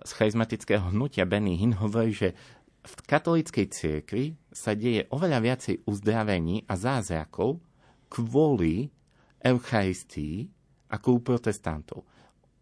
z 0.03 0.11
charizmatického 0.11 0.91
hnutia 0.91 1.23
Benny 1.23 1.55
Hinn 1.55 1.79
hovorí, 1.79 2.11
že 2.11 2.35
v 2.83 2.95
katolíckej 3.07 3.67
cirkvi 3.71 4.35
sa 4.51 4.75
deje 4.75 5.07
oveľa 5.15 5.39
viacej 5.39 5.87
uzdravení 5.87 6.67
a 6.67 6.75
zázrakov 6.75 7.63
kvôli 8.11 8.91
Eucharistii 9.39 10.51
ako 10.91 11.09
u 11.17 11.21
protestantov. 11.23 12.03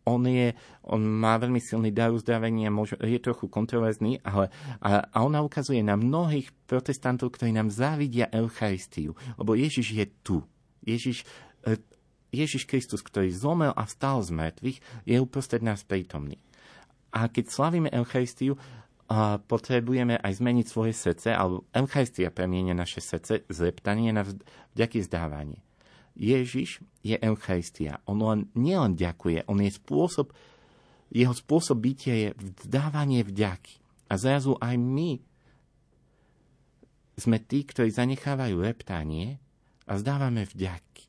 On, 0.08 0.24
je, 0.24 0.56
on 0.88 1.04
má 1.04 1.36
veľmi 1.36 1.60
silný 1.60 1.92
dar 1.92 2.08
uzdravenia, 2.08 2.72
je 3.04 3.20
trochu 3.20 3.44
kontroverzný, 3.52 4.24
ale 4.24 4.48
a, 4.80 5.04
a 5.04 5.18
ona 5.20 5.44
ukazuje 5.44 5.84
na 5.84 6.00
mnohých 6.00 6.48
protestantov, 6.64 7.36
ktorí 7.36 7.52
nám 7.52 7.68
závidia 7.68 8.32
Eucharistiu, 8.32 9.12
lebo 9.36 9.52
Ježiš 9.52 9.92
je 9.92 10.06
tu. 10.24 10.40
Ježiš, 10.80 11.28
e, 11.68 11.76
Ježiš 12.32 12.64
Kristus, 12.64 13.04
ktorý 13.04 13.28
zomel 13.28 13.76
a 13.76 13.84
vstal 13.84 14.24
z 14.24 14.32
mŕtvych, 14.32 14.78
je 15.04 15.16
uprostred 15.20 15.60
nás 15.60 15.84
prítomný. 15.84 16.40
A 17.12 17.28
keď 17.28 17.52
slavíme 17.52 17.92
Eucharistiu, 17.92 18.56
a 19.08 19.40
potrebujeme 19.40 20.20
aj 20.20 20.36
zmeniť 20.36 20.66
svoje 20.68 20.92
srdce, 20.92 21.32
alebo 21.32 21.64
Eucharistia 21.72 22.28
premienia 22.28 22.76
naše 22.76 23.00
srdce, 23.00 23.48
zleptanie 23.48 24.12
na 24.12 24.20
vďaky 24.76 25.00
zdávanie. 25.00 25.64
Ježiš 26.18 26.83
je 27.07 27.14
Eucharistia. 27.22 28.02
On 28.04 28.18
len, 28.18 28.50
nielen 28.59 28.98
ďakuje, 28.98 29.46
on 29.46 29.62
je 29.62 29.70
spôsob, 29.70 30.35
jeho 31.09 31.33
spôsob 31.33 31.81
bytia 31.81 32.14
je 32.14 32.28
vzdávanie 32.37 33.24
vďaky. 33.24 33.81
A 34.11 34.20
zrazu 34.20 34.59
aj 34.61 34.76
my 34.76 35.22
sme 37.16 37.38
tí, 37.40 37.64
ktorí 37.64 37.88
zanechávajú 37.88 38.61
reptanie 38.61 39.40
a 39.88 39.96
zdávame 39.96 40.44
vďaky. 40.44 41.09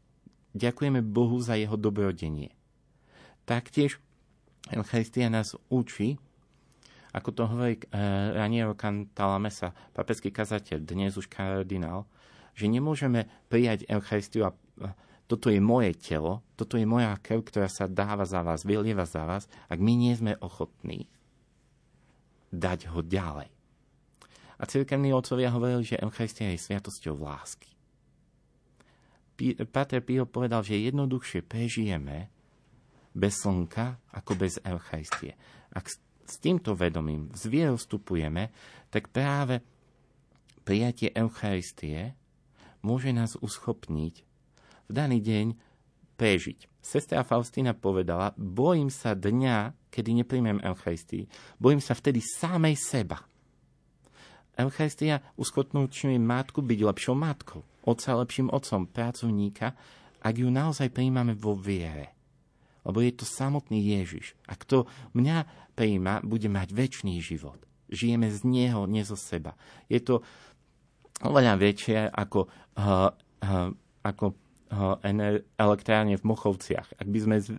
Ďakujeme 0.56 1.04
Bohu 1.04 1.38
za 1.44 1.60
jeho 1.60 1.76
dobrodenie. 1.76 2.54
Taktiež 3.46 4.02
Eucharistia 4.70 5.30
nás 5.30 5.58
učí, 5.70 6.18
ako 7.10 7.30
to 7.34 7.44
hovorí 7.50 7.76
uh, 7.78 8.38
Raniero 8.38 8.78
Cantalamessa, 8.78 9.74
papecký 9.98 10.30
kazateľ, 10.30 10.78
dnes 10.86 11.18
už 11.18 11.26
kardinál, 11.26 12.06
že 12.54 12.70
nemôžeme 12.70 13.26
prijať 13.50 13.90
Eucharistiu 13.90 14.46
a 14.50 14.56
toto 15.30 15.54
je 15.54 15.62
moje 15.62 15.94
telo, 15.94 16.42
toto 16.58 16.74
je 16.74 16.90
moja 16.90 17.14
krv, 17.22 17.46
ktorá 17.46 17.70
sa 17.70 17.86
dáva 17.86 18.26
za 18.26 18.42
vás, 18.42 18.66
vylieva 18.66 19.06
za 19.06 19.30
vás, 19.30 19.46
ak 19.70 19.78
my 19.78 19.94
nie 19.94 20.14
sme 20.18 20.34
ochotní 20.42 21.06
dať 22.50 22.90
ho 22.90 23.06
ďalej. 23.06 23.50
A 24.60 24.64
cirkevní 24.66 25.14
otcovia 25.14 25.54
hovorili, 25.54 25.86
že 25.86 26.02
Eucharistia 26.02 26.52
je 26.52 26.60
sviatosťou 26.60 27.16
lásky. 27.16 27.72
Pater 29.72 30.04
Pio 30.04 30.28
povedal, 30.28 30.68
že 30.68 30.76
jednoduchšie 30.76 31.48
prežijeme 31.48 32.28
bez 33.16 33.40
slnka 33.40 33.96
ako 34.12 34.36
bez 34.36 34.60
Eucharistie. 34.68 35.40
Ak 35.72 35.88
s 36.28 36.36
týmto 36.44 36.76
vedomím 36.76 37.32
z 37.32 37.48
vierou 37.48 37.80
vstupujeme, 37.80 38.52
tak 38.92 39.08
práve 39.16 39.64
prijatie 40.68 41.14
Eucharistie 41.16 42.20
môže 42.84 43.16
nás 43.16 43.40
uschopniť 43.40 44.29
v 44.90 44.92
daný 44.98 45.22
deň 45.22 45.54
prežiť. 46.18 46.66
Sestra 46.82 47.22
Faustina 47.22 47.78
povedala, 47.78 48.34
bojím 48.36 48.90
sa 48.90 49.14
dňa, 49.14 49.90
kedy 49.94 50.26
nepríjmem 50.26 50.58
Eucharistii. 50.66 51.30
Bojím 51.62 51.80
sa 51.80 51.94
vtedy 51.94 52.20
samej 52.20 52.76
seba. 52.76 53.22
Eucharistia 54.58 55.24
uskotnúčňuje 55.40 56.20
matku 56.20 56.60
byť 56.60 56.80
lepšou 56.84 57.16
matkou, 57.16 57.62
otca 57.88 58.18
lepším 58.20 58.52
otcom, 58.52 58.90
pracovníka, 58.90 59.78
ak 60.20 60.36
ju 60.36 60.52
naozaj 60.52 60.92
prijímame 60.92 61.32
vo 61.38 61.56
viere. 61.56 62.12
Lebo 62.84 63.00
je 63.00 63.16
to 63.16 63.24
samotný 63.24 63.80
Ježiš. 63.80 64.36
A 64.50 64.60
kto 64.60 64.90
mňa 65.16 65.48
prijíma, 65.80 66.26
bude 66.28 66.52
mať 66.52 66.76
väčší 66.76 67.24
život. 67.24 67.62
Žijeme 67.88 68.28
z 68.28 68.44
Neho, 68.44 68.84
nie 68.90 69.06
zo 69.08 69.16
seba. 69.16 69.56
Je 69.88 70.04
to 70.04 70.26
oveľa 71.24 71.56
väčšie 71.56 72.12
ako, 72.12 72.52
uh, 72.76 73.12
uh, 73.16 73.70
ako 74.04 74.26
elektrárne 75.58 76.16
v 76.18 76.28
Mochovciach. 76.30 77.02
Ak 77.02 77.08
by 77.10 77.20
sme 77.20 77.36
s, 77.42 77.50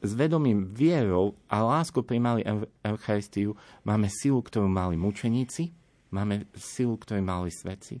vedomím 0.00 0.72
vierou 0.72 1.36
a 1.52 1.60
láskou 1.60 2.00
primali 2.00 2.42
Eucharistiu, 2.80 3.54
máme 3.84 4.08
silu, 4.08 4.40
ktorú 4.40 4.64
mali 4.64 4.96
mučeníci, 4.96 5.76
máme 6.10 6.48
silu, 6.56 6.96
ktorú 6.96 7.20
mali 7.20 7.52
svedci 7.52 8.00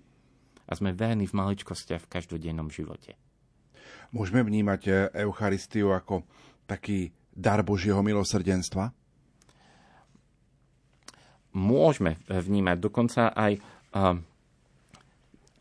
a 0.66 0.72
sme 0.74 0.96
verní 0.96 1.28
v 1.28 1.36
maličkostiach 1.36 2.08
v 2.08 2.10
každodennom 2.10 2.72
živote. 2.72 3.14
Môžeme 4.10 4.42
vnímať 4.42 4.80
e, 4.88 4.90
Eucharistiu 5.22 5.94
ako 5.94 6.26
taký 6.66 7.14
dar 7.30 7.62
Božieho 7.62 8.00
milosrdenstva? 8.02 8.90
Môžeme 11.56 12.20
vnímať. 12.28 12.76
Dokonca 12.80 13.32
aj 13.32 13.56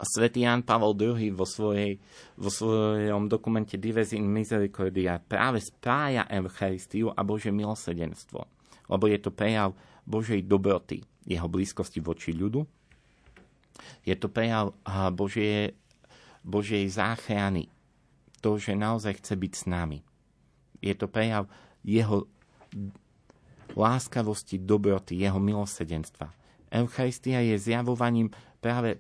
Svetý 0.04 0.44
Jan 0.44 0.60
Pavel 0.68 0.92
II 1.00 1.32
vo, 1.32 1.48
svojej, 1.48 1.96
vo 2.36 2.52
svojom 2.52 3.32
dokumente 3.32 3.80
Dives 3.80 4.12
in 4.12 4.28
Misericordia 4.28 5.24
práve 5.24 5.64
spája 5.64 6.28
Eucharistiu 6.28 7.16
a 7.16 7.24
Bože 7.24 7.48
milosrdenstvo. 7.56 8.44
Lebo 8.92 9.06
je 9.08 9.20
to 9.24 9.32
prejav 9.32 9.72
Božej 10.04 10.44
dobroty, 10.44 11.00
jeho 11.24 11.48
blízkosti 11.48 12.04
voči 12.04 12.36
ľudu. 12.36 12.68
Je 14.04 14.16
to 14.20 14.28
prejav 14.28 14.76
Božie, 15.16 15.80
Božej 16.44 16.86
záchrany. 16.92 17.72
To, 18.44 18.60
že 18.60 18.78
naozaj 18.78 19.24
chce 19.24 19.34
byť 19.34 19.54
s 19.58 19.64
nami. 19.66 20.00
Je 20.84 20.94
to 20.94 21.10
prejav 21.10 21.50
jeho 21.82 22.30
láskavosti, 23.74 24.62
dobroty, 24.62 25.18
jeho 25.18 25.42
milosrdenstva. 25.42 26.30
Eucharistia 26.70 27.42
je 27.42 27.56
zjavovaním 27.58 28.30
práve 28.62 29.00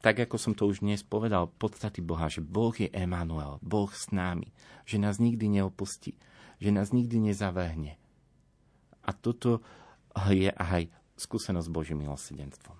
tak 0.00 0.24
ako 0.24 0.36
som 0.40 0.52
to 0.56 0.64
už 0.64 0.80
dnes 0.80 1.04
povedal, 1.04 1.52
podstaty 1.60 2.00
Boha, 2.00 2.32
že 2.32 2.40
Boh 2.40 2.72
je 2.72 2.88
Emanuel, 2.92 3.60
Boh 3.60 3.88
s 3.92 4.08
námi, 4.12 4.48
že 4.88 4.96
nás 4.96 5.20
nikdy 5.20 5.60
neopustí, 5.60 6.16
že 6.56 6.72
nás 6.72 6.92
nikdy 6.92 7.32
nezavrhne. 7.32 8.00
A 9.04 9.10
toto 9.12 9.60
je 10.32 10.48
aj 10.48 10.88
skúsenosť 11.20 11.68
Božím 11.68 12.04
milosrdenstvom. 12.04 12.76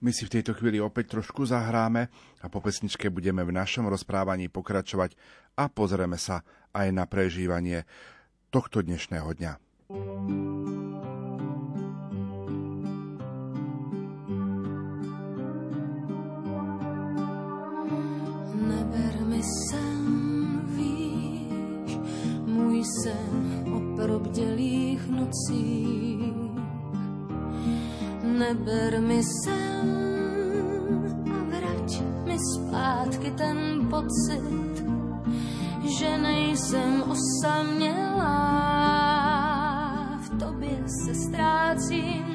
My 0.00 0.16
si 0.16 0.24
v 0.24 0.40
tejto 0.40 0.56
chvíli 0.56 0.80
opäť 0.80 1.20
trošku 1.20 1.44
zahráme 1.44 2.08
a 2.40 2.46
po 2.48 2.64
pesničke 2.64 3.12
budeme 3.12 3.44
v 3.44 3.52
našom 3.52 3.84
rozprávaní 3.84 4.48
pokračovať 4.48 5.12
a 5.60 5.68
pozrieme 5.68 6.16
sa 6.16 6.40
aj 6.72 6.88
na 6.88 7.04
prežívanie 7.04 7.84
tohto 8.48 8.80
dnešného 8.80 9.28
dňa. 9.36 9.52
Sen, 19.42 20.60
víš, 20.64 21.98
můj 22.46 22.84
sen 22.84 23.64
o 23.74 23.96
probdělých 23.96 25.08
nocích. 25.08 26.32
Neber 28.22 29.00
mi 29.00 29.22
sen 29.44 29.88
a 31.30 31.44
vrať 31.44 32.02
mi 32.24 32.36
zpátky 32.38 33.30
ten 33.30 33.86
pocit, 33.90 34.84
že 35.98 36.18
nejsem 36.18 37.02
osamělá. 37.02 38.40
V 40.22 40.38
tobě 40.38 40.84
se 40.86 41.14
ztrácím 41.14 42.29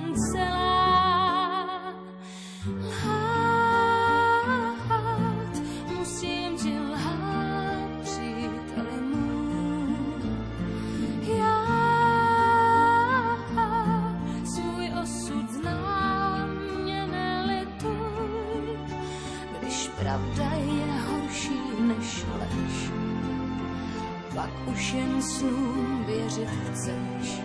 snům 25.39 26.03
věřit 26.05 26.49
chceš. 26.49 27.41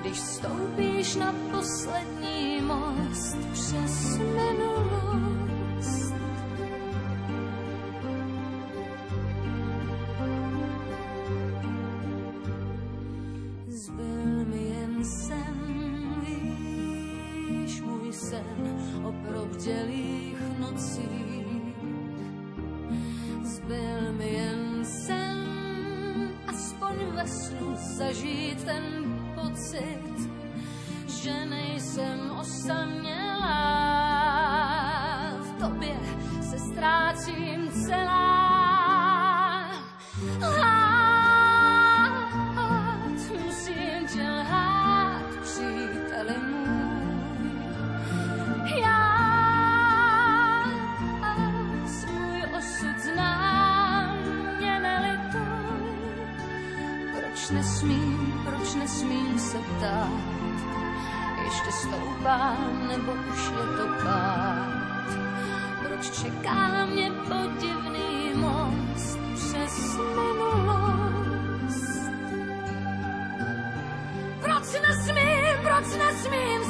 Když 0.00 0.18
stoupíš 0.18 1.14
na 1.14 1.34
poslední 1.50 2.60
most 2.60 3.36
přes 3.52 4.18
minulost. 4.18 5.31
Zažít 27.76 28.64
ten 28.64 28.82
pocit, 29.34 30.30
že 31.06 31.46
nejsem 31.46 32.30
osamělá. 32.40 33.52
V 35.40 35.60
tobě 35.60 35.96
se 36.50 36.58
ztrácím 36.58 37.70
celá. 37.86 38.31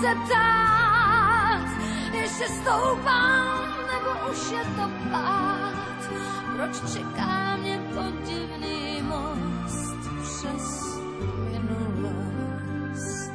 Se 0.03 0.15
ptát, 0.27 1.67
ještě 2.13 2.49
stoupám, 2.49 3.69
nebo 3.87 4.33
už 4.33 4.51
je 4.51 4.65
to 4.65 4.91
pád? 5.11 5.75
Proč 6.57 6.93
čeká 6.93 7.57
mě 7.57 7.81
podivný 7.95 9.03
most 9.03 9.99
přes 10.23 10.97
minulost? 11.53 13.33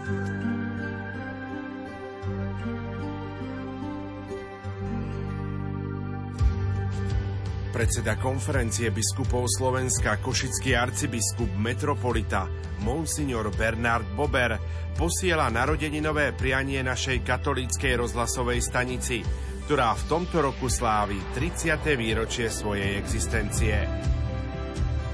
Predseda 7.72 8.16
konferencie 8.16 8.92
biskupov 8.92 9.46
Slovenska 9.58 10.18
košický 10.18 10.76
arcibiskup 10.76 11.50
metropolita 11.56 12.50
Monsignor 12.80 13.56
Bernard 13.56 14.06
Bober 14.06 14.57
posiela 14.98 15.54
narodeninové 15.54 16.34
prianie 16.34 16.82
našej 16.82 17.22
katolíckej 17.22 18.02
rozhlasovej 18.02 18.66
stanici, 18.66 19.22
ktorá 19.70 19.94
v 19.94 20.04
tomto 20.10 20.42
roku 20.42 20.74
slávi 20.74 21.22
30. 21.38 21.78
výročie 21.94 22.50
svojej 22.50 22.98
existencie. 22.98 23.86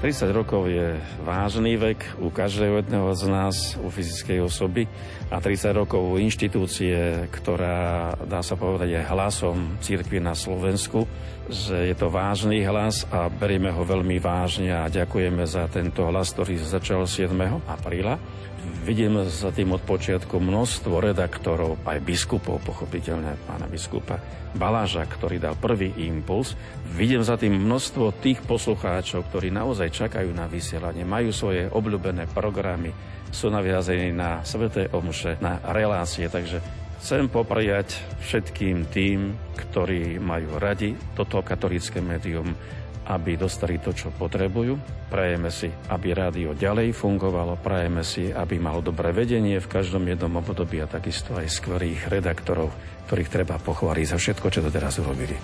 30 0.00 0.36
rokov 0.36 0.68
je 0.68 1.00
vážny 1.24 1.76
vek 1.76 2.20
u 2.20 2.28
každého 2.28 2.80
jedného 2.80 3.08
z 3.12 3.24
nás, 3.28 3.56
u 3.80 3.88
fyzickej 3.88 4.40
osoby 4.40 4.88
a 5.28 5.40
30 5.40 5.72
rokov 5.76 6.00
u 6.00 6.20
inštitúcie, 6.20 7.28
ktorá, 7.32 8.12
dá 8.24 8.40
sa 8.40 8.56
povedať, 8.56 8.88
je 8.88 9.08
hlasom 9.08 9.80
církvy 9.80 10.20
na 10.20 10.36
Slovensku, 10.36 11.08
že 11.48 11.92
je 11.92 11.96
to 11.96 12.08
vážny 12.08 12.64
hlas 12.64 13.04
a 13.12 13.28
berieme 13.32 13.68
ho 13.68 13.84
veľmi 13.84 14.16
vážne 14.16 14.72
a 14.72 14.88
ďakujeme 14.92 15.44
za 15.44 15.68
tento 15.72 16.04
hlas, 16.08 16.32
ktorý 16.32 16.56
začal 16.60 17.04
7. 17.04 17.36
apríla. 17.64 18.16
Vidím 18.64 19.20
za 19.28 19.52
tým 19.52 19.76
od 19.76 19.84
počiatku 19.84 20.40
množstvo 20.40 20.96
redaktorov, 21.00 21.80
aj 21.84 22.00
biskupov, 22.00 22.64
pochopiteľne 22.64 23.36
pána 23.44 23.68
biskupa 23.68 24.16
Baláža, 24.56 25.04
ktorý 25.04 25.36
dal 25.36 25.56
prvý 25.56 25.92
impuls. 26.08 26.56
Vidím 26.96 27.20
za 27.20 27.36
tým 27.36 27.52
množstvo 27.52 28.16
tých 28.24 28.40
poslucháčov, 28.44 29.28
ktorí 29.28 29.52
naozaj 29.52 29.92
čakajú 29.92 30.32
na 30.32 30.48
vysielanie, 30.48 31.04
majú 31.04 31.28
svoje 31.32 31.68
obľúbené 31.68 32.24
programy, 32.32 32.92
sú 33.28 33.52
naviazení 33.52 34.16
na 34.16 34.40
sveté 34.46 34.88
omše, 34.92 35.36
na 35.44 35.60
relácie, 35.68 36.28
takže 36.32 36.60
chcem 37.04 37.28
popriať 37.28 38.00
všetkým 38.24 38.88
tým, 38.88 39.36
ktorí 39.60 40.16
majú 40.20 40.56
radi 40.56 40.96
toto 41.12 41.44
katolické 41.44 42.00
médium, 42.00 42.56
aby 43.04 43.36
dostali 43.36 43.76
to, 43.76 43.92
čo 43.92 44.08
potrebujú. 44.14 44.80
Prajeme 45.12 45.52
si, 45.52 45.68
aby 45.92 46.16
rádio 46.16 46.56
ďalej 46.56 46.96
fungovalo, 46.96 47.60
prajeme 47.60 48.00
si, 48.00 48.32
aby 48.32 48.56
malo 48.56 48.80
dobré 48.80 49.12
vedenie 49.12 49.60
v 49.60 49.70
každom 49.70 50.08
jednom 50.08 50.32
období 50.40 50.80
a 50.80 50.88
takisto 50.88 51.36
aj 51.36 51.52
skvelých 51.52 52.08
redaktorov, 52.08 52.72
ktorých 53.08 53.32
treba 53.32 53.60
pochváliť 53.60 54.06
za 54.08 54.16
všetko, 54.16 54.46
čo 54.48 54.60
to 54.64 54.70
teraz 54.72 54.96
urobili. 54.96 55.36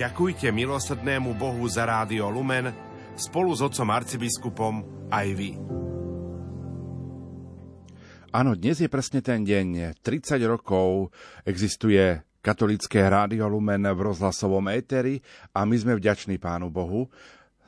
Ďakujte 0.00 0.48
milosrdnému 0.48 1.36
Bohu 1.36 1.68
za 1.68 1.84
rádio 1.84 2.32
Lumen 2.32 2.72
spolu 3.20 3.52
s 3.52 3.60
otcom 3.60 3.88
arcibiskupom 3.92 4.74
aj 5.12 5.28
vy. 5.36 5.50
Áno, 8.30 8.54
dnes 8.54 8.78
je 8.78 8.86
presne 8.86 9.20
ten 9.20 9.42
deň. 9.42 9.98
30 10.00 10.38
rokov 10.46 11.10
existuje 11.42 12.22
katolické 12.40 13.04
rádio 13.04 13.44
Lumen 13.52 13.84
v 13.84 14.00
rozhlasovom 14.00 14.64
éteri 14.72 15.20
a 15.52 15.68
my 15.68 15.76
sme 15.76 15.92
vďační 15.96 16.40
Pánu 16.40 16.72
Bohu. 16.72 17.08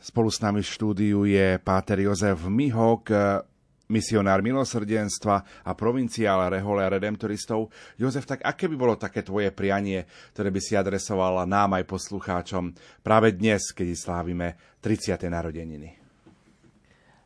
Spolu 0.01 0.33
s 0.33 0.41
nami 0.41 0.65
v 0.65 0.73
štúdiu 0.73 1.29
je 1.29 1.61
páter 1.61 2.01
Jozef 2.03 2.49
Mihok, 2.49 3.13
misionár 3.93 4.41
milosrdenstva 4.41 5.69
a 5.69 5.71
provinciál 5.77 6.49
Rehole 6.49 6.89
redemptoristov. 6.89 7.69
Jozef, 8.01 8.25
tak 8.25 8.41
aké 8.41 8.65
by 8.67 8.77
bolo 8.81 8.97
také 8.97 9.21
tvoje 9.21 9.53
prianie, 9.53 10.09
ktoré 10.33 10.49
by 10.49 10.61
si 10.65 10.73
adresoval 10.73 11.45
nám 11.45 11.77
aj 11.77 11.85
poslucháčom 11.85 12.73
práve 13.05 13.37
dnes, 13.37 13.77
keď 13.77 13.93
slávime 13.93 14.57
30. 14.81 15.21
narodeniny? 15.29 16.01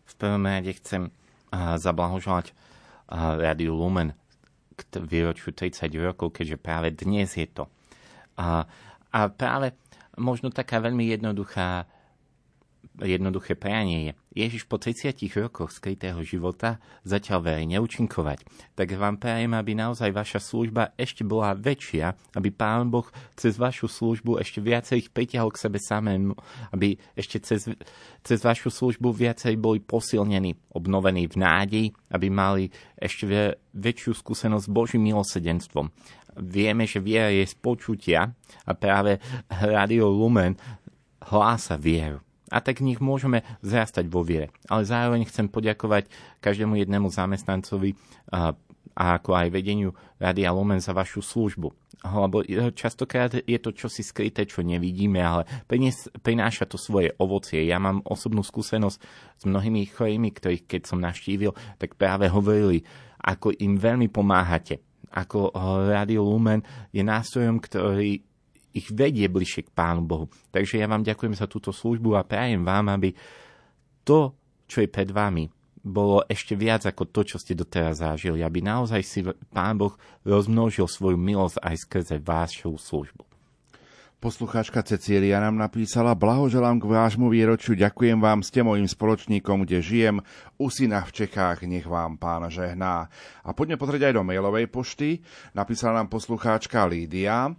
V 0.02 0.12
prvom 0.18 0.42
rade 0.42 0.74
chcem 0.82 1.08
zablahoželať 1.54 2.50
Rádiu 3.14 3.78
Lumen 3.78 4.18
k 4.76 5.00
výročiu 5.00 5.56
30 5.56 5.88
rokov, 6.04 6.36
keďže 6.36 6.60
práve 6.60 6.92
dnes 6.92 7.32
je 7.32 7.48
to. 7.48 7.64
A, 8.36 8.68
a 9.10 9.18
práve 9.32 9.72
možno 10.20 10.52
taká 10.52 10.80
veľmi 10.84 11.08
jednoduchá 11.08 11.88
jednoduché 13.04 13.52
prianie 13.58 14.08
je. 14.08 14.12
Ježiš 14.36 14.68
po 14.68 14.76
30 14.76 15.16
rokoch 15.40 15.72
skrytého 15.72 16.20
života 16.20 16.76
začal 17.04 17.40
verejne 17.40 17.80
účinkovať. 17.80 18.44
Tak 18.76 18.92
vám 18.96 19.16
prajem, 19.16 19.56
aby 19.56 19.72
naozaj 19.72 20.12
vaša 20.12 20.40
služba 20.40 20.92
ešte 21.00 21.24
bola 21.24 21.56
väčšia, 21.56 22.12
aby 22.36 22.52
Pán 22.52 22.92
Boh 22.92 23.08
cez 23.32 23.56
vašu 23.56 23.88
službu 23.88 24.36
ešte 24.40 24.60
viacej 24.60 25.08
ich 25.08 25.12
pritiahol 25.12 25.52
k 25.52 25.60
sebe 25.64 25.80
samému, 25.80 26.36
aby 26.72 27.00
ešte 27.16 27.40
cez, 27.40 27.68
cez 28.20 28.38
vašu 28.44 28.68
službu 28.68 29.08
viacej 29.12 29.56
boli 29.56 29.80
posilnení, 29.80 30.56
obnovení 30.72 31.28
v 31.28 31.36
nádeji, 31.40 31.86
aby 32.12 32.26
mali 32.28 32.68
ešte 33.00 33.56
väčšiu 33.72 34.12
skúsenosť 34.16 34.68
s 34.68 34.72
Božím 34.72 35.08
milosedenstvom. 35.08 35.88
Vieme, 36.36 36.84
že 36.84 37.00
viera 37.00 37.32
je 37.32 37.48
z 37.48 37.56
počutia 37.56 38.36
a 38.68 38.72
práve 38.76 39.16
Radio 39.48 40.12
Lumen 40.12 40.52
hlása 41.24 41.80
vieru 41.80 42.25
a 42.46 42.58
tak 42.62 42.78
nich 42.84 43.02
môžeme 43.02 43.42
zrastať 43.62 44.06
vo 44.06 44.22
viere. 44.22 44.54
Ale 44.70 44.86
zároveň 44.86 45.26
chcem 45.26 45.50
poďakovať 45.50 46.06
každému 46.38 46.78
jednému 46.78 47.10
zamestnancovi 47.10 47.98
a, 48.30 48.54
ako 48.96 49.30
aj 49.36 49.52
vedeniu 49.52 49.92
Radia 50.16 50.54
Lumen 50.54 50.80
za 50.80 50.96
vašu 50.96 51.20
službu. 51.20 51.68
Lebo 52.06 52.44
častokrát 52.76 53.34
je 53.34 53.58
to 53.58 53.74
čosi 53.74 54.06
skryté, 54.06 54.46
čo 54.46 54.62
nevidíme, 54.62 55.18
ale 55.18 55.42
prinies, 55.66 56.06
prináša 56.22 56.68
to 56.68 56.78
svoje 56.78 57.10
ovocie. 57.18 57.66
Ja 57.66 57.82
mám 57.82 58.04
osobnú 58.06 58.46
skúsenosť 58.46 58.98
s 59.36 59.42
mnohými 59.42 59.90
chorými, 59.90 60.30
ktorých 60.30 60.70
keď 60.70 60.82
som 60.86 61.02
navštívil, 61.02 61.50
tak 61.82 61.98
práve 61.98 62.30
hovorili, 62.30 62.86
ako 63.20 63.50
im 63.58 63.74
veľmi 63.74 64.06
pomáhate. 64.12 64.80
Ako 65.10 65.50
Radio 65.88 66.22
Lumen 66.22 66.62
je 66.92 67.00
nástrojom, 67.00 67.58
ktorý 67.58 68.22
ich 68.76 68.92
vedie 68.92 69.24
bližšie 69.32 69.72
k 69.72 69.74
Pánu 69.74 70.04
Bohu. 70.04 70.28
Takže 70.52 70.76
ja 70.76 70.86
vám 70.86 71.00
ďakujem 71.00 71.32
za 71.32 71.48
túto 71.48 71.72
službu 71.72 72.12
a 72.12 72.28
prajem 72.28 72.60
vám, 72.60 72.92
aby 72.92 73.16
to, 74.04 74.36
čo 74.68 74.84
je 74.84 74.88
pred 74.92 75.08
vami, 75.08 75.48
bolo 75.86 76.26
ešte 76.26 76.58
viac 76.58 76.82
ako 76.82 77.06
to, 77.08 77.22
čo 77.22 77.36
ste 77.38 77.54
doteraz 77.54 78.02
zažili, 78.02 78.42
aby 78.42 78.58
naozaj 78.58 79.00
si 79.06 79.22
Pán 79.54 79.78
Boh 79.78 79.94
rozmnožil 80.26 80.90
svoju 80.90 81.14
milosť 81.14 81.62
aj 81.62 81.76
skrze 81.86 82.16
vašu 82.18 82.74
službu. 82.74 83.22
Poslucháčka 84.16 84.80
Cecília 84.82 85.38
nám 85.38 85.60
napísala, 85.60 86.16
blahoželám 86.16 86.80
k 86.80 86.88
vášmu 86.88 87.30
výročiu, 87.30 87.78
ďakujem 87.78 88.18
vám, 88.18 88.40
ste 88.42 88.64
mojim 88.64 88.88
spoločníkom, 88.88 89.62
kde 89.62 89.84
žijem, 89.84 90.16
u 90.56 90.66
syna 90.72 91.04
v 91.04 91.14
Čechách, 91.22 91.62
nech 91.68 91.86
vám 91.86 92.18
pán 92.18 92.48
žehná. 92.48 93.12
A 93.44 93.48
poďme 93.52 93.78
pozrieť 93.78 94.10
aj 94.10 94.16
do 94.16 94.26
mailovej 94.26 94.72
pošty, 94.72 95.20
napísala 95.52 96.02
nám 96.02 96.08
poslucháčka 96.10 96.88
Lídia, 96.88 97.52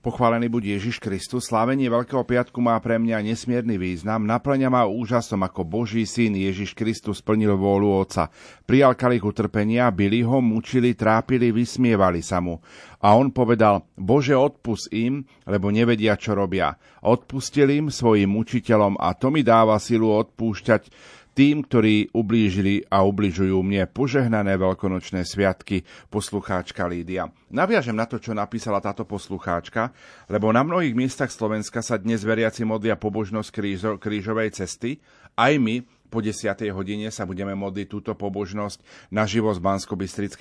Pochválený 0.00 0.48
buď 0.48 0.80
Ježiš 0.80 0.96
Kristus, 0.96 1.52
slávenie 1.52 1.92
Veľkého 1.92 2.24
piatku 2.24 2.56
má 2.64 2.72
pre 2.80 2.96
mňa 2.96 3.20
nesmierny 3.20 3.76
význam, 3.76 4.24
naplňa 4.24 4.72
ma 4.72 4.88
úžasom, 4.88 5.44
ako 5.44 5.60
Boží 5.68 6.08
syn 6.08 6.40
Ježiš 6.40 6.72
Kristus 6.72 7.20
splnil 7.20 7.52
vôľu 7.52 8.00
Otca. 8.00 8.32
Prijal 8.64 8.96
kalich 8.96 9.20
utrpenia, 9.20 9.92
byli 9.92 10.24
ho, 10.24 10.40
mučili, 10.40 10.96
trápili, 10.96 11.52
vysmievali 11.52 12.24
sa 12.24 12.40
mu. 12.40 12.64
A 13.04 13.12
on 13.12 13.28
povedal, 13.28 13.84
Bože, 13.92 14.32
odpust 14.32 14.88
im, 14.88 15.20
lebo 15.44 15.68
nevedia, 15.68 16.16
čo 16.16 16.32
robia. 16.32 16.80
Odpustil 17.04 17.68
im 17.68 17.92
svojim 17.92 18.32
učiteľom 18.40 18.96
a 18.96 19.12
to 19.12 19.28
mi 19.28 19.44
dáva 19.44 19.76
silu 19.76 20.16
odpúšťať 20.16 20.88
tým, 21.34 21.62
ktorí 21.62 22.10
ublížili 22.10 22.86
a 22.90 23.02
ubližujú 23.06 23.60
mne 23.62 23.86
požehnané 23.90 24.58
veľkonočné 24.58 25.22
sviatky, 25.22 25.86
poslucháčka 26.10 26.86
Lídia. 26.86 27.30
Naviažem 27.50 27.94
na 27.94 28.06
to, 28.06 28.18
čo 28.18 28.34
napísala 28.34 28.82
táto 28.82 29.06
poslucháčka, 29.06 29.94
lebo 30.26 30.50
na 30.50 30.66
mnohých 30.66 30.94
miestach 30.94 31.30
Slovenska 31.30 31.82
sa 31.82 31.98
dnes 31.98 32.22
veriaci 32.26 32.66
modlia 32.66 32.98
pobožnosť 32.98 33.50
krížo, 33.50 33.92
krížovej 33.98 34.54
cesty. 34.54 34.98
Aj 35.34 35.54
my 35.56 35.82
po 36.10 36.18
10. 36.18 36.50
hodine 36.74 37.08
sa 37.14 37.22
budeme 37.22 37.54
modliť 37.54 37.86
túto 37.86 38.12
pobožnosť 38.18 39.10
na 39.14 39.22
živo 39.26 39.54
z 39.54 39.62
bansko 39.62 39.94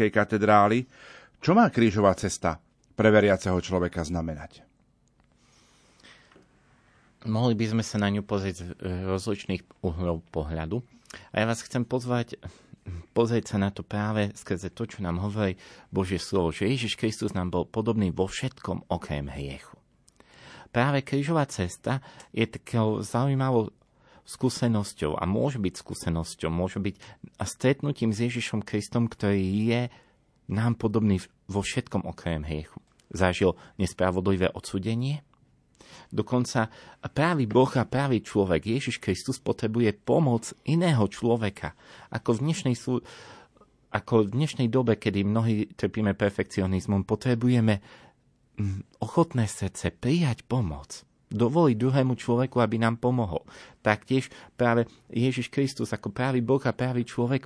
katedrály. 0.09 0.89
Čo 1.39 1.53
má 1.53 1.69
krížová 1.69 2.17
cesta 2.17 2.57
pre 2.97 3.13
veriaceho 3.13 3.55
človeka 3.61 4.01
znamenať? 4.01 4.68
Mohli 7.25 7.55
by 7.57 7.65
sme 7.75 7.83
sa 7.83 7.97
na 7.99 8.07
ňu 8.11 8.23
pozrieť 8.23 8.55
z 8.55 8.63
rozličných 9.07 9.63
uhlov 9.83 10.23
pohľadu. 10.29 10.79
A 11.33 11.41
ja 11.41 11.45
vás 11.49 11.65
chcem 11.65 11.83
pozvať 11.83 12.37
pozrieť 13.13 13.55
sa 13.55 13.57
na 13.61 13.69
to 13.69 13.85
práve 13.85 14.33
skrze 14.33 14.73
to, 14.73 14.83
čo 14.87 14.99
nám 15.05 15.21
hovorí 15.21 15.57
Božie 15.93 16.17
slovo, 16.17 16.49
že 16.49 16.69
Ježiš 16.69 16.97
Kristus 16.97 17.35
nám 17.37 17.53
bol 17.53 17.63
podobný 17.65 18.09
vo 18.09 18.25
všetkom 18.25 18.89
okrem 18.89 19.29
hriechu. 19.29 19.77
Práve 20.69 21.01
krížová 21.01 21.49
cesta 21.49 22.01
je 22.29 22.45
takou 22.45 23.01
zaujímavou 23.01 23.73
skúsenosťou 24.29 25.17
a 25.17 25.25
môže 25.25 25.57
byť 25.57 25.73
skúsenosťou, 25.81 26.53
môže 26.53 26.77
byť 26.77 26.95
stretnutím 27.41 28.13
s 28.13 28.21
Ježišom 28.29 28.61
Kristom, 28.61 29.09
ktorý 29.09 29.41
je 29.65 29.81
nám 30.45 30.77
podobný 30.77 31.17
vo 31.49 31.65
všetkom 31.65 32.05
okrem 32.05 32.45
hriechu. 32.45 32.77
Zažil 33.09 33.57
nespravodlivé 33.81 34.53
odsudenie, 34.53 35.25
Dokonca 36.09 36.73
právý 37.13 37.45
Boh 37.45 37.69
a 37.77 37.85
právý 37.85 38.25
človek, 38.25 38.65
Ježiš 38.65 38.97
Kristus, 38.97 39.37
potrebuje 39.37 39.93
pomoc 39.93 40.49
iného 40.65 41.05
človeka. 41.05 41.77
Ako 42.09 42.41
v 42.41 42.49
dnešnej, 42.49 42.73
sú, 42.73 42.97
ako 43.93 44.25
v 44.25 44.33
dnešnej 44.33 44.67
dobe, 44.73 44.97
kedy 44.97 45.21
mnohí 45.21 45.69
trpíme 45.77 46.17
perfekcionizmom, 46.17 47.05
potrebujeme 47.05 47.77
mm, 48.57 49.05
ochotné 49.05 49.45
srdce 49.45 49.93
prijať 49.93 50.49
pomoc 50.49 51.05
dovoliť 51.29 51.77
druhému 51.77 52.17
človeku, 52.17 52.57
aby 52.57 52.81
nám 52.81 52.97
pomohol. 52.97 53.45
Taktiež 53.85 54.33
práve 54.57 54.89
Ježiš 55.13 55.53
Kristus 55.53 55.93
ako 55.93 56.09
právý 56.09 56.41
Boh 56.41 56.61
a 56.65 56.73
právý 56.73 57.05
človek 57.05 57.45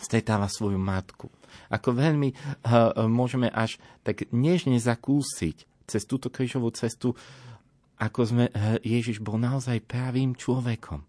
stretáva 0.00 0.48
svoju 0.48 0.80
matku. 0.80 1.28
Ako 1.68 1.92
veľmi 1.92 2.32
uh, 2.32 3.04
môžeme 3.04 3.52
až 3.52 3.76
tak 4.00 4.24
nežne 4.32 4.80
zakúsiť 4.80 5.68
cez 5.84 6.02
túto 6.08 6.32
krížovú 6.32 6.72
cestu 6.72 7.12
ako 8.02 8.20
sme, 8.26 8.44
Ježiš 8.82 9.22
bol 9.22 9.38
naozaj 9.38 9.86
pravým 9.86 10.34
človekom. 10.34 11.06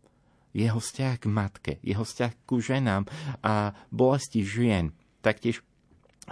Jeho 0.54 0.78
vzťah 0.78 1.16
k 1.18 1.26
matke, 1.26 1.74
jeho 1.82 2.06
vzťah 2.06 2.32
ku 2.46 2.62
ženám 2.62 3.10
a 3.42 3.74
bolesti 3.90 4.46
žien. 4.46 4.94
Taktiež 5.26 5.66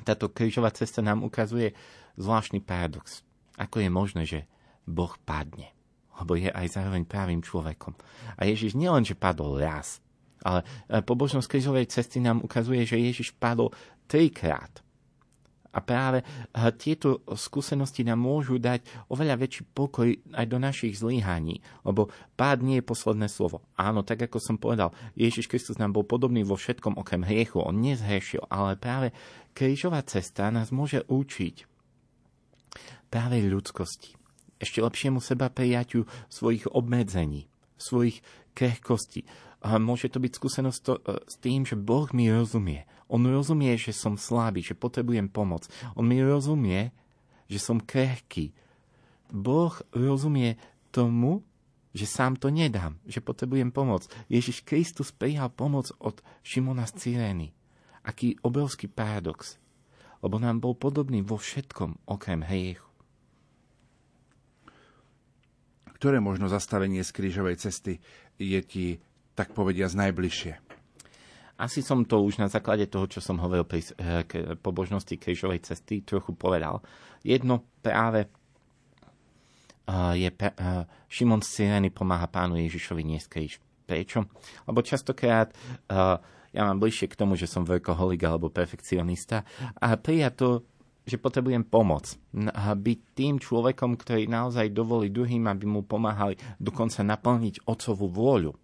táto 0.06 0.30
krížová 0.30 0.70
cesta 0.70 1.02
nám 1.02 1.26
ukazuje 1.26 1.74
zvláštny 2.22 2.62
paradox. 2.62 3.26
Ako 3.58 3.82
je 3.82 3.90
možné, 3.90 4.24
že 4.30 4.46
Boh 4.86 5.12
padne? 5.26 5.74
Lebo 6.22 6.38
je 6.38 6.54
aj 6.54 6.78
zároveň 6.78 7.10
pravým 7.10 7.42
človekom. 7.42 7.98
A 8.38 8.46
Ježiš 8.46 8.78
nielenže 8.78 9.18
padol 9.18 9.58
raz, 9.58 9.98
ale 10.46 10.62
eh, 10.62 11.02
pobožnosť 11.02 11.50
krížovej 11.50 11.90
cesty 11.90 12.22
nám 12.22 12.46
ukazuje, 12.46 12.86
že 12.86 13.02
Ježiš 13.02 13.34
padol 13.34 13.74
trikrát. 14.06 14.86
A 15.72 15.80
práve 15.80 16.22
eh, 16.22 16.28
tieto 16.76 17.24
skúsenosti 17.32 18.04
nám 18.04 18.20
môžu 18.20 18.60
dať 18.60 18.84
oveľa 19.08 19.40
väčší 19.40 19.64
pokoj 19.72 20.08
aj 20.36 20.46
do 20.48 20.58
našich 20.60 21.00
zlyhaní, 21.00 21.64
lebo 21.88 22.12
pád 22.36 22.64
nie 22.64 22.84
je 22.84 22.90
posledné 22.90 23.28
slovo. 23.32 23.64
Áno, 23.80 24.04
tak 24.04 24.28
ako 24.28 24.38
som 24.44 24.56
povedal, 24.60 24.92
Ježiš 25.16 25.48
Kristus 25.48 25.80
nám 25.80 25.96
bol 25.96 26.04
podobný 26.04 26.44
vo 26.44 26.60
všetkom 26.60 27.00
okrem 27.00 27.24
hriechu, 27.24 27.64
on 27.64 27.80
nezhrešil, 27.80 28.46
ale 28.52 28.76
práve 28.76 29.16
krížová 29.56 30.04
cesta 30.04 30.52
nás 30.52 30.76
môže 30.76 31.08
učiť 31.08 31.68
práve 33.12 33.44
ľudskosti. 33.44 34.16
Ešte 34.62 34.80
lepšiemu 34.80 35.20
seba 35.20 35.50
prijaťu 35.50 36.06
svojich 36.30 36.70
obmedzení, 36.70 37.50
svojich 37.82 38.22
krehkostí, 38.54 39.26
môže 39.62 40.10
to 40.10 40.18
byť 40.18 40.32
skúsenosť 40.34 40.80
to, 40.82 40.94
e, 40.98 41.02
s 41.30 41.36
tým, 41.38 41.66
že 41.66 41.78
Boh 41.78 42.10
mi 42.18 42.34
rozumie. 42.34 42.90
On 43.12 43.20
rozumie, 43.20 43.76
že 43.76 43.92
som 43.92 44.16
slabý, 44.16 44.64
že 44.64 44.72
potrebujem 44.72 45.28
pomoc. 45.28 45.68
On 46.00 46.08
mi 46.08 46.24
rozumie, 46.24 46.96
že 47.52 47.60
som 47.60 47.84
krehký. 47.84 48.56
Boh 49.28 49.76
rozumie 49.92 50.56
tomu, 50.96 51.44
že 51.92 52.08
sám 52.08 52.40
to 52.40 52.48
nedám, 52.48 52.96
že 53.04 53.20
potrebujem 53.20 53.68
pomoc. 53.68 54.08
Ježiš 54.32 54.64
Kristus 54.64 55.12
prijal 55.12 55.52
pomoc 55.52 55.92
od 56.00 56.24
Šimona 56.40 56.88
z 56.88 56.96
Cyrény. 57.04 57.48
Aký 58.08 58.40
obrovský 58.42 58.88
paradox. 58.88 59.60
Lebo 60.24 60.40
nám 60.40 60.64
bol 60.64 60.74
podobný 60.74 61.20
vo 61.20 61.36
všetkom, 61.36 62.08
okrem 62.08 62.48
hriechu. 62.48 62.88
Ktoré 66.00 66.18
možno 66.18 66.50
zastavenie 66.50 67.04
z 67.06 67.12
krížovej 67.14 67.62
cesty 67.62 68.02
je 68.42 68.60
ti 68.66 68.86
tak 69.38 69.54
povedia, 69.54 69.86
z 69.86 70.02
najbližšie? 70.02 70.71
Asi 71.62 71.86
som 71.86 72.02
to 72.02 72.26
už 72.26 72.42
na 72.42 72.50
základe 72.50 72.90
toho, 72.90 73.06
čo 73.06 73.22
som 73.22 73.38
hovoril 73.38 73.70
pri 73.70 73.86
eh, 73.86 74.26
pobožnosti 74.58 75.14
krížovej 75.14 75.62
cesty, 75.62 76.02
trochu 76.02 76.34
povedal. 76.34 76.82
Jedno 77.22 77.62
práve 77.86 78.26
uh, 79.86 80.18
je 80.18 80.26
uh, 80.26 80.90
Šimon 81.06 81.46
z 81.46 81.50
Sireny 81.54 81.94
pomáha 81.94 82.26
pánu 82.26 82.58
Ježišovi 82.58 83.06
nie 83.06 83.22
kríž. 83.22 83.62
Prečo? 83.86 84.26
Lebo 84.66 84.82
častokrát 84.82 85.52
ja 86.52 86.62
mám 86.64 86.80
bližšie 86.80 87.12
k 87.12 87.20
tomu, 87.20 87.36
že 87.36 87.44
som 87.44 87.68
veľkoholik 87.68 88.24
alebo 88.24 88.48
perfekcionista 88.48 89.44
a 89.78 90.00
prijať 90.00 90.34
to, 90.40 90.50
že 91.04 91.20
potrebujem 91.20 91.68
pomoc. 91.68 92.16
Byť 92.56 93.00
tým 93.12 93.36
človekom, 93.42 94.00
ktorý 94.00 94.32
naozaj 94.32 94.72
dovolí 94.72 95.12
druhým, 95.12 95.44
aby 95.52 95.66
mu 95.68 95.84
pomáhali 95.84 96.40
dokonca 96.56 97.04
naplniť 97.04 97.68
otcovú 97.68 98.08
vôľu 98.08 98.56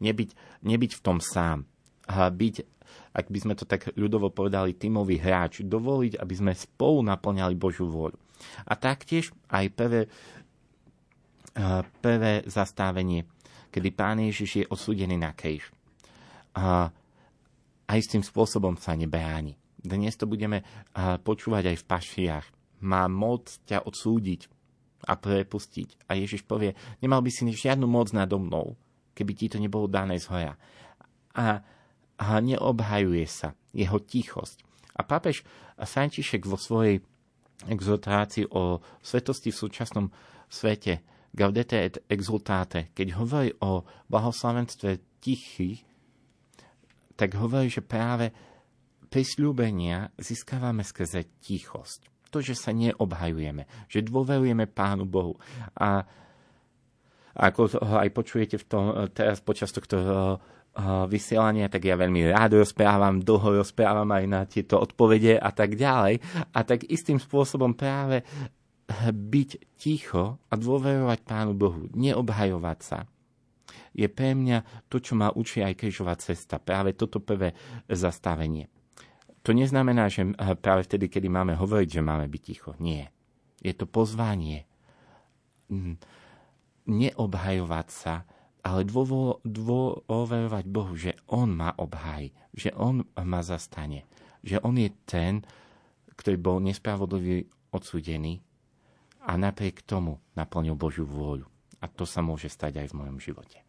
nebyť, 0.00 0.30
nebyť 0.64 0.92
v 0.98 1.04
tom 1.04 1.20
sám. 1.20 1.68
Byť, 2.10 2.54
ak 3.14 3.26
by 3.30 3.38
sme 3.38 3.54
to 3.54 3.62
tak 3.70 3.94
ľudovo 3.94 4.34
povedali, 4.34 4.74
tímový 4.74 5.22
hráč, 5.22 5.62
dovoliť, 5.62 6.18
aby 6.18 6.34
sme 6.34 6.52
spolu 6.58 7.06
naplňali 7.06 7.54
Božiu 7.54 7.86
vôľu. 7.86 8.18
A 8.66 8.74
taktiež 8.74 9.30
aj 9.46 9.66
prvé, 9.70 10.10
prvé 12.02 12.32
zastávenie, 12.50 13.30
kedy 13.70 13.88
Pán 13.94 14.18
Ježiš 14.18 14.50
je 14.62 14.64
osúdený 14.66 15.14
na 15.14 15.30
kríž. 15.30 15.70
A 16.58 16.90
aj 17.86 17.98
s 18.02 18.10
tým 18.10 18.26
spôsobom 18.26 18.74
sa 18.74 18.98
nebráni. 18.98 19.54
Dnes 19.78 20.18
to 20.18 20.26
budeme 20.26 20.66
počúvať 21.22 21.70
aj 21.70 21.76
v 21.78 21.88
pašiach. 21.88 22.46
Má 22.82 23.06
moc 23.06 23.54
ťa 23.70 23.86
odsúdiť 23.86 24.50
a 25.06 25.14
prepustiť. 25.16 26.10
A 26.10 26.18
Ježiš 26.18 26.42
povie, 26.42 26.74
nemal 26.98 27.22
by 27.22 27.30
si 27.30 27.46
žiadnu 27.46 27.86
moc 27.86 28.10
nado 28.10 28.36
mnou, 28.36 28.74
keby 29.14 29.32
ti 29.36 29.46
to 29.48 29.62
nebolo 29.62 29.86
dané 29.88 30.18
z 30.18 30.26
hoja. 30.28 30.52
A, 31.36 31.62
a 32.20 32.36
neobhajuje 32.36 33.24
sa 33.24 33.56
jeho 33.72 33.96
tichosť. 33.96 34.60
A 35.00 35.00
pápež 35.08 35.40
František 35.80 36.44
vo 36.44 36.60
svojej 36.60 37.00
exultácii 37.64 38.52
o 38.52 38.84
svetosti 39.00 39.48
v 39.48 39.60
súčasnom 39.60 40.06
svete 40.52 41.00
Gaudete 41.30 41.78
et 41.78 41.96
exultate, 42.10 42.90
keď 42.90 43.14
hovorí 43.14 43.54
o 43.62 43.86
blahoslavenstve 44.10 45.22
tichých, 45.22 45.78
tak 47.14 47.38
hovorí, 47.38 47.70
že 47.70 47.86
práve 47.86 48.34
prisľúbenia 49.06 50.10
získavame 50.18 50.82
skrze 50.82 51.30
tichosť. 51.38 52.10
To, 52.34 52.42
že 52.42 52.58
sa 52.58 52.74
neobhajujeme, 52.74 53.86
že 53.86 54.02
dôverujeme 54.02 54.66
Pánu 54.66 55.06
Bohu. 55.06 55.38
A 55.78 56.02
ako 57.30 57.78
ho 57.78 57.96
aj 58.02 58.10
počujete 58.10 58.58
v 58.58 58.66
tom, 58.66 58.84
teraz 59.14 59.38
počas 59.38 59.70
tohto 59.70 59.98
e, 60.74 60.78
e, 60.78 61.06
vysielania, 61.10 61.66
tak 61.66 61.86
ja 61.86 61.98
veľmi 61.98 62.30
rád 62.30 62.62
rozprávam, 62.62 63.18
dlho 63.18 63.62
rozprávam 63.62 64.06
aj 64.06 64.24
na 64.30 64.40
tieto 64.46 64.78
odpovede 64.78 65.36
a 65.36 65.50
tak 65.50 65.74
ďalej. 65.74 66.22
A 66.54 66.58
tak 66.62 66.86
istým 66.86 67.18
spôsobom 67.18 67.74
práve 67.74 68.22
byť 69.10 69.50
ticho 69.78 70.38
a 70.50 70.54
dôverovať 70.54 71.18
Pánu 71.22 71.54
Bohu, 71.54 71.86
neobhajovať 71.94 72.78
sa, 72.82 73.06
je 73.90 74.06
pre 74.06 74.34
mňa 74.34 74.86
to, 74.86 75.02
čo 75.02 75.18
ma 75.18 75.34
učí 75.34 75.62
aj 75.62 75.78
križová 75.78 76.14
cesta. 76.18 76.62
Práve 76.62 76.94
toto 76.94 77.18
prvé 77.18 77.54
zastavenie. 77.90 78.70
To 79.42 79.50
neznamená, 79.56 80.06
že 80.12 80.30
práve 80.60 80.84
vtedy, 80.84 81.08
kedy 81.08 81.26
máme 81.32 81.56
hovoriť, 81.56 81.88
že 81.98 82.02
máme 82.04 82.28
byť 82.28 82.42
ticho. 82.44 82.70
Nie. 82.78 83.08
Je 83.60 83.72
to 83.74 83.88
pozvanie 83.88 84.68
neobhajovať 86.86 87.86
sa, 87.88 88.14
ale 88.60 88.84
dôverovať 88.86 90.64
Bohu, 90.68 90.94
že 90.96 91.16
On 91.28 91.48
ma 91.48 91.72
obhaj, 91.76 92.32
že 92.52 92.72
On 92.76 93.00
ma 93.04 93.40
zastane, 93.40 94.04
že 94.44 94.60
On 94.60 94.76
je 94.76 94.92
ten, 95.08 95.44
ktorý 96.16 96.36
bol 96.36 96.56
nespravodlivý 96.60 97.48
odsudený 97.72 98.40
a 99.24 99.36
napriek 99.36 99.84
tomu 99.84 100.20
naplnil 100.36 100.76
Božiu 100.76 101.08
vôľu. 101.08 101.48
A 101.80 101.88
to 101.88 102.04
sa 102.04 102.20
môže 102.20 102.52
stať 102.52 102.84
aj 102.84 102.92
v 102.92 102.98
mojom 103.00 103.16
živote. 103.16 103.64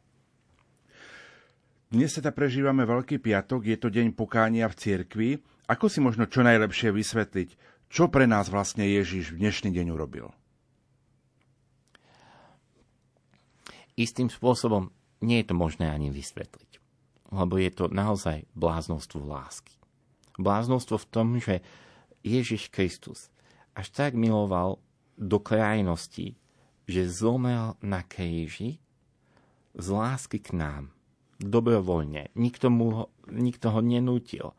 Dnes 1.91 2.11
sa 2.11 2.23
prežívame 2.31 2.87
Veľký 2.87 3.19
piatok, 3.19 3.67
je 3.67 3.75
to 3.79 3.91
deň 3.91 4.15
pokánia 4.15 4.67
v 4.71 4.79
cirkvi. 4.79 5.29
Ako 5.67 5.91
si 5.91 5.99
možno 5.99 6.27
čo 6.27 6.43
najlepšie 6.43 6.91
vysvetliť, 6.91 7.49
čo 7.91 8.07
pre 8.07 8.27
nás 8.27 8.47
vlastne 8.47 8.87
Ježiš 8.87 9.35
v 9.35 9.43
dnešný 9.43 9.75
deň 9.75 9.87
urobil? 9.91 10.31
Istým 14.01 14.27
spôsobom 14.33 14.89
nie 15.21 15.41
je 15.41 15.53
to 15.53 15.55
možné 15.55 15.87
ani 15.87 16.09
vysvetliť. 16.09 16.81
Lebo 17.31 17.55
je 17.61 17.71
to 17.71 17.85
naozaj 17.87 18.43
bláznostvo 18.57 19.23
lásky. 19.23 19.77
Bláznostvo 20.35 20.99
v 20.99 21.09
tom, 21.09 21.27
že 21.37 21.63
Ježiš 22.25 22.73
Kristus 22.73 23.31
až 23.77 23.87
tak 23.93 24.17
miloval 24.17 24.81
do 25.15 25.37
krajnosti, 25.39 26.35
že 26.89 27.07
zomel 27.07 27.77
na 27.79 28.03
kríži 28.03 28.81
z 29.77 29.87
lásky 29.87 30.43
k 30.43 30.57
nám, 30.57 30.91
dobrovoľne. 31.39 32.33
Nikto, 32.35 32.67
mu 32.67 32.87
ho, 32.91 33.05
nikto 33.31 33.71
ho 33.71 33.79
nenútil. 33.79 34.51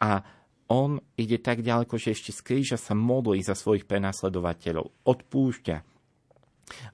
A 0.00 0.24
on 0.70 1.02
ide 1.18 1.38
tak 1.38 1.62
ďaleko, 1.62 1.98
že 1.98 2.14
ešte 2.14 2.30
z 2.30 2.40
kríža 2.42 2.78
sa 2.78 2.94
modlí 2.94 3.42
za 3.42 3.54
svojich 3.54 3.86
prenasledovateľov. 3.86 4.90
Odpúšťa. 5.06 5.76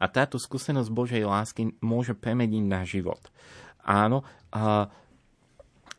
A 0.01 0.05
táto 0.09 0.41
skúsenosť 0.41 0.89
Božej 0.93 1.22
lásky 1.24 1.74
môže 1.81 2.16
premeniť 2.16 2.64
na 2.64 2.83
život. 2.83 3.20
Áno, 3.87 4.27
a 4.51 4.91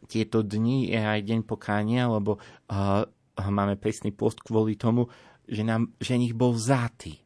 tieto 0.08 0.44
dni 0.44 0.92
je 0.92 1.00
aj 1.00 1.20
deň 1.24 1.40
pokánia, 1.44 2.08
lebo 2.08 2.40
a, 2.68 3.06
máme 3.38 3.76
presný 3.80 4.16
post 4.16 4.42
kvôli 4.42 4.80
tomu, 4.80 5.12
že, 5.48 5.64
nám 5.64 5.96
ženich 6.02 6.36
bol 6.36 6.56
vzatý. 6.56 7.20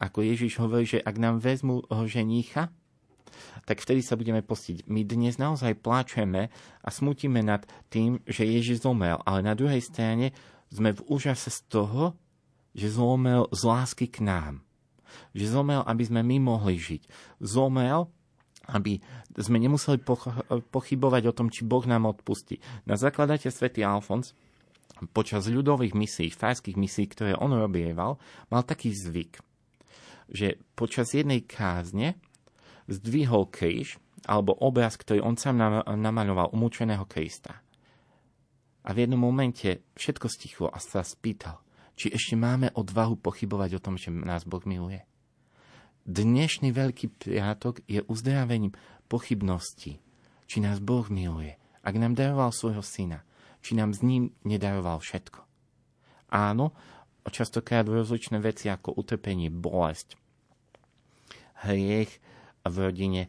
Ako 0.00 0.24
Ježiš 0.24 0.56
hovorí, 0.58 0.88
že 0.88 1.04
ak 1.04 1.16
nám 1.20 1.44
vezmú 1.44 1.84
ženicha, 2.08 2.72
tak 3.68 3.84
vtedy 3.84 4.00
sa 4.00 4.16
budeme 4.16 4.40
postiť. 4.40 4.88
My 4.88 5.04
dnes 5.04 5.36
naozaj 5.36 5.78
pláčeme 5.78 6.48
a 6.80 6.88
smutíme 6.88 7.44
nad 7.44 7.62
tým, 7.92 8.18
že 8.24 8.48
Ježiš 8.48 8.82
zomel, 8.82 9.20
ale 9.28 9.44
na 9.44 9.54
druhej 9.54 9.84
strane 9.84 10.32
sme 10.72 10.94
v 10.96 11.04
úžase 11.10 11.50
z 11.50 11.60
toho, 11.68 12.16
že 12.72 12.90
zomel 12.94 13.50
z 13.50 13.60
lásky 13.66 14.06
k 14.06 14.22
nám. 14.22 14.62
Že 15.32 15.46
zomel, 15.60 15.80
aby 15.86 16.02
sme 16.06 16.20
my 16.22 16.36
mohli 16.42 16.76
žiť. 16.80 17.02
Zomel, 17.42 18.10
aby 18.70 19.02
sme 19.34 19.58
nemuseli 19.58 19.98
pochybovať 20.70 21.22
o 21.26 21.36
tom, 21.36 21.50
či 21.50 21.66
Boh 21.66 21.82
nám 21.86 22.06
odpustí. 22.06 22.62
Na 22.86 22.94
zakladateľ 22.94 23.50
svätý 23.50 23.82
Alfons 23.82 24.36
počas 25.16 25.48
ľudových 25.48 25.96
misí, 25.96 26.28
fajských 26.28 26.76
misí, 26.76 27.08
ktoré 27.08 27.32
on 27.34 27.56
robieval, 27.56 28.20
mal 28.52 28.62
taký 28.62 28.92
zvyk, 28.92 29.40
že 30.28 30.60
počas 30.76 31.16
jednej 31.16 31.42
kázne 31.42 32.20
zdvihol 32.86 33.48
kríž, 33.48 33.96
alebo 34.28 34.52
obraz, 34.52 35.00
ktorý 35.00 35.24
on 35.24 35.40
sám 35.40 35.56
namaľoval, 35.88 36.52
umúčeného 36.52 37.08
Krista. 37.08 37.64
A 38.84 38.92
v 38.92 39.08
jednom 39.08 39.20
momente 39.20 39.88
všetko 39.96 40.26
stichlo 40.28 40.68
a 40.68 40.76
sa 40.76 41.00
spýtal, 41.00 41.64
či 42.00 42.08
ešte 42.08 42.32
máme 42.32 42.72
odvahu 42.72 43.20
pochybovať 43.20 43.76
o 43.76 43.82
tom, 43.84 44.00
že 44.00 44.08
nás 44.08 44.48
Boh 44.48 44.64
miluje. 44.64 45.04
Dnešný 46.08 46.72
Veľký 46.72 47.12
piatok 47.12 47.84
je 47.84 48.00
uzdravením 48.08 48.72
pochybnosti, 49.04 50.00
či 50.48 50.56
nás 50.64 50.80
Boh 50.80 51.04
miluje, 51.12 51.60
ak 51.84 51.94
nám 52.00 52.16
daroval 52.16 52.56
svojho 52.56 52.80
syna, 52.80 53.20
či 53.60 53.76
nám 53.76 53.92
s 53.92 54.00
ním 54.00 54.32
nedaroval 54.48 54.96
všetko. 55.04 55.44
Áno, 56.32 56.72
častokrát 57.28 57.84
rozličné 57.84 58.40
veci 58.40 58.72
ako 58.72 58.96
utrpenie, 58.96 59.52
bolesť, 59.52 60.16
hriech, 61.68 62.16
v 62.64 62.76
rodine 62.80 63.28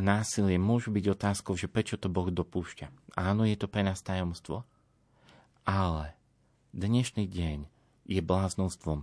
násilie 0.00 0.56
môžu 0.56 0.88
byť 0.88 1.04
otázkou, 1.12 1.52
že 1.52 1.68
prečo 1.68 2.00
to 2.00 2.08
Boh 2.08 2.32
dopúšťa. 2.32 3.12
Áno, 3.20 3.44
je 3.44 3.60
to 3.60 3.68
pre 3.68 3.84
nás 3.84 4.00
tajomstvo, 4.00 4.64
ale 5.68 6.16
dnešný 6.72 7.28
deň 7.28 7.75
je 8.06 8.22
bláznostvom, 8.22 9.02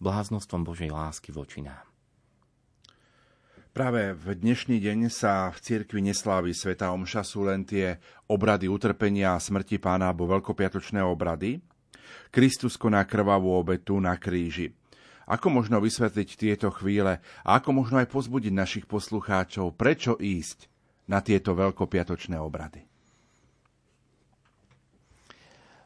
bláznostvom 0.00 0.64
Božej 0.64 0.90
lásky 0.90 1.30
voči 1.30 1.60
nám. 1.60 1.84
Práve 3.72 4.12
v 4.12 4.36
dnešný 4.36 4.84
deň 4.84 5.08
sa 5.08 5.48
v 5.48 5.56
cirkvi 5.56 6.04
neslávi 6.04 6.52
Sveta 6.52 6.92
Omša, 6.92 7.24
sú 7.24 7.48
len 7.48 7.64
tie 7.64 7.96
obrady 8.28 8.68
utrpenia 8.68 9.32
a 9.32 9.40
smrti 9.40 9.80
pána 9.80 10.12
alebo 10.12 10.28
veľkopiatočné 10.28 11.00
obrady. 11.00 11.64
Kristus 12.28 12.76
koná 12.76 13.00
krvavú 13.08 13.56
obetu 13.56 13.96
na 13.96 14.12
kríži. 14.20 14.76
Ako 15.24 15.48
možno 15.48 15.80
vysvetliť 15.80 16.28
tieto 16.36 16.68
chvíle 16.68 17.24
a 17.40 17.48
ako 17.56 17.72
možno 17.72 17.96
aj 17.96 18.12
pozbudiť 18.12 18.52
našich 18.52 18.84
poslucháčov, 18.84 19.72
prečo 19.72 20.20
ísť 20.20 20.68
na 21.08 21.24
tieto 21.24 21.56
veľkopiatočné 21.56 22.36
obrady? 22.36 22.91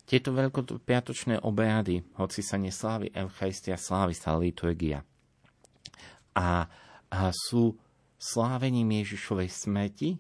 Tieto 0.07 0.31
veľkopiatočné 0.31 1.43
obrady, 1.43 1.99
hoci 2.15 2.39
sa 2.39 2.55
neslávi 2.55 3.11
Eucharistia, 3.11 3.75
slávi 3.75 4.15
sa 4.15 4.39
liturgia. 4.39 5.03
A, 6.39 6.71
a 7.11 7.21
sú 7.35 7.75
slávením 8.15 9.03
Ježišovej 9.03 9.51
smrti. 9.51 10.11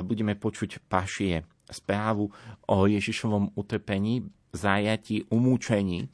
Budeme 0.00 0.32
počuť 0.32 0.80
pašie, 0.88 1.44
správu 1.68 2.32
o 2.64 2.76
Ježišovom 2.88 3.52
utrpení, 3.52 4.24
zajatí, 4.56 5.28
umúčení 5.28 6.08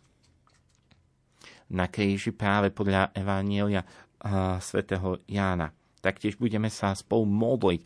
na 1.70 1.86
kríži 1.86 2.34
práve 2.34 2.74
podľa 2.74 3.14
Evanielia 3.14 3.86
svätého 4.59 5.22
Jána. 5.30 5.70
Taktiež 6.03 6.34
budeme 6.34 6.66
sa 6.66 6.98
spolu 6.98 7.30
modliť. 7.30 7.80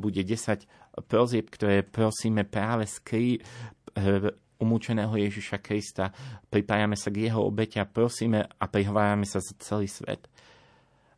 Bude 0.00 0.24
10 0.24 0.64
prozieb, 1.04 1.50
ktoré 1.52 1.84
prosíme 1.86 2.42
práve 2.48 2.88
z 2.88 2.96
krí, 3.04 3.28
uh, 3.38 4.30
umúčeného 4.58 5.14
Ježiša 5.14 5.62
Krista. 5.62 6.10
Pripájame 6.50 6.98
sa 6.98 7.14
k 7.14 7.30
jeho 7.30 7.46
obete 7.46 7.78
a 7.78 7.86
prosíme 7.86 8.46
a 8.46 8.64
prihovárame 8.66 9.22
sa 9.22 9.38
za 9.38 9.54
celý 9.62 9.86
svet. 9.86 10.26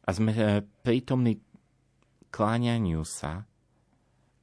A 0.05 0.09
sme 0.13 0.33
uh, 0.33 0.61
prítomní 0.85 1.41
kláňaniu 2.31 3.03
sa 3.05 3.45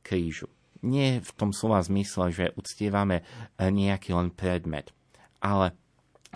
krížu. 0.03 0.47
Nie 0.85 1.19
v 1.19 1.31
tom 1.33 1.51
slova 1.51 1.81
zmysle, 1.81 2.29
že 2.29 2.53
uctievame 2.53 3.25
nejaký 3.57 4.13
len 4.13 4.29
predmet, 4.29 4.93
ale 5.41 5.73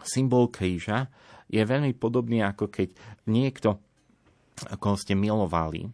symbol 0.01 0.49
kríža 0.49 1.13
je 1.51 1.61
veľmi 1.61 1.93
podobný 1.93 2.41
ako 2.41 2.71
keď 2.71 2.89
niekto, 3.29 3.77
ako 4.71 4.97
ste 4.97 5.13
milovali, 5.13 5.91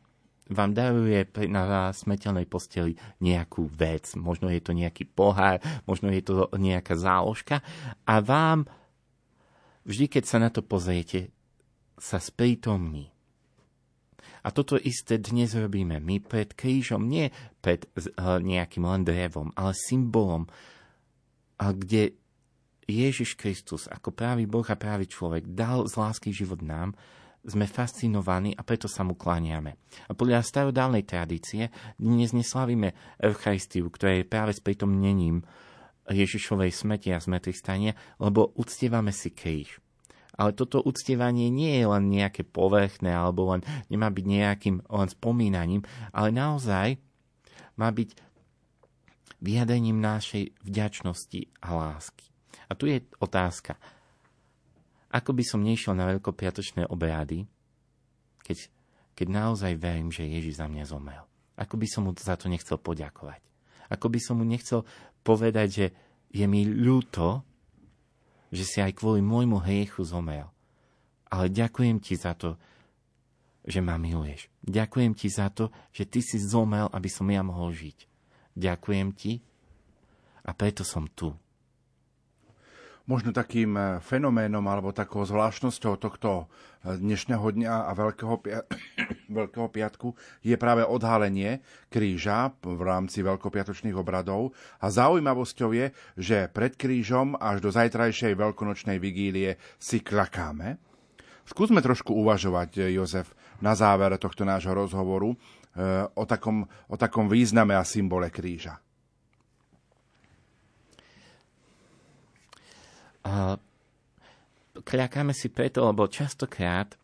vám 0.50 0.72
daruje 0.72 1.28
na 1.48 1.92
smrteľnej 1.92 2.48
posteli 2.48 2.96
nejakú 3.20 3.68
vec. 3.72 4.16
Možno 4.16 4.48
je 4.48 4.62
to 4.64 4.72
nejaký 4.72 5.08
pohár, 5.08 5.60
možno 5.84 6.12
je 6.12 6.24
to 6.24 6.48
nejaká 6.56 6.96
záložka 6.96 7.60
a 8.08 8.14
vám 8.24 8.68
vždy, 9.88 10.06
keď 10.08 10.24
sa 10.24 10.38
na 10.40 10.50
to 10.52 10.64
pozriete, 10.64 11.32
sa 11.98 12.22
sprítomní. 12.22 13.10
A 14.46 14.54
toto 14.54 14.80
isté 14.80 15.20
dnes 15.20 15.52
robíme 15.58 16.00
my 16.00 16.24
pred 16.24 16.56
krížom, 16.56 17.04
nie 17.04 17.28
pred 17.60 17.84
eh, 17.84 18.04
nejakým 18.40 18.86
len 18.86 19.04
drevom, 19.04 19.52
ale 19.60 19.76
symbolom, 19.76 20.48
kde 21.58 22.16
Ježiš 22.88 23.36
Kristus 23.36 23.90
ako 23.92 24.16
právý 24.16 24.48
Boh 24.48 24.64
a 24.64 24.80
právý 24.80 25.10
človek 25.12 25.52
dal 25.52 25.84
z 25.90 26.00
lásky 26.00 26.32
život 26.32 26.64
nám, 26.64 26.96
sme 27.48 27.64
fascinovaní 27.64 28.52
a 28.54 28.62
preto 28.62 28.92
sa 28.92 29.08
mu 29.08 29.16
kláňame. 29.16 29.80
A 30.06 30.14
podľa 30.14 30.44
starodávnej 30.44 31.08
tradície 31.08 31.72
dnes 31.96 32.36
neslavíme 32.36 32.92
Eucharistiu, 33.24 33.88
ktorá 33.88 34.20
je 34.20 34.28
práve 34.28 34.52
s 34.52 34.60
pritomnením 34.60 35.48
Ježišovej 36.12 36.72
smrti 36.76 37.16
a 37.16 37.24
zmrtvých 37.24 37.58
stania, 37.58 37.94
lebo 38.20 38.52
uctievame 38.60 39.16
si 39.16 39.32
kríž. 39.32 39.80
Ale 40.38 40.54
toto 40.54 40.84
uctievanie 40.86 41.50
nie 41.50 41.82
je 41.82 41.86
len 41.90 42.14
nejaké 42.14 42.46
povrchné 42.46 43.10
alebo 43.10 43.58
len 43.58 43.66
nemá 43.90 44.14
byť 44.14 44.26
nejakým 44.28 44.76
len 44.86 45.10
spomínaním, 45.10 45.82
ale 46.14 46.30
naozaj 46.30 47.02
má 47.74 47.90
byť 47.90 48.14
vyjadrením 49.42 49.98
našej 49.98 50.54
vďačnosti 50.62 51.42
a 51.62 51.70
lásky. 51.74 52.26
A 52.70 52.76
tu 52.76 52.86
je 52.86 53.02
otázka. 53.18 53.80
Ako 55.08 55.32
by 55.32 55.44
som 55.44 55.64
nešiel 55.64 55.96
na 55.96 56.12
veľkopiatočné 56.12 56.88
obrady, 56.92 57.48
keď, 58.44 58.68
keď 59.16 59.28
naozaj 59.28 59.80
verím, 59.80 60.12
že 60.12 60.28
Ježiš 60.28 60.60
za 60.60 60.68
mňa 60.68 60.84
zomrel? 60.88 61.24
Ako 61.58 61.80
by 61.80 61.88
som 61.90 62.06
mu 62.06 62.12
za 62.14 62.36
to 62.36 62.52
nechcel 62.52 62.78
poďakovať? 62.78 63.42
Ako 63.88 64.12
by 64.12 64.20
som 64.20 64.40
mu 64.40 64.46
nechcel 64.46 64.84
povedať, 65.24 65.68
že 65.72 65.86
je 66.32 66.46
mi 66.46 66.68
ľúto, 66.68 67.42
že 68.52 68.64
si 68.68 68.78
aj 68.84 69.00
kvôli 69.00 69.24
môjmu 69.24 69.64
hriechu 69.64 70.04
zomrel. 70.04 70.52
Ale 71.28 71.52
ďakujem 71.52 72.00
ti 72.00 72.16
za 72.16 72.36
to, 72.36 72.56
že 73.68 73.84
ma 73.84 74.00
miluješ. 74.00 74.48
Ďakujem 74.64 75.12
ti 75.12 75.28
za 75.28 75.52
to, 75.52 75.72
že 75.92 76.08
ty 76.08 76.24
si 76.24 76.40
zomrel, 76.40 76.88
aby 76.92 77.12
som 77.12 77.28
ja 77.28 77.44
mohol 77.44 77.76
žiť. 77.76 78.08
Ďakujem 78.56 79.08
ti 79.12 79.44
a 80.48 80.56
preto 80.56 80.88
som 80.88 81.08
tu 81.12 81.36
možno 83.08 83.32
takým 83.32 83.74
eh, 83.74 83.86
fenoménom 84.04 84.62
alebo 84.68 84.92
takou 84.92 85.24
zvláštnosťou 85.24 85.94
tohto 85.98 86.46
eh, 86.84 87.00
dnešného 87.00 87.48
dňa 87.48 87.74
a 87.88 87.92
Veľkého, 87.96 88.36
Veľkého 89.40 89.68
piatku 89.72 90.14
je 90.44 90.54
práve 90.60 90.84
odhalenie 90.84 91.64
kríža 91.88 92.52
v 92.62 92.82
rámci 92.84 93.24
veľkopiatočných 93.24 93.96
obradov 93.96 94.52
a 94.84 94.92
zaujímavosťou 94.92 95.70
je, 95.74 95.86
že 96.20 96.52
pred 96.52 96.76
krížom 96.76 97.40
až 97.40 97.64
do 97.64 97.72
zajtrajšej 97.72 98.36
veľkonočnej 98.36 99.00
vigílie 99.00 99.56
si 99.80 100.04
klakáme. 100.04 100.78
Skúsme 101.48 101.80
trošku 101.80 102.12
uvažovať, 102.12 102.70
eh, 102.84 103.00
Jozef, 103.00 103.32
na 103.64 103.74
záver 103.74 104.14
tohto 104.22 104.46
nášho 104.46 104.70
rozhovoru 104.70 105.34
o 106.14 106.26
takom, 106.30 106.66
o 106.90 106.96
takom 106.98 107.26
význame 107.26 107.74
a 107.74 107.82
symbole 107.82 108.34
kríža. 108.34 108.78
Kľakáme 114.82 115.34
si 115.34 115.50
preto, 115.52 115.84
lebo 115.84 116.08
častokrát 116.08 116.96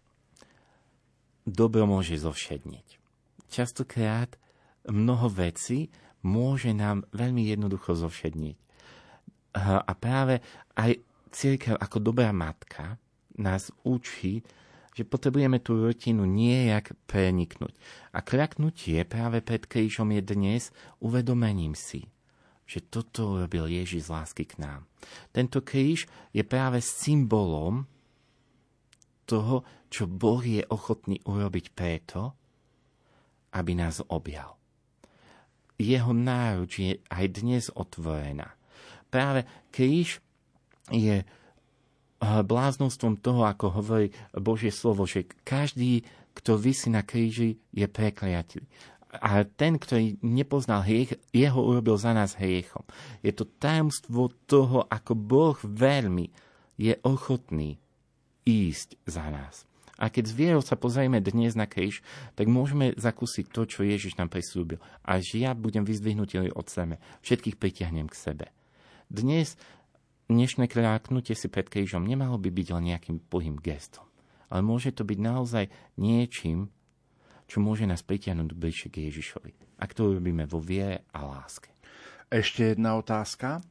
dobro 1.43 1.83
môže 1.83 2.15
zovšedniť. 2.15 2.87
častokrát 3.51 4.39
mnoho 4.87 5.29
vecí 5.29 5.91
môže 6.23 6.71
nám 6.71 7.03
veľmi 7.11 7.45
jednoducho 7.51 7.93
zovšedniť. 7.93 8.57
A 9.59 9.91
práve 9.93 10.41
aj 10.73 10.97
církev 11.29 11.77
ako 11.77 11.97
dobrá 12.01 12.33
matka 12.33 12.97
nás 13.37 13.69
učí, 13.85 14.41
že 14.93 15.09
potrebujeme 15.09 15.57
tú 15.57 15.81
rutinu 15.81 16.25
nejak 16.25 16.93
preniknúť. 17.09 17.73
A 18.13 18.21
kľaknutie 18.21 19.01
práve 19.09 19.41
pred 19.41 19.65
krížom 19.65 20.13
je 20.13 20.21
dnes 20.21 20.69
uvedomením 21.01 21.73
si, 21.73 22.05
že 22.63 22.79
toto 22.83 23.39
urobil 23.39 23.67
Ježiš 23.67 24.07
z 24.07 24.13
lásky 24.13 24.43
k 24.47 24.59
nám. 24.59 24.87
Tento 25.35 25.59
kríž 25.59 26.07
je 26.31 26.43
práve 26.47 26.79
symbolom 26.79 27.85
toho, 29.27 29.63
čo 29.93 30.09
Boh 30.09 30.41
je 30.41 30.65
ochotný 30.67 31.21
urobiť 31.23 31.75
preto, 31.75 32.33
aby 33.53 33.77
nás 33.77 34.01
objal. 34.09 34.57
Jeho 35.77 36.13
náruč 36.13 36.71
je 36.81 36.93
aj 37.09 37.25
dnes 37.29 37.63
otvorená. 37.73 38.57
Práve 39.13 39.45
kríž 39.69 40.21
je 40.89 41.21
eh, 41.21 41.27
bláznostvom 42.23 43.21
toho, 43.21 43.45
ako 43.45 43.81
hovorí 43.81 44.09
Božie 44.33 44.73
slovo, 44.73 45.05
že 45.05 45.29
každý, 45.45 46.01
kto 46.33 46.57
vysí 46.57 46.89
na 46.89 47.05
kríži, 47.05 47.61
je 47.69 47.85
prekliatý. 47.85 48.65
A 49.13 49.45
ten, 49.45 49.77
ktorý 49.77 50.17
nepoznal 50.25 50.81
hriech, 50.81 51.21
jeho 51.29 51.61
urobil 51.61 52.01
za 52.01 52.17
nás 52.17 52.33
hriechom. 52.33 52.81
Je 53.21 53.29
to 53.29 53.45
tajomstvo 53.45 54.33
toho, 54.49 54.89
ako 54.89 55.13
Boh 55.13 55.57
veľmi 55.61 56.33
je 56.81 56.97
ochotný 57.05 57.77
ísť 58.41 58.97
za 59.05 59.29
nás. 59.29 59.69
A 60.01 60.09
keď 60.09 60.23
s 60.25 60.33
vierou 60.33 60.61
sa 60.65 60.73
pozrieme 60.73 61.21
dnes 61.21 61.53
na 61.53 61.69
kríž, 61.69 62.01
tak 62.33 62.49
môžeme 62.49 62.97
zakúsiť 62.97 63.45
to, 63.53 63.69
čo 63.69 63.85
Ježiš 63.85 64.17
nám 64.17 64.33
prislúbil. 64.33 64.81
Až 65.05 65.37
ja 65.37 65.53
budem 65.53 65.85
vyzdvihnutý 65.85 66.49
od 66.49 66.67
sebe. 66.67 66.97
Všetkých 67.21 67.61
pritiahnem 67.61 68.09
k 68.09 68.17
sebe. 68.17 68.45
Dnes 69.13 69.53
dnešné 70.33 70.65
kráknutie 70.65 71.37
si 71.37 71.45
pred 71.45 71.69
krížom 71.69 72.09
nemalo 72.09 72.41
by 72.41 72.49
byť 72.49 72.67
len 72.73 72.83
nejakým 72.89 73.21
pohým 73.21 73.61
gestom. 73.61 74.03
Ale 74.49 74.65
môže 74.65 74.89
to 74.91 75.05
byť 75.05 75.19
naozaj 75.21 75.65
niečím, 76.01 76.73
čo 77.53 77.61
môže 77.61 77.85
nás 77.85 78.01
pritiahnuť 78.01 78.49
bližšie 78.49 78.89
k 78.89 79.13
Ježišovi. 79.13 79.77
Ak 79.77 79.93
to 79.93 80.17
robíme 80.17 80.49
vo 80.49 80.57
viere 80.57 81.05
a 81.13 81.21
láske. 81.21 81.69
Ešte 82.33 82.73
jedna 82.73 82.97
otázka. 82.97 83.61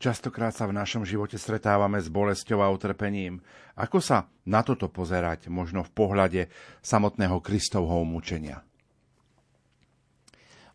Častokrát 0.00 0.56
sa 0.56 0.64
v 0.64 0.72
našom 0.72 1.04
živote 1.04 1.36
stretávame 1.36 2.00
s 2.00 2.08
bolesťou 2.08 2.64
a 2.64 2.72
utrpením. 2.72 3.44
Ako 3.76 4.00
sa 4.00 4.32
na 4.48 4.64
toto 4.64 4.88
pozerať, 4.88 5.52
možno 5.52 5.84
v 5.84 5.92
pohľade 5.92 6.42
samotného 6.80 7.44
Kristovho 7.44 8.00
mučenia? 8.08 8.64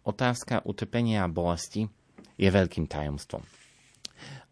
Otázka 0.05 0.61
utrpenia 0.61 1.25
a 1.25 1.33
bolesti 1.33 1.89
je 2.37 2.45
veľkým 2.45 2.85
tajomstvom. 2.85 3.41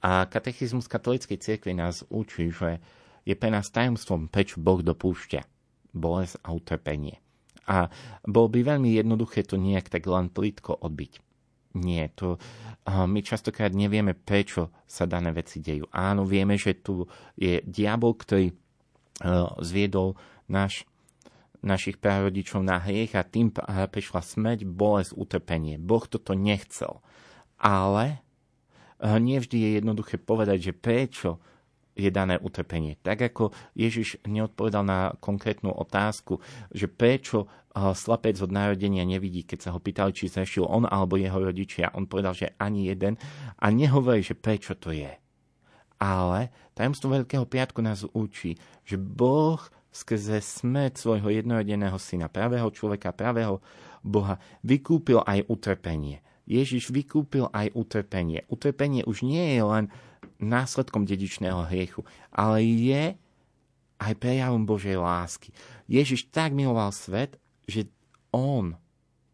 A 0.01 0.26
katechizmus 0.26 0.89
katolíckej 0.89 1.38
cirkvi 1.38 1.78
nás 1.78 2.01
učí, 2.10 2.49
že 2.49 2.82
je 3.22 3.38
pre 3.38 3.53
nás 3.53 3.70
tajomstvom, 3.70 4.34
prečo 4.34 4.57
Boh 4.57 4.82
dopúšťa 4.82 5.45
bolesť 5.93 6.41
a 6.41 6.57
utrpenie. 6.57 7.28
A 7.70 7.86
bol 8.26 8.49
by 8.49 8.65
veľmi 8.65 8.97
jednoduché 8.97 9.45
to 9.45 9.61
nejak 9.61 9.93
tak 9.93 10.09
len 10.09 10.34
plitko 10.34 10.74
odbiť. 10.82 11.22
Nie, 11.78 12.09
to 12.17 12.41
my 12.89 13.22
častokrát 13.22 13.70
nevieme, 13.78 14.17
prečo 14.17 14.74
sa 14.89 15.05
dané 15.05 15.30
veci 15.30 15.61
dejú. 15.61 15.86
Áno, 15.93 16.26
vieme, 16.26 16.57
že 16.57 16.82
tu 16.82 17.05
je 17.38 17.61
diabol, 17.61 18.17
ktorý 18.17 18.49
zviedol 19.61 20.17
náš, 20.49 20.89
našich 21.61 22.01
prarodičov 22.01 22.65
na 22.65 22.82
hriech 22.82 23.13
a 23.13 23.22
tým 23.22 23.53
prišla 23.53 24.22
smrť, 24.26 24.65
bolesť, 24.65 25.13
utrpenie. 25.13 25.78
Boh 25.78 26.01
toto 26.09 26.34
nechcel. 26.34 27.05
Ale 27.61 28.26
nevždy 28.97 29.57
je 29.61 29.70
jednoduché 29.78 30.17
povedať, 30.17 30.72
že 30.72 30.74
prečo 30.74 31.38
je 31.97 32.09
dané 32.13 32.39
utrpenie. 32.39 32.95
Tak 33.01 33.33
ako 33.33 33.55
Ježiš 33.75 34.21
neodpovedal 34.23 34.83
na 34.85 34.99
konkrétnu 35.19 35.73
otázku, 35.73 36.39
že 36.69 36.87
prečo 36.87 37.49
slapec 37.75 38.39
od 38.41 38.51
narodenia 38.51 39.05
nevidí, 39.05 39.45
keď 39.45 39.59
sa 39.59 39.69
ho 39.75 39.79
pýtali, 39.79 40.11
či 40.11 40.31
zrešil 40.31 40.65
on 40.65 40.89
alebo 40.89 41.19
jeho 41.19 41.37
rodičia. 41.37 41.93
On 41.93 42.09
povedal, 42.09 42.33
že 42.33 42.55
ani 42.57 42.87
jeden 42.89 43.15
a 43.59 43.65
nehovorí, 43.69 44.23
že 44.23 44.33
prečo 44.35 44.75
to 44.75 44.95
je. 44.95 45.11
Ale 45.99 46.49
tajomstvo 46.79 47.11
Veľkého 47.11 47.43
piatku 47.43 47.83
nás 47.83 48.07
učí, 48.15 48.55
že 48.87 48.95
Boh 48.95 49.59
skrze 49.91 50.39
smrť 50.39 50.95
svojho 50.95 51.29
jednorodeného 51.33 51.99
syna, 51.99 52.31
pravého 52.31 52.71
človeka, 52.71 53.11
pravého 53.11 53.59
Boha, 53.99 54.39
vykúpil 54.63 55.19
aj 55.27 55.43
utrpenie. 55.51 56.23
Ježiš 56.49 56.89
vykúpil 56.89 57.51
aj 57.53 57.75
utrpenie. 57.77 58.47
Utrpenie 58.49 59.05
už 59.05 59.21
nie 59.27 59.53
je 59.53 59.61
len 59.61 59.85
následkom 60.39 61.03
dedičného 61.03 61.67
hriechu, 61.67 62.07
ale 62.31 62.63
je 62.63 63.03
aj 63.99 64.13
prejavom 64.15 64.63
Božej 64.63 64.95
lásky. 64.95 65.51
Ježiš 65.85 66.31
tak 66.31 66.55
miloval 66.55 66.95
svet, 66.95 67.35
že 67.67 67.91
on 68.31 68.79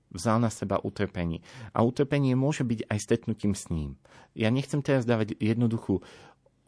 vzal 0.10 0.42
na 0.42 0.50
seba 0.50 0.82
utrpenie. 0.82 1.46
A 1.76 1.86
utrpenie 1.86 2.34
môže 2.34 2.66
byť 2.66 2.90
aj 2.90 3.00
stretnutím 3.00 3.54
s 3.54 3.70
ním. 3.70 4.00
Ja 4.34 4.50
nechcem 4.50 4.82
teraz 4.82 5.06
dávať 5.06 5.38
jednoduchú 5.38 6.02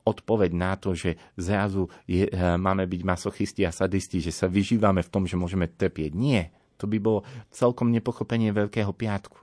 odpoveď 0.07 0.51
na 0.55 0.79
to, 0.79 0.95
že 0.95 1.19
zrazu 1.35 1.91
je, 2.07 2.27
e, 2.27 2.31
máme 2.55 2.87
byť 2.87 3.01
masochisti 3.03 3.67
a 3.67 3.75
sadisti, 3.75 4.23
že 4.23 4.31
sa 4.31 4.47
vyžívame 4.47 5.03
v 5.03 5.11
tom, 5.11 5.27
že 5.27 5.35
môžeme 5.35 5.67
trpieť. 5.67 6.15
Nie, 6.15 6.55
to 6.79 6.87
by 6.87 6.95
bolo 7.01 7.27
celkom 7.51 7.91
nepochopenie 7.91 8.55
Veľkého 8.55 8.95
piatku. 8.95 9.35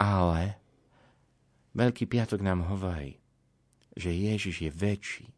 Ale 0.00 0.58
Veľký 1.70 2.10
piatok 2.10 2.42
nám 2.42 2.66
hovorí, 2.66 3.19
že 4.00 4.16
Ježiš 4.16 4.56
je 4.64 4.70
väčší 4.72 5.28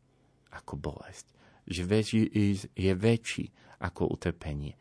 ako 0.55 0.79
bolesť. 0.79 1.27
Že 1.67 1.83
Ježiš 1.91 2.71
je 2.79 2.93
väčší 2.95 3.47
ako 3.83 4.15
utrpenie. 4.15 4.79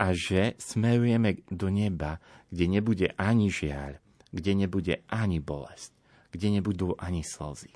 A 0.00 0.10
že 0.10 0.58
smerujeme 0.58 1.46
do 1.46 1.70
neba, 1.70 2.18
kde 2.50 2.66
nebude 2.66 3.06
ani 3.14 3.52
žiaľ, 3.52 4.02
kde 4.34 4.52
nebude 4.58 4.94
ani 5.06 5.38
bolesť, 5.38 5.92
kde 6.34 6.58
nebudú 6.58 6.98
ani 6.98 7.22
slzy. 7.22 7.70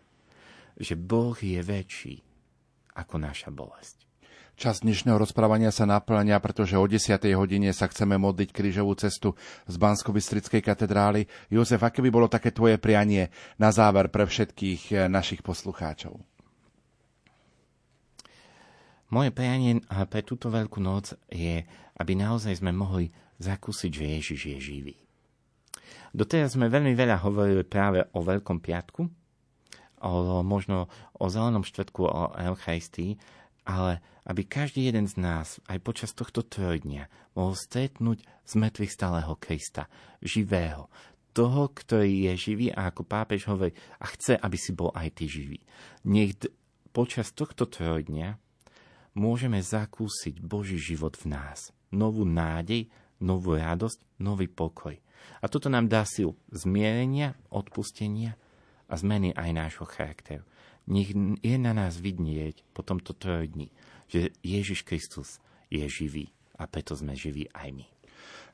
Že 0.75 0.95
Boh 0.99 1.37
je 1.39 1.61
väčší 1.63 2.17
ako 2.95 3.15
naša 3.23 3.55
bolesť. 3.55 4.04
Čas 4.55 4.87
dnešného 4.87 5.19
rozprávania 5.19 5.75
sa 5.75 5.83
naplňa, 5.83 6.39
pretože 6.39 6.79
o 6.79 6.87
10. 6.87 7.19
hodine 7.35 7.75
sa 7.75 7.91
chceme 7.91 8.15
modliť 8.23 8.55
krížovú 8.55 8.95
cestu 8.95 9.35
z 9.67 9.75
bansko 9.75 10.15
katedrály. 10.63 11.27
Jozef, 11.51 11.83
aké 11.83 11.99
by 11.99 12.11
bolo 12.15 12.31
také 12.31 12.55
tvoje 12.55 12.79
prianie 12.79 13.35
na 13.59 13.75
záver 13.75 14.15
pre 14.15 14.23
všetkých 14.23 14.83
eh, 14.95 14.99
našich 15.11 15.43
poslucháčov? 15.43 16.23
Moje 19.11 19.35
prianie 19.35 19.83
pre 20.07 20.23
túto 20.23 20.55
veľkú 20.55 20.79
noc 20.79 21.19
je, 21.35 21.67
aby 21.99 22.13
naozaj 22.15 22.63
sme 22.63 22.71
mohli 22.71 23.11
zakúsiť, 23.43 23.91
že 23.91 24.05
Ježiš 24.07 24.41
je 24.55 24.59
živý. 24.63 24.97
Doteraz 26.15 26.55
sme 26.55 26.71
veľmi 26.71 26.95
veľa 26.95 27.27
hovorili 27.27 27.67
práve 27.67 28.07
o 28.15 28.23
Veľkom 28.23 28.63
piatku, 28.63 29.03
o, 29.99 30.11
možno 30.47 30.87
o 31.19 31.27
Zelenom 31.27 31.67
štvrtku, 31.67 32.03
o 32.07 32.23
Eucharistii, 32.39 33.19
ale 33.65 34.05
aby 34.25 34.45
každý 34.45 34.89
jeden 34.89 35.05
z 35.05 35.21
nás 35.21 35.61
aj 35.69 35.79
počas 35.85 36.17
tohto 36.17 36.41
trojdňa 36.41 37.37
mohol 37.37 37.57
stretnúť 37.57 38.25
z 38.45 38.53
mŕtvych 38.57 38.93
stáleho 38.93 39.37
Krista, 39.37 39.89
živého, 40.25 40.89
toho, 41.35 41.69
ktorý 41.73 42.31
je 42.31 42.33
živý 42.39 42.67
a 42.71 42.89
ako 42.89 43.03
pápež 43.05 43.51
hovorí, 43.51 43.75
a 43.99 44.07
chce, 44.07 44.39
aby 44.39 44.57
si 44.57 44.71
bol 44.71 44.95
aj 44.95 45.19
ty 45.19 45.27
živý. 45.27 45.59
Nech 46.07 46.39
počas 46.95 47.35
tohto 47.35 47.67
trojdňa 47.67 48.39
môžeme 49.19 49.59
zakúsiť 49.59 50.39
Boží 50.39 50.79
život 50.79 51.19
v 51.19 51.35
nás. 51.35 51.75
Novú 51.91 52.23
nádej, 52.23 52.87
novú 53.19 53.59
radosť, 53.59 53.99
nový 54.23 54.47
pokoj. 54.47 54.95
A 55.43 55.45
toto 55.51 55.67
nám 55.67 55.91
dá 55.91 56.07
silu 56.07 56.39
zmierenia, 56.53 57.35
odpustenia 57.51 58.39
a 58.87 58.95
zmeny 58.95 59.35
aj 59.35 59.51
nášho 59.51 59.87
charakteru 59.89 60.45
nech 60.87 61.13
je 61.41 61.57
na 61.57 61.73
nás 61.73 61.97
vidieť 61.97 62.65
po 62.77 62.85
tomto 62.85 63.17
trojdni, 63.17 63.73
že 64.09 64.37
Ježiš 64.45 64.85
Kristus 64.85 65.41
je 65.73 65.85
živý 65.89 66.31
a 66.61 66.69
preto 66.69 66.95
sme 66.95 67.17
živí 67.19 67.49
aj 67.51 67.71
my. 67.73 67.87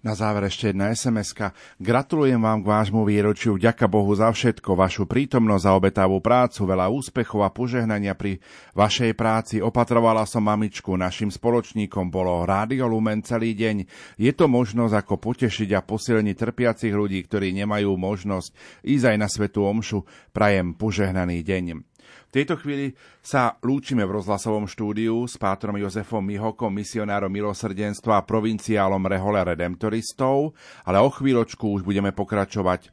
Na 0.01 0.17
záver 0.17 0.49
ešte 0.49 0.73
jedna 0.73 0.89
sms 0.97 1.37
-ka. 1.37 1.53
Gratulujem 1.77 2.41
vám 2.41 2.65
k 2.65 2.67
vášmu 2.73 3.05
výročiu. 3.05 3.61
Ďaká 3.61 3.85
Bohu 3.85 4.09
za 4.17 4.33
všetko, 4.33 4.73
vašu 4.73 5.05
prítomnosť 5.05 5.65
a 5.69 5.77
obetavú 5.77 6.25
prácu, 6.25 6.65
veľa 6.65 6.89
úspechov 6.89 7.45
a 7.45 7.53
požehnania 7.53 8.17
pri 8.17 8.41
vašej 8.73 9.13
práci. 9.13 9.61
Opatrovala 9.61 10.25
som 10.25 10.41
mamičku, 10.49 10.97
našim 10.97 11.29
spoločníkom 11.29 12.09
bolo 12.09 12.49
Rádio 12.49 12.89
Lumen 12.89 13.21
celý 13.21 13.53
deň. 13.53 13.85
Je 14.17 14.33
to 14.33 14.49
možnosť, 14.49 15.05
ako 15.05 15.21
potešiť 15.21 15.69
a 15.77 15.85
posilniť 15.85 16.37
trpiacich 16.37 16.97
ľudí, 16.97 17.21
ktorí 17.21 17.53
nemajú 17.53 17.93
možnosť 17.93 18.57
ísť 18.81 19.05
aj 19.05 19.17
na 19.21 19.29
svetú 19.29 19.69
omšu. 19.69 20.09
Prajem 20.33 20.81
požehnaný 20.81 21.45
deň. 21.45 21.90
V 22.01 22.33
tejto 22.33 22.61
chvíli 22.61 22.95
sa 23.19 23.59
lúčime 23.65 24.07
v 24.07 24.23
rozhlasovom 24.23 24.69
štúdiu 24.69 25.27
s 25.27 25.35
pátrom 25.41 25.75
Jozefom 25.81 26.23
Mihokom, 26.23 26.71
misionárom 26.71 27.33
milosrdenstva 27.33 28.21
a 28.21 28.27
provinciálom 28.27 29.03
Rehole 29.03 29.43
Redemptoristov, 29.43 30.55
ale 30.85 30.99
o 31.01 31.11
chvíľočku 31.11 31.81
už 31.81 31.83
budeme 31.83 32.13
pokračovať 32.15 32.93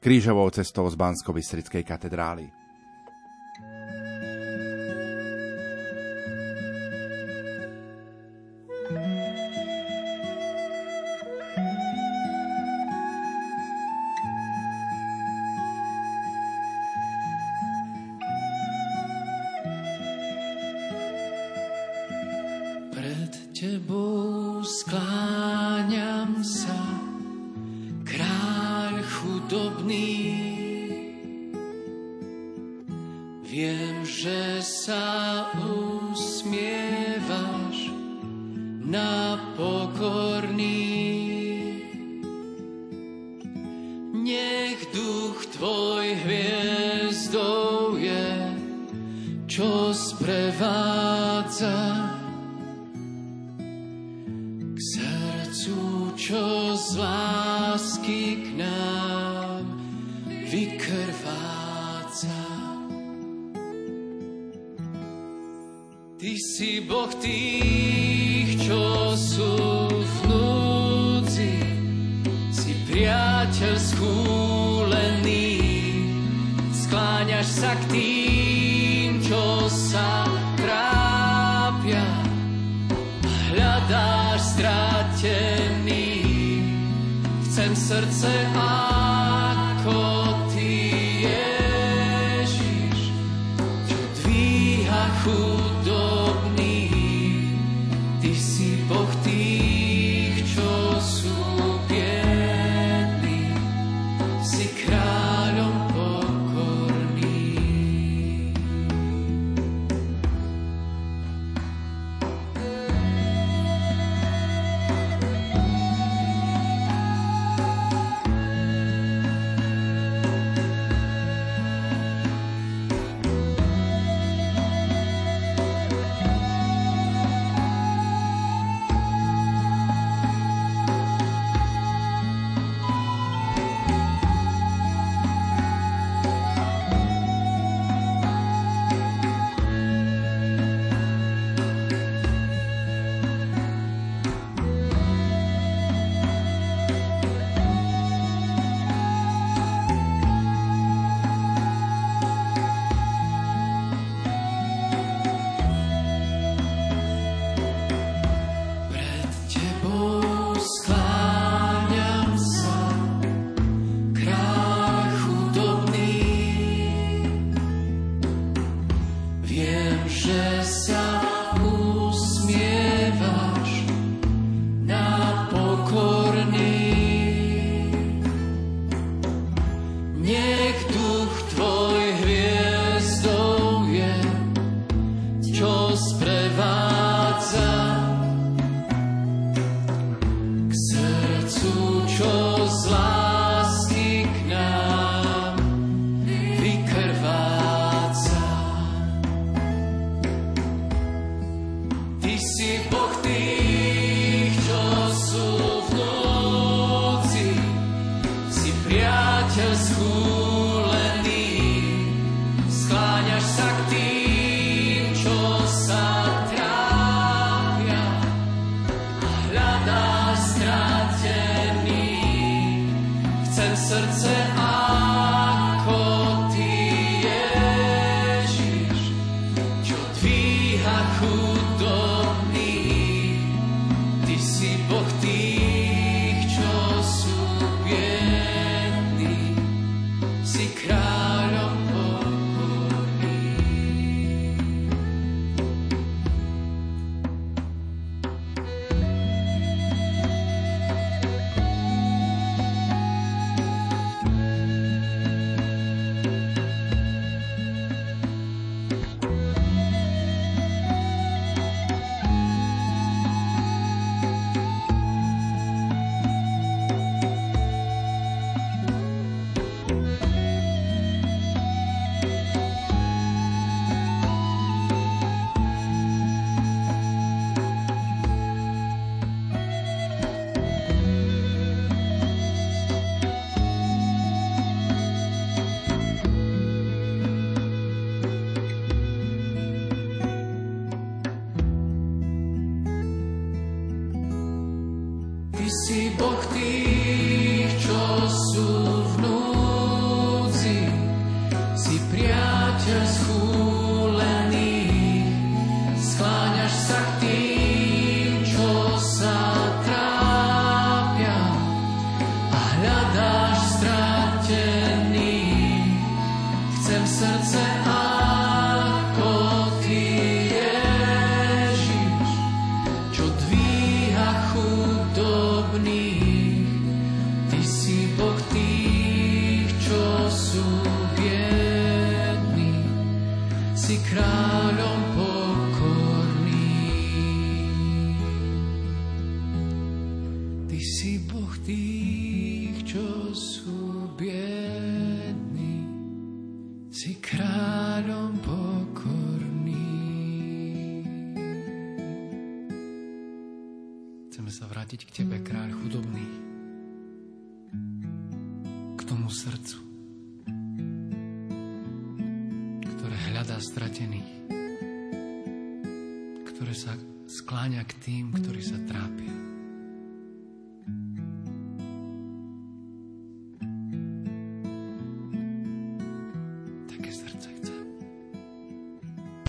krížovou 0.00 0.48
cestou 0.54 0.88
z 0.88 0.96
bansko 0.96 1.34
katedrály. 1.84 2.61
Wiem, 33.82 34.06
że 34.06 34.62
sa 34.62 35.50
usmiewasz 36.12 37.90
na 38.84 39.38
pokorni. 39.56 41.02
Niech 44.14 44.80
duch 44.94 45.46
Twój 45.46 45.91
si 66.52 66.84
Boh 66.84 67.08
tých, 67.16 68.60
čo 68.60 69.11